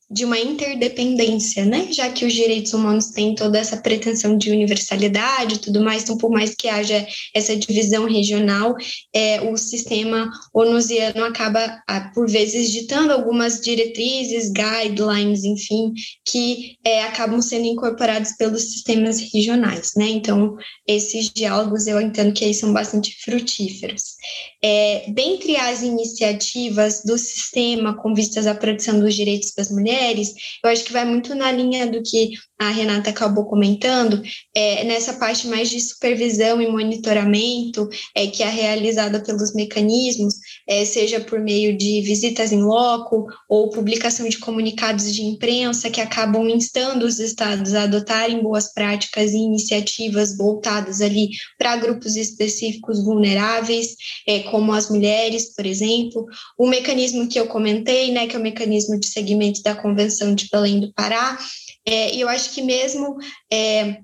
[0.09, 1.89] de uma interdependência, né?
[1.91, 6.17] Já que os direitos humanos têm toda essa pretensão de universalidade e tudo mais, então
[6.17, 8.75] por mais que haja essa divisão regional,
[9.13, 15.93] é, o sistema onusiano acaba, por vezes, ditando algumas diretrizes, guidelines, enfim,
[16.25, 20.07] que é, acabam sendo incorporados pelos sistemas regionais, né?
[20.07, 20.55] Então,
[20.87, 24.16] esses diálogos eu entendo que aí são bastante frutíferos.
[24.63, 30.33] É, dentre as iniciativas do sistema com vistas à proteção dos direitos das mulheres,
[30.63, 34.21] eu acho que vai muito na linha do que a Renata acabou comentando,
[34.55, 40.35] é, nessa parte mais de supervisão e monitoramento, é, que é realizada pelos mecanismos,
[40.67, 46.01] é, seja por meio de visitas em loco ou publicação de comunicados de imprensa que
[46.01, 51.29] acabam instando os estados a adotarem boas práticas e iniciativas voltadas ali
[51.59, 53.95] para grupos específicos vulneráveis,
[54.27, 56.25] é, como as mulheres, por exemplo.
[56.57, 60.49] O mecanismo que eu comentei, né, que é o mecanismo de segmento da Convenção de
[60.51, 61.37] Belém do Pará,
[61.87, 63.17] é, e eu acho que mesmo
[63.51, 64.01] é,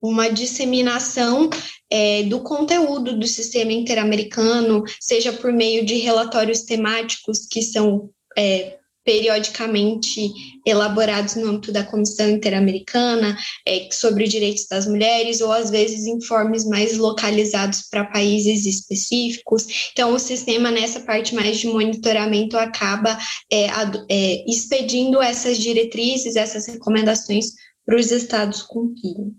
[0.00, 1.50] uma disseminação
[1.90, 8.08] é, do conteúdo do sistema interamericano, seja por meio de relatórios temáticos que são
[8.38, 10.32] é, periodicamente
[10.66, 13.36] elaborados no âmbito da Comissão Interamericana
[13.66, 19.90] é, sobre direitos das mulheres, ou às vezes informes mais localizados para países específicos.
[19.92, 23.18] Então, o sistema, nessa parte mais de monitoramento, acaba
[23.52, 23.66] é,
[24.10, 27.46] é, expedindo essas diretrizes, essas recomendações
[27.84, 29.34] para os estados cumprirem.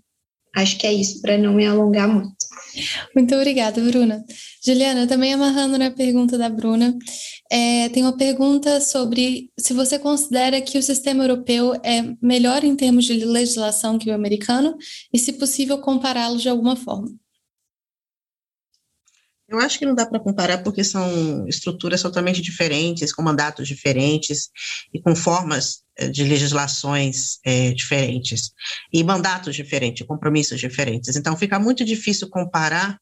[0.54, 2.35] Acho que é isso, para não me alongar muito.
[3.14, 4.24] Muito obrigada, Bruna.
[4.64, 6.96] Juliana, também amarrando na pergunta da Bruna,
[7.50, 12.76] é, tem uma pergunta sobre se você considera que o sistema europeu é melhor em
[12.76, 14.76] termos de legislação que o americano
[15.12, 17.08] e, se possível, compará-lo de alguma forma.
[19.48, 24.50] Eu acho que não dá para comparar porque são estruturas totalmente diferentes, com mandatos diferentes
[24.92, 28.50] e com formas eh, de legislações é, diferentes
[28.92, 31.14] e mandatos diferentes, compromissos diferentes.
[31.14, 32.98] Então, fica muito difícil comparar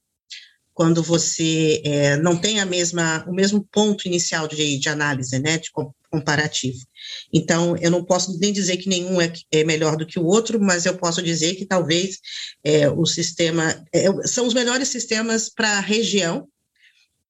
[0.75, 5.57] quando você é, não tem a mesma, o mesmo ponto inicial de, de análise, né,
[5.57, 5.71] de
[6.15, 6.79] comparativo.
[7.33, 10.61] Então, eu não posso nem dizer que nenhum é, é melhor do que o outro,
[10.61, 12.21] mas eu posso dizer que talvez
[12.63, 16.47] é, o sistema, é, são os melhores sistemas para a região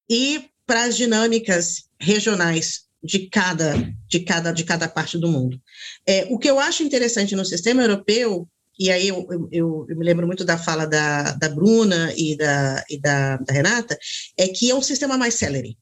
[0.09, 3.75] e para as dinâmicas regionais de cada,
[4.07, 5.59] de cada, de cada parte do mundo.
[6.07, 8.47] É, o que eu acho interessante no sistema europeu
[8.79, 12.85] e aí eu, eu, eu, me lembro muito da fala da, da Bruna e, da,
[12.91, 13.97] e da, da Renata,
[14.37, 15.79] é que é um sistema mais celery.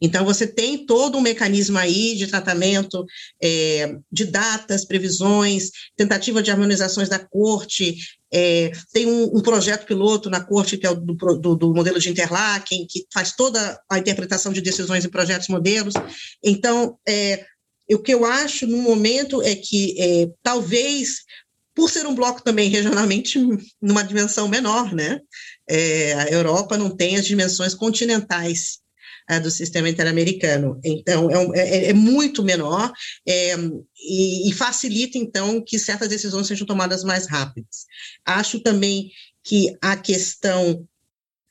[0.00, 3.04] Então, você tem todo um mecanismo aí de tratamento
[3.42, 7.96] é, de datas, previsões, tentativa de harmonizações da corte,
[8.32, 11.98] é, tem um, um, projeto piloto na corte, que é o do, do, do, modelo
[11.98, 15.94] de Interlaken, que faz toda a interpretação de decisões em projetos modelos.
[16.42, 17.44] Então, é,
[17.90, 21.24] o que eu acho no momento é que é, talvez
[21.74, 23.38] por ser um bloco também regionalmente
[23.80, 25.20] numa dimensão menor, né?
[25.68, 28.80] É, a Europa não tem as dimensões continentais
[29.30, 32.92] é, do sistema interamericano, então é, é, é muito menor
[33.24, 33.54] é,
[33.96, 37.86] e, e, facilita então que certas decisões sejam tomadas mais rápidas.
[38.24, 39.08] Acho também
[39.44, 40.84] que a questão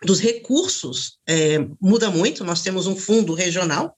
[0.03, 2.43] dos recursos é, muda muito.
[2.43, 3.97] Nós temos um fundo regional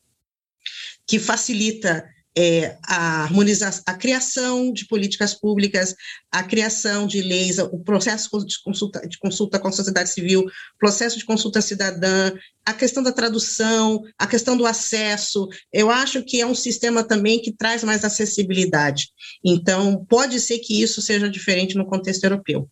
[1.07, 5.95] que facilita é, a harmonização, a criação de políticas públicas,
[6.31, 10.45] a criação de leis, o processo de consulta, de consulta com a sociedade civil,
[10.79, 12.31] processo de consulta cidadã,
[12.65, 17.41] a questão da tradução, a questão do acesso, eu acho que é um sistema também
[17.41, 19.09] que traz mais acessibilidade.
[19.43, 22.69] Então, pode ser que isso seja diferente no contexto europeu.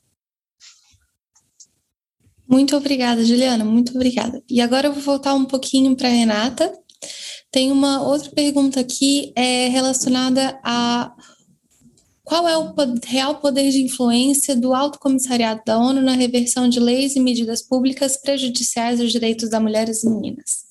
[2.47, 4.41] Muito obrigada, Juliana, muito obrigada.
[4.49, 6.73] E agora eu vou voltar um pouquinho para a Renata,
[7.51, 11.15] tem uma outra pergunta aqui é relacionada a
[12.23, 12.75] qual é o
[13.07, 17.63] real poder de influência do Alto Comissariado da ONU na reversão de leis e medidas
[17.63, 20.63] públicas prejudiciais aos direitos das mulheres e meninas?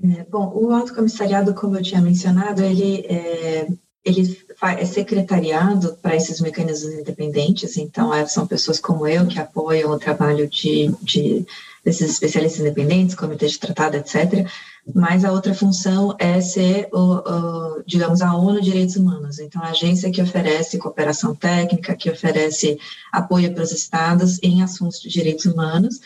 [0.00, 3.66] É, bom, o Alto Comissariado, como eu tinha mencionado, ele é,
[4.04, 9.90] ele é secretariado para esses mecanismos independentes, então é, são pessoas como eu que apoiam
[9.90, 11.44] o trabalho de, de
[11.84, 14.46] desses especialistas independentes, comitê de tratado, etc.
[14.94, 19.38] Mas a outra função é ser, o, o, digamos, a ONU Direitos Humanos.
[19.38, 22.78] Então, a agência que oferece cooperação técnica, que oferece
[23.12, 26.00] apoio para os estados em assuntos de direitos humanos.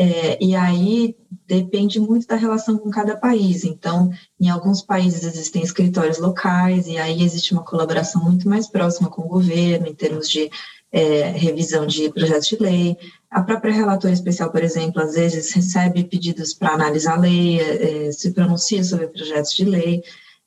[0.00, 3.64] É, e aí depende muito da relação com cada país.
[3.64, 4.10] Então,
[4.40, 9.22] em alguns países existem escritórios locais, e aí existe uma colaboração muito mais próxima com
[9.22, 10.48] o governo, em termos de
[10.90, 12.96] é, revisão de projetos de lei.
[13.30, 18.12] A própria relatora especial, por exemplo, às vezes recebe pedidos para analisar a lei, é,
[18.12, 20.02] se pronuncia sobre projetos de lei,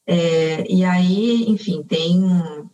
[0.07, 2.22] é, e aí, enfim, tem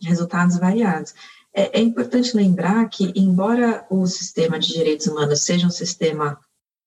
[0.02, 1.14] resultados variados.
[1.54, 6.38] É, é, importante lembrar que, embora o sistema de direitos humanos seja um sistema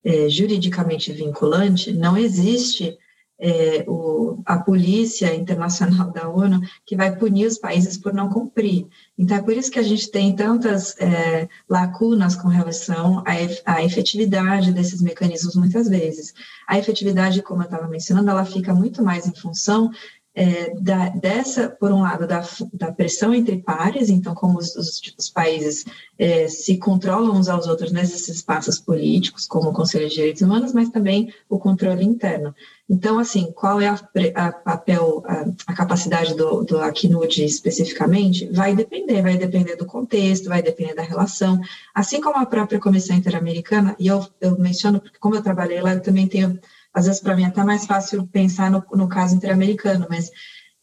[0.04, 2.98] é, juridicamente vinculante, não existe
[3.42, 8.86] é, o, a polícia internacional da ONU que vai punir os países por não cumprir.
[9.18, 13.84] Então, é por isso que a gente tem tantas é, lacunas com relação à, à
[13.84, 16.34] efetividade desses mecanismos, muitas vezes.
[16.68, 19.92] A efetividade, como eu estava mencionando, ela fica muito mais em função
[20.34, 22.42] é, da, dessa, por um lado, da,
[22.74, 25.86] da, pressão entre pares, então, como os, os, os países
[26.18, 30.72] é, se controlam uns aos outros nesses espaços políticos, como o Conselho de Direitos Humanos,
[30.72, 32.56] mas também o controle interno.
[32.90, 34.00] Então, assim, qual é a,
[34.36, 38.50] a papel, a, a, capacidade do, do Acnud especificamente?
[38.52, 41.60] Vai depender, vai depender do contexto, vai depender da relação,
[41.94, 45.94] assim como a própria Comissão Interamericana, e eu, eu menciono, porque como eu trabalhei lá,
[45.94, 46.58] eu também tenho
[46.94, 50.30] às vezes para mim é até mais fácil pensar no, no caso interamericano, mas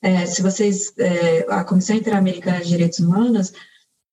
[0.01, 3.53] é, se vocês, é, a Comissão Interamericana de Direitos Humanos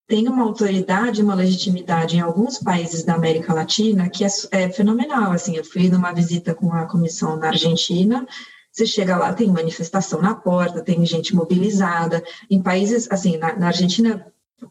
[0.07, 5.31] tem uma autoridade, uma legitimidade em alguns países da América Latina que é, é fenomenal,
[5.31, 8.27] assim, eu fui numa visita com a comissão na Argentina,
[8.75, 12.21] você chega lá, tem manifestação na porta, tem gente mobilizada.
[12.49, 14.27] Em países, assim, na, na Argentina,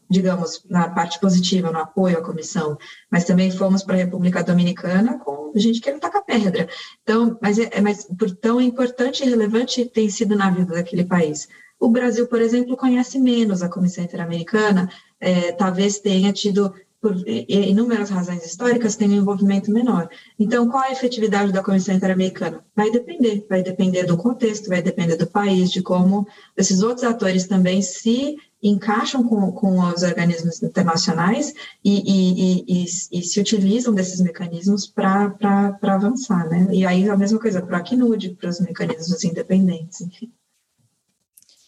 [0.09, 2.77] digamos, na parte positiva, no apoio à comissão,
[3.09, 6.67] mas também fomos para a República Dominicana com gente que não taca pedra.
[7.03, 11.05] Então, mas, é, é, mas por tão importante e relevante tem sido na vida daquele
[11.05, 11.47] país.
[11.79, 14.89] O Brasil, por exemplo, conhece menos a Comissão Interamericana,
[15.19, 20.09] é, talvez tenha tido, por inúmeras razões históricas, tenha um envolvimento menor.
[20.39, 22.65] Então, qual a efetividade da Comissão Interamericana?
[22.75, 27.45] Vai depender, vai depender do contexto, vai depender do país, de como esses outros atores
[27.45, 31.53] também se encaixam com, com os organismos internacionais
[31.83, 36.67] e, e, e, e se utilizam desses mecanismos para avançar, né?
[36.71, 40.31] E aí a mesma coisa para a CNUD, para os mecanismos independentes, enfim.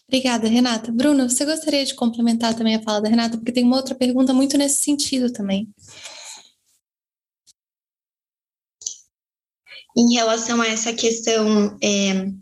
[0.08, 0.90] Obrigada, Renata.
[0.90, 4.32] Bruno, você gostaria de complementar também a fala da Renata, porque tem uma outra pergunta
[4.32, 5.68] muito nesse sentido também.
[9.94, 12.32] Em relação a essa questão é,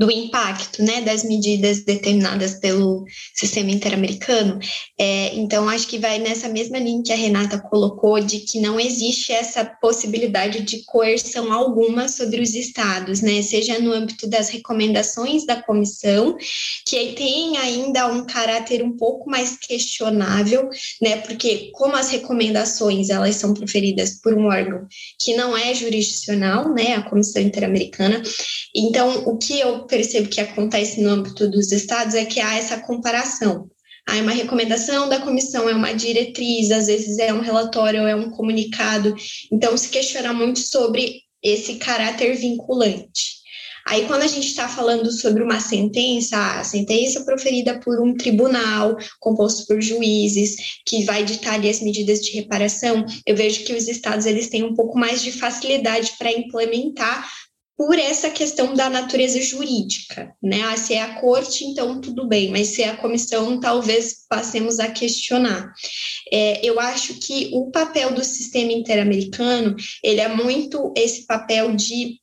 [0.00, 3.04] do impacto né, das medidas determinadas pelo
[3.34, 4.58] sistema interamericano.
[4.98, 8.80] É, então, acho que vai nessa mesma linha que a Renata colocou, de que não
[8.80, 15.44] existe essa possibilidade de coerção alguma sobre os estados, né, seja no âmbito das recomendações
[15.44, 16.34] da comissão,
[16.86, 20.70] que tem ainda um caráter um pouco mais questionável,
[21.02, 24.86] né, porque como as recomendações elas são proferidas por um órgão
[25.20, 28.22] que não é jurisdicional, né, a Comissão Interamericana,
[28.74, 32.78] então o que eu percebo que acontece no âmbito dos estados é que há essa
[32.78, 33.68] comparação.
[34.08, 38.30] Há uma recomendação da comissão, é uma diretriz, às vezes é um relatório, é um
[38.30, 39.14] comunicado.
[39.52, 43.40] Então, se questiona muito sobre esse caráter vinculante.
[43.86, 48.96] Aí, quando a gente está falando sobre uma sentença, a sentença proferida por um tribunal
[49.18, 50.56] composto por juízes,
[50.86, 54.62] que vai ditar ali as medidas de reparação, eu vejo que os estados eles têm
[54.62, 57.28] um pouco mais de facilidade para implementar,
[57.80, 60.60] por essa questão da natureza jurídica, né?
[60.64, 64.78] Ah, se é a corte, então tudo bem, mas se é a comissão, talvez passemos
[64.78, 65.72] a questionar.
[66.30, 69.74] É, eu acho que o papel do sistema interamericano,
[70.04, 72.18] ele é muito esse papel de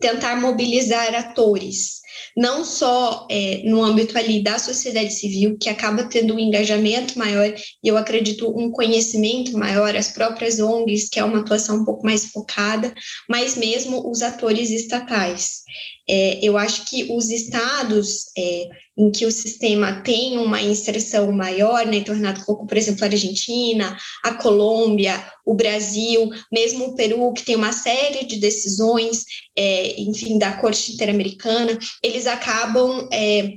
[0.00, 2.00] tentar mobilizar atores,
[2.36, 7.52] não só é, no âmbito ali da sociedade civil, que acaba tendo um engajamento maior
[7.82, 12.04] e eu acredito um conhecimento maior, as próprias ONGs, que é uma atuação um pouco
[12.04, 12.94] mais focada,
[13.28, 15.62] mas mesmo os atores estatais.
[16.08, 21.86] É, eu acho que os estados é, em que o sistema tem uma inserção maior,
[21.86, 27.44] né, tornado pouco, por exemplo, a Argentina, a Colômbia, o Brasil, mesmo o Peru, que
[27.44, 29.24] tem uma série de decisões,
[29.56, 33.54] é, enfim, da Corte Interamericana, eles acabam é,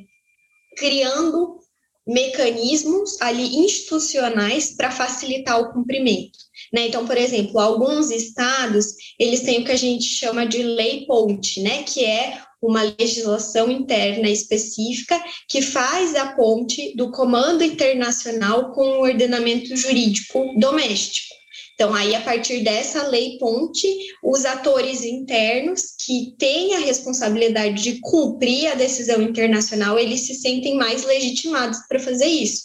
[0.77, 1.57] criando
[2.07, 6.38] mecanismos ali institucionais para facilitar o cumprimento.
[6.73, 6.88] Né?
[6.88, 11.61] Então, por exemplo, alguns estados, eles têm o que a gente chama de lei ponte,
[11.61, 11.84] né?
[11.84, 19.01] que é uma legislação interna específica que faz a ponte do comando internacional com o
[19.01, 21.35] ordenamento jurídico doméstico.
[21.77, 23.87] Então, aí, a partir dessa lei ponte,
[24.23, 30.75] os atores internos que têm a responsabilidade de cumprir a decisão internacional, eles se sentem
[30.75, 32.63] mais legitimados para fazer isso.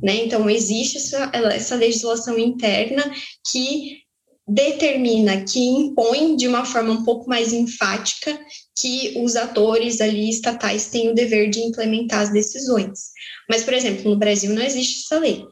[0.00, 0.14] Né?
[0.24, 3.02] Então, existe essa, essa legislação interna
[3.50, 3.98] que
[4.46, 8.38] determina, que impõe de uma forma um pouco mais enfática
[8.78, 13.10] que os atores ali estatais têm o dever de implementar as decisões.
[13.48, 15.44] Mas, por exemplo, no Brasil não existe essa lei.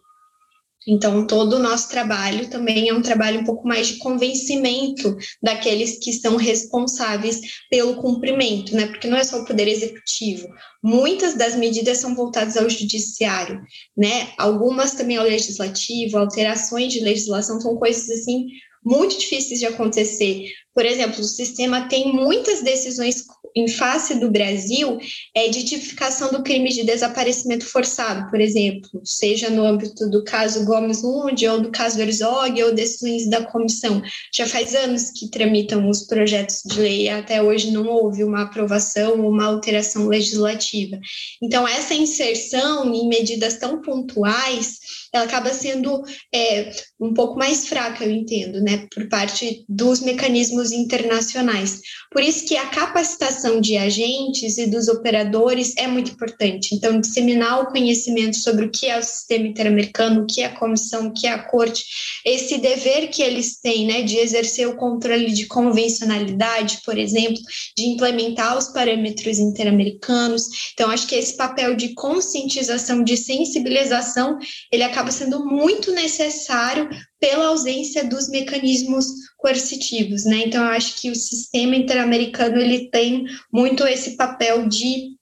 [0.87, 5.99] Então, todo o nosso trabalho também é um trabalho um pouco mais de convencimento daqueles
[5.99, 7.41] que são responsáveis
[7.71, 8.87] pelo cumprimento, né?
[8.87, 10.49] Porque não é só o poder executivo.
[10.83, 13.61] Muitas das medidas são voltadas ao judiciário,
[13.95, 14.33] né?
[14.39, 18.47] Algumas também ao legislativo, alterações de legislação são coisas assim
[18.83, 20.47] muito difíceis de acontecer.
[20.75, 23.23] Por exemplo, o sistema tem muitas decisões
[23.55, 24.99] em face do Brasil
[25.35, 30.65] é de tipificação do crime de desaparecimento forçado, por exemplo, seja no âmbito do caso
[30.65, 34.03] Gomes Lund ou do caso Herzog ou decisões da comissão.
[34.35, 38.43] Já faz anos que tramitam os projetos de lei e até hoje não houve uma
[38.43, 40.99] aprovação ou uma alteração legislativa.
[41.43, 44.79] Então, essa inserção em medidas tão pontuais,
[45.13, 46.71] ela acaba sendo é,
[47.01, 51.81] um pouco mais fraca, eu entendo, né, por parte dos mecanismos internacionais.
[52.13, 56.75] Por isso que a capacitação de agentes e dos operadores é muito importante.
[56.75, 60.57] Então, disseminar o conhecimento sobre o que é o sistema interamericano, o que é a
[60.57, 61.85] comissão, o que é a corte,
[62.25, 67.41] esse dever que eles têm, né, de exercer o controle de convencionalidade, por exemplo,
[67.77, 70.45] de implementar os parâmetros interamericanos.
[70.73, 74.39] Então, acho que esse papel de conscientização, de sensibilização,
[74.71, 79.07] ele acaba sendo muito necessário pela ausência dos mecanismos
[79.39, 80.43] coercitivos, né?
[80.47, 85.19] Então, eu acho que o sistema interamericano ele tem muito esse papel de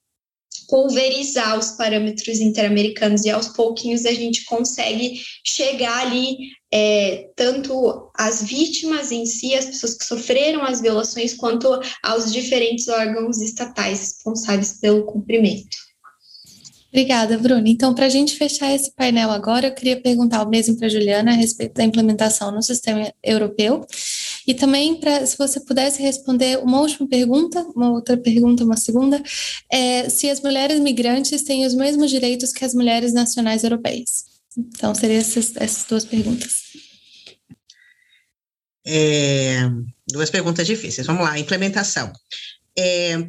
[0.68, 6.36] pulverizar os parâmetros interamericanos e aos pouquinhos a gente consegue chegar ali
[6.72, 11.68] é, tanto as vítimas em si, as pessoas que sofreram as violações, quanto
[12.02, 15.87] aos diferentes órgãos estatais responsáveis pelo cumprimento.
[16.90, 17.68] Obrigada, Bruna.
[17.68, 20.90] Então, para a gente fechar esse painel agora, eu queria perguntar o mesmo para a
[20.90, 23.86] Juliana a respeito da implementação no sistema europeu.
[24.46, 29.22] E também, para se você pudesse responder uma última pergunta, uma outra pergunta, uma segunda,
[29.70, 34.24] é, se as mulheres migrantes têm os mesmos direitos que as mulheres nacionais europeias.
[34.56, 36.62] Então, seriam essas, essas duas perguntas.
[38.86, 39.68] É,
[40.10, 41.06] duas perguntas difíceis.
[41.06, 42.10] Vamos lá, implementação.
[42.78, 43.28] É,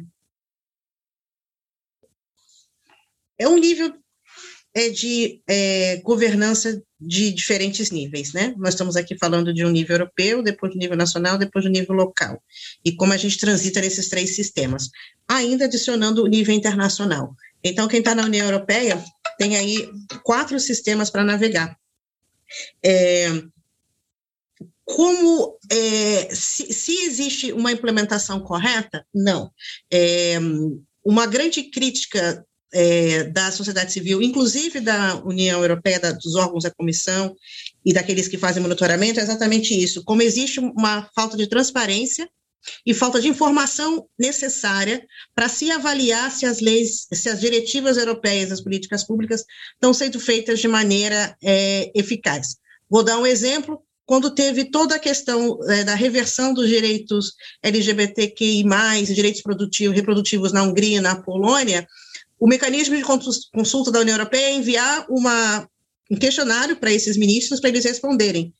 [3.40, 3.92] é um nível
[4.74, 8.54] é, de é, governança de diferentes níveis, né?
[8.58, 11.94] Nós estamos aqui falando de um nível europeu, depois do nível nacional, depois do nível
[11.94, 12.40] local,
[12.84, 14.90] e como a gente transita nesses três sistemas,
[15.26, 17.34] ainda adicionando o nível internacional.
[17.64, 19.02] Então, quem está na União Europeia
[19.38, 19.90] tem aí
[20.22, 21.76] quatro sistemas para navegar.
[22.84, 23.42] É,
[24.84, 29.06] como é, se, se, existe uma implementação correta?
[29.14, 29.50] Não.
[29.90, 30.38] É,
[31.04, 36.70] uma grande crítica é, da sociedade civil, inclusive da União Europeia, da, dos órgãos da
[36.70, 37.36] comissão
[37.84, 40.04] e daqueles que fazem monitoramento, é exatamente isso.
[40.04, 42.28] Como existe uma falta de transparência
[42.84, 48.52] e falta de informação necessária para se avaliar se as leis, se as diretivas europeias,
[48.52, 49.44] as políticas públicas
[49.74, 52.56] estão sendo feitas de maneira é, eficaz.
[52.88, 53.82] Vou dar um exemplo.
[54.04, 58.64] Quando teve toda a questão é, da reversão dos direitos LGBTQI+,
[59.14, 59.40] direitos
[59.94, 61.86] reprodutivos na Hungria e na Polônia,
[62.40, 63.04] o mecanismo de
[63.52, 65.68] consulta da União Europeia é enviar uma,
[66.10, 68.54] um questionário para esses ministros para eles responderem.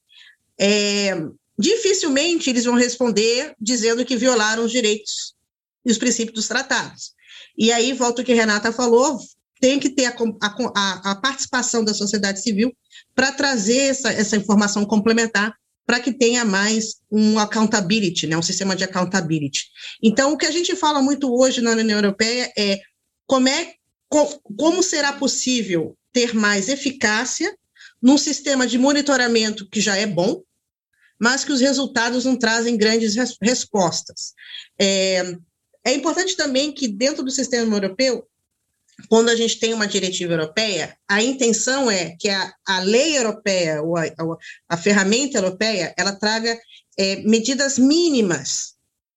[0.59, 1.17] É,
[1.59, 5.35] dificilmente eles vão responder dizendo que violaram os direitos
[5.85, 7.15] e os princípios dos tratados.
[7.57, 9.19] E aí, volta o que a Renata falou,
[9.59, 10.15] tem que ter a,
[10.75, 12.75] a, a participação da sociedade civil
[13.15, 15.55] para trazer essa, essa informação complementar
[15.87, 19.65] para que tenha mais um accountability, né, um sistema de accountability.
[20.03, 22.79] Então, o que a gente fala muito hoje na União Europeia é
[23.31, 23.75] como, é,
[24.59, 27.57] como será possível ter mais eficácia
[28.03, 30.43] num sistema de monitoramento que já é bom,
[31.17, 34.35] mas que os resultados não trazem grandes res respostas.
[34.77, 35.23] É,
[35.85, 38.27] é importante também que, dentro do sistema europeu,
[39.09, 43.81] quando a gente tem uma diretiva europeia, a intenção é que a, a lei europeia,
[43.81, 44.07] ou a,
[44.69, 46.59] a, ferramenta europeia, ela traga
[46.99, 48.75] é, medidas mínimas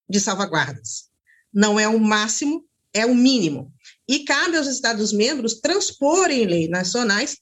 [0.08, 1.08] de salvaguardas.
[1.52, 3.73] Não é o máximo, é o mínimo
[4.08, 7.38] e cabe aos Estados-membros transporem leis nacionais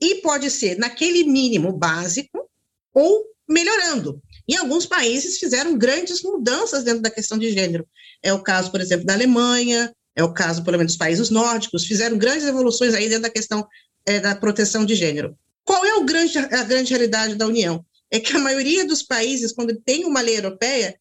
[0.00, 2.48] e pode ser naquele mínimo básico
[2.92, 4.20] ou melhorando.
[4.48, 7.86] Em alguns países fizeram grandes mudanças dentro da questão de gênero.
[8.22, 11.86] É o caso, por exemplo, da Alemanha, é o caso, pelo menos, dos países nórdicos,
[11.86, 13.66] fizeram grandes evoluções aí dentro da questão
[14.06, 15.36] é, da proteção de gênero.
[15.64, 17.84] Qual é grande, a grande realidade da União?
[18.10, 20.94] É que a maioria dos países, quando tem uma lei europeia,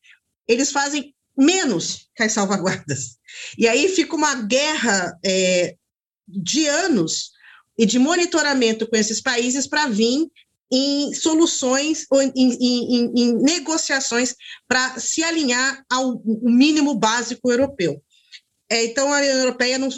[0.48, 3.18] eles fazem menos que as salvaguardas.
[3.58, 5.76] E aí fica uma guerra é,
[6.28, 7.32] de anos
[7.78, 10.28] e de monitoramento com esses países para vir
[10.72, 14.36] em soluções ou em, em, em, em negociações
[14.68, 18.02] para se alinhar ao mínimo básico europeu.
[18.70, 19.90] É, então, a União Europeia não,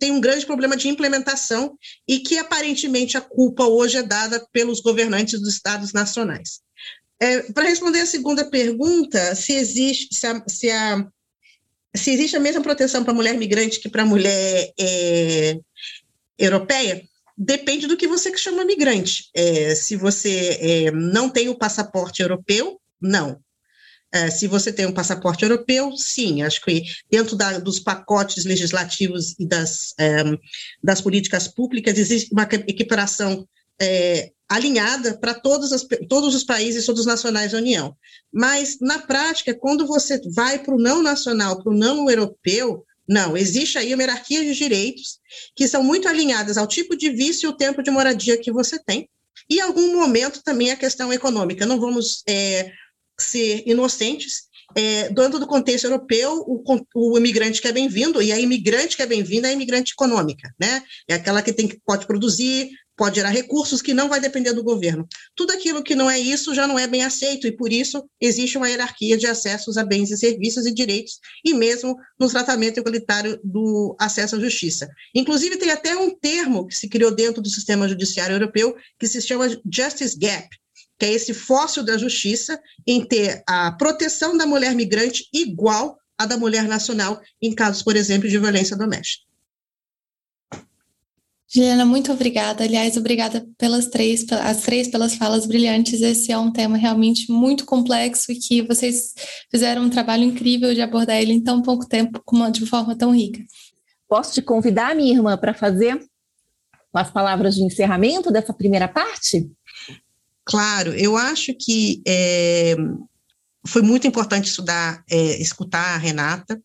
[0.00, 1.76] tem um grande problema de implementação
[2.08, 6.60] e que aparentemente a culpa hoje é dada pelos governantes dos estados nacionais.
[7.20, 11.06] É, Para responder a segunda pergunta, se existe, se, a, se, a,
[11.94, 15.58] se existe a mesma proteção para mulher migrante que para mulher é,
[16.38, 17.02] europeia,
[17.36, 19.28] depende do que você chama migrante.
[19.34, 23.38] É, se você é, não tem o passaporte europeu, não.
[24.12, 29.36] É, se você tem um passaporte europeu, sim, acho que dentro da, dos pacotes legislativos
[29.38, 30.24] e das, é,
[30.82, 33.46] das políticas públicas existe uma equiparação
[33.80, 37.96] é, alinhada para todos, os países, todos os nacionais da União.
[38.32, 43.36] Mas, na prática, quando você vai para o não nacional, para o não europeu, não,
[43.36, 45.20] existe aí uma hierarquia de direitos
[45.54, 48.76] que são muito alinhadas ao tipo de vício e o tempo de moradia que você
[48.84, 49.08] tem,
[49.48, 51.64] e em algum momento também a questão econômica.
[51.64, 52.72] Não vamos é,
[53.18, 54.49] ser inocentes.
[54.76, 56.62] É, dentro do contexto europeu, o,
[56.94, 60.52] o imigrante que é bem-vindo, e a imigrante que é bem-vinda é a imigrante econômica,
[60.60, 60.82] né?
[61.08, 62.70] É aquela que tem, pode produzir,
[63.00, 65.08] pode gerar recursos que não vai depender do governo.
[65.34, 68.58] Tudo aquilo que não é isso já não é bem aceito e por isso existe
[68.58, 73.40] uma hierarquia de acessos a bens e serviços e direitos e mesmo no tratamento igualitário
[73.42, 74.86] do acesso à justiça.
[75.14, 79.22] Inclusive tem até um termo que se criou dentro do sistema judiciário europeu que se
[79.22, 80.46] chama Justice Gap,
[81.00, 86.26] que é esse fóssil da justiça em ter a proteção da mulher migrante igual à
[86.26, 89.24] da mulher nacional em casos, por exemplo, de violência doméstica.
[91.52, 92.62] Juliana, muito obrigada.
[92.62, 96.02] Aliás, obrigada pelas três, as três pelas falas brilhantes.
[96.02, 99.14] Esse é um tema realmente muito complexo e que vocês
[99.50, 102.22] fizeram um trabalho incrível de abordar ele em tão pouco tempo,
[102.52, 103.42] de forma tão rica.
[104.06, 105.98] Posso te convidar, minha irmã, para fazer
[106.92, 109.50] as palavras de encerramento dessa primeira parte?
[110.44, 112.74] Claro, eu acho que é,
[113.66, 116.60] foi muito importante estudar, é, escutar a Renata,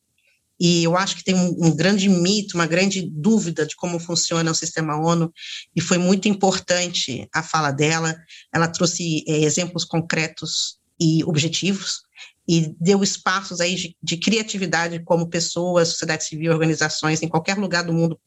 [0.59, 4.49] e eu acho que tem um, um, grande mito, uma grande dúvida de como funciona
[4.49, 5.31] o sistema ONU,
[5.75, 8.15] e foi muito importante a fala dela.
[8.53, 12.01] Ela trouxe é, exemplos concretos e objetivos,
[12.47, 17.83] e deu espaços aí de, de, criatividade como pessoas, sociedade civil, organizações em qualquer lugar
[17.83, 18.19] do mundo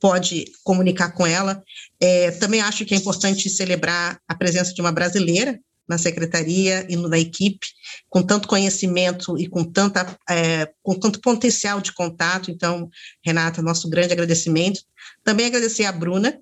[0.00, 1.62] pode comunicar com ela.
[2.00, 5.58] É, também acho que é importante celebrar a presença de uma brasileira
[5.88, 7.66] na secretaria e na equipe,
[8.08, 12.50] com tanto conhecimento e com, tanta, é, com tanto potencial de contato.
[12.50, 12.88] Então,
[13.24, 14.80] Renata, nosso grande agradecimento.
[15.22, 16.38] Também agradecer a Bruna,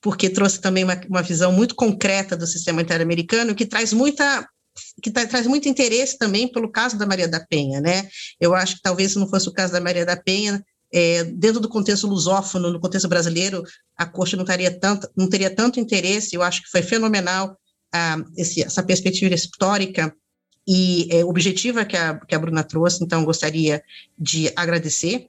[0.00, 4.46] porque trouxe também uma, uma visão muito concreta do sistema interamericano, que traz muita
[5.02, 8.08] que tra traz muito interesse também pelo caso da Maria da Penha, né?
[8.40, 11.60] Eu acho que talvez se não fosse o caso da Maria da Penha, é, dentro
[11.60, 13.64] do contexto lusófono, no contexto brasileiro,
[13.96, 16.34] a corte não, teria tanto, não teria tanto interesse.
[16.34, 17.58] Eu acho que foi fenomenal
[18.36, 20.14] esse, essa perspectiva histórica
[20.66, 23.82] e é, objetiva que a, que a Bruna trouxe, então gostaria
[24.18, 25.28] de agradecer.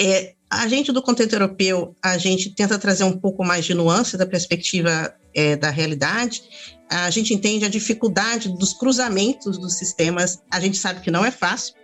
[0.00, 4.16] É, a gente do contexto europeu, a gente tenta trazer um pouco mais de nuance
[4.16, 6.42] da perspectiva é, da realidade,
[6.90, 11.30] a gente entende a dificuldade dos cruzamentos dos sistemas, a gente sabe que não é
[11.30, 11.74] fácil.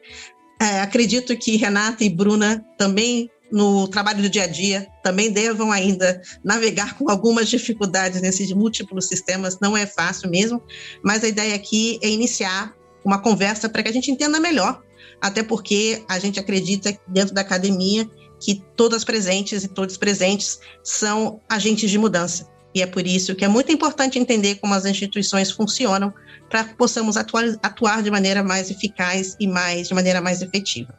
[0.61, 5.73] É, acredito que Renata e Bruna também no trabalho do dia a dia também devam
[5.73, 10.63] ainda navegar com algumas dificuldades nesses múltiplos sistemas, não é fácil mesmo,
[11.03, 12.75] mas a ideia aqui é iniciar
[13.05, 14.83] uma conversa para que a gente entenda melhor,
[15.21, 18.09] até porque a gente acredita dentro da academia
[18.39, 22.50] que todas presentes e todos presentes são agentes de mudança.
[22.75, 26.13] E é por isso que é muito importante entender como as instituições funcionam
[26.49, 30.95] para que possamos atuar, atuar de maneira mais eficaz e mais de maneira mais efetiva.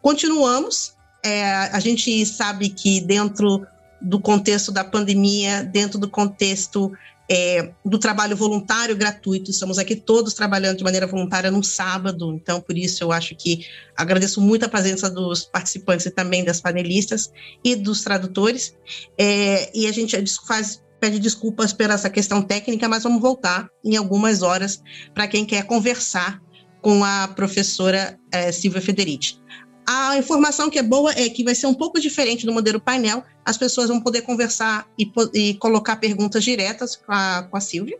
[0.00, 0.94] Continuamos
[1.24, 3.66] é, a gente sabe que dentro
[4.00, 6.92] do contexto da pandemia, dentro do contexto
[7.26, 12.60] é, do trabalho voluntário gratuito, estamos aqui todos trabalhando de maneira voluntária num sábado, então
[12.60, 13.66] por isso eu acho que
[13.96, 17.32] agradeço muito a presença dos participantes e também das panelistas
[17.64, 18.74] e dos tradutores,
[19.16, 20.14] é, e a gente
[20.46, 24.82] faz, pede desculpas pela essa questão técnica, mas vamos voltar em algumas horas
[25.12, 26.40] para quem quer conversar
[26.80, 29.38] com a professora é, Silvia Federici.
[29.86, 33.22] A informação que é boa é que vai ser um pouco diferente do modelo painel.
[33.44, 37.98] As pessoas vão poder conversar e, e colocar perguntas diretas com a, com a Silvia,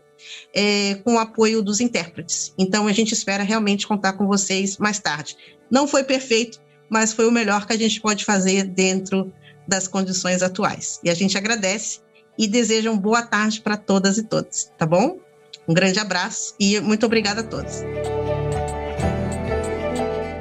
[0.51, 2.55] é, com o apoio dos intérpretes.
[2.57, 5.37] Então, a gente espera realmente contar com vocês mais tarde.
[5.69, 6.59] Não foi perfeito,
[6.89, 9.31] mas foi o melhor que a gente pode fazer dentro
[9.67, 10.99] das condições atuais.
[11.03, 12.03] E a gente agradece
[12.37, 15.17] e deseja uma boa tarde para todas e todos, tá bom?
[15.67, 17.83] Um grande abraço e muito obrigada a todos.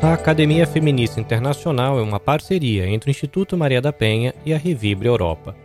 [0.03, 4.59] A Academia Feminista Internacional é uma parceria entre o Instituto Maria da Penha e a
[4.59, 5.57] Revibre Europa.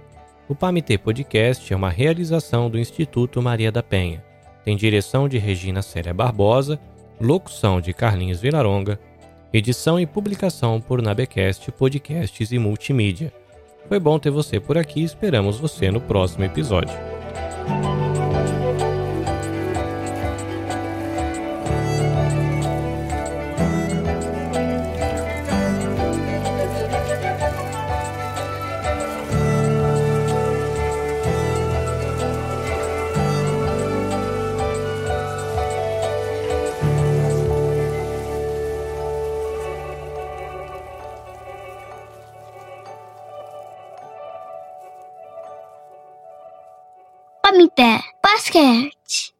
[0.47, 4.23] O PAMITê Podcast é uma realização do Instituto Maria da Penha.
[4.63, 6.79] Tem direção de Regina Célia Barbosa,
[7.19, 8.97] locução de Carlinhos Vilaronga,
[9.51, 13.33] edição e publicação por Nabecast Podcasts e Multimídia.
[13.89, 16.95] Foi bom ter você por aqui, esperamos você no próximo episódio.
[48.39, 49.33] Basquete.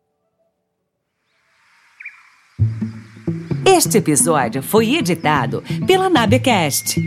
[3.66, 7.00] Este episódio foi editado pela Nabecast.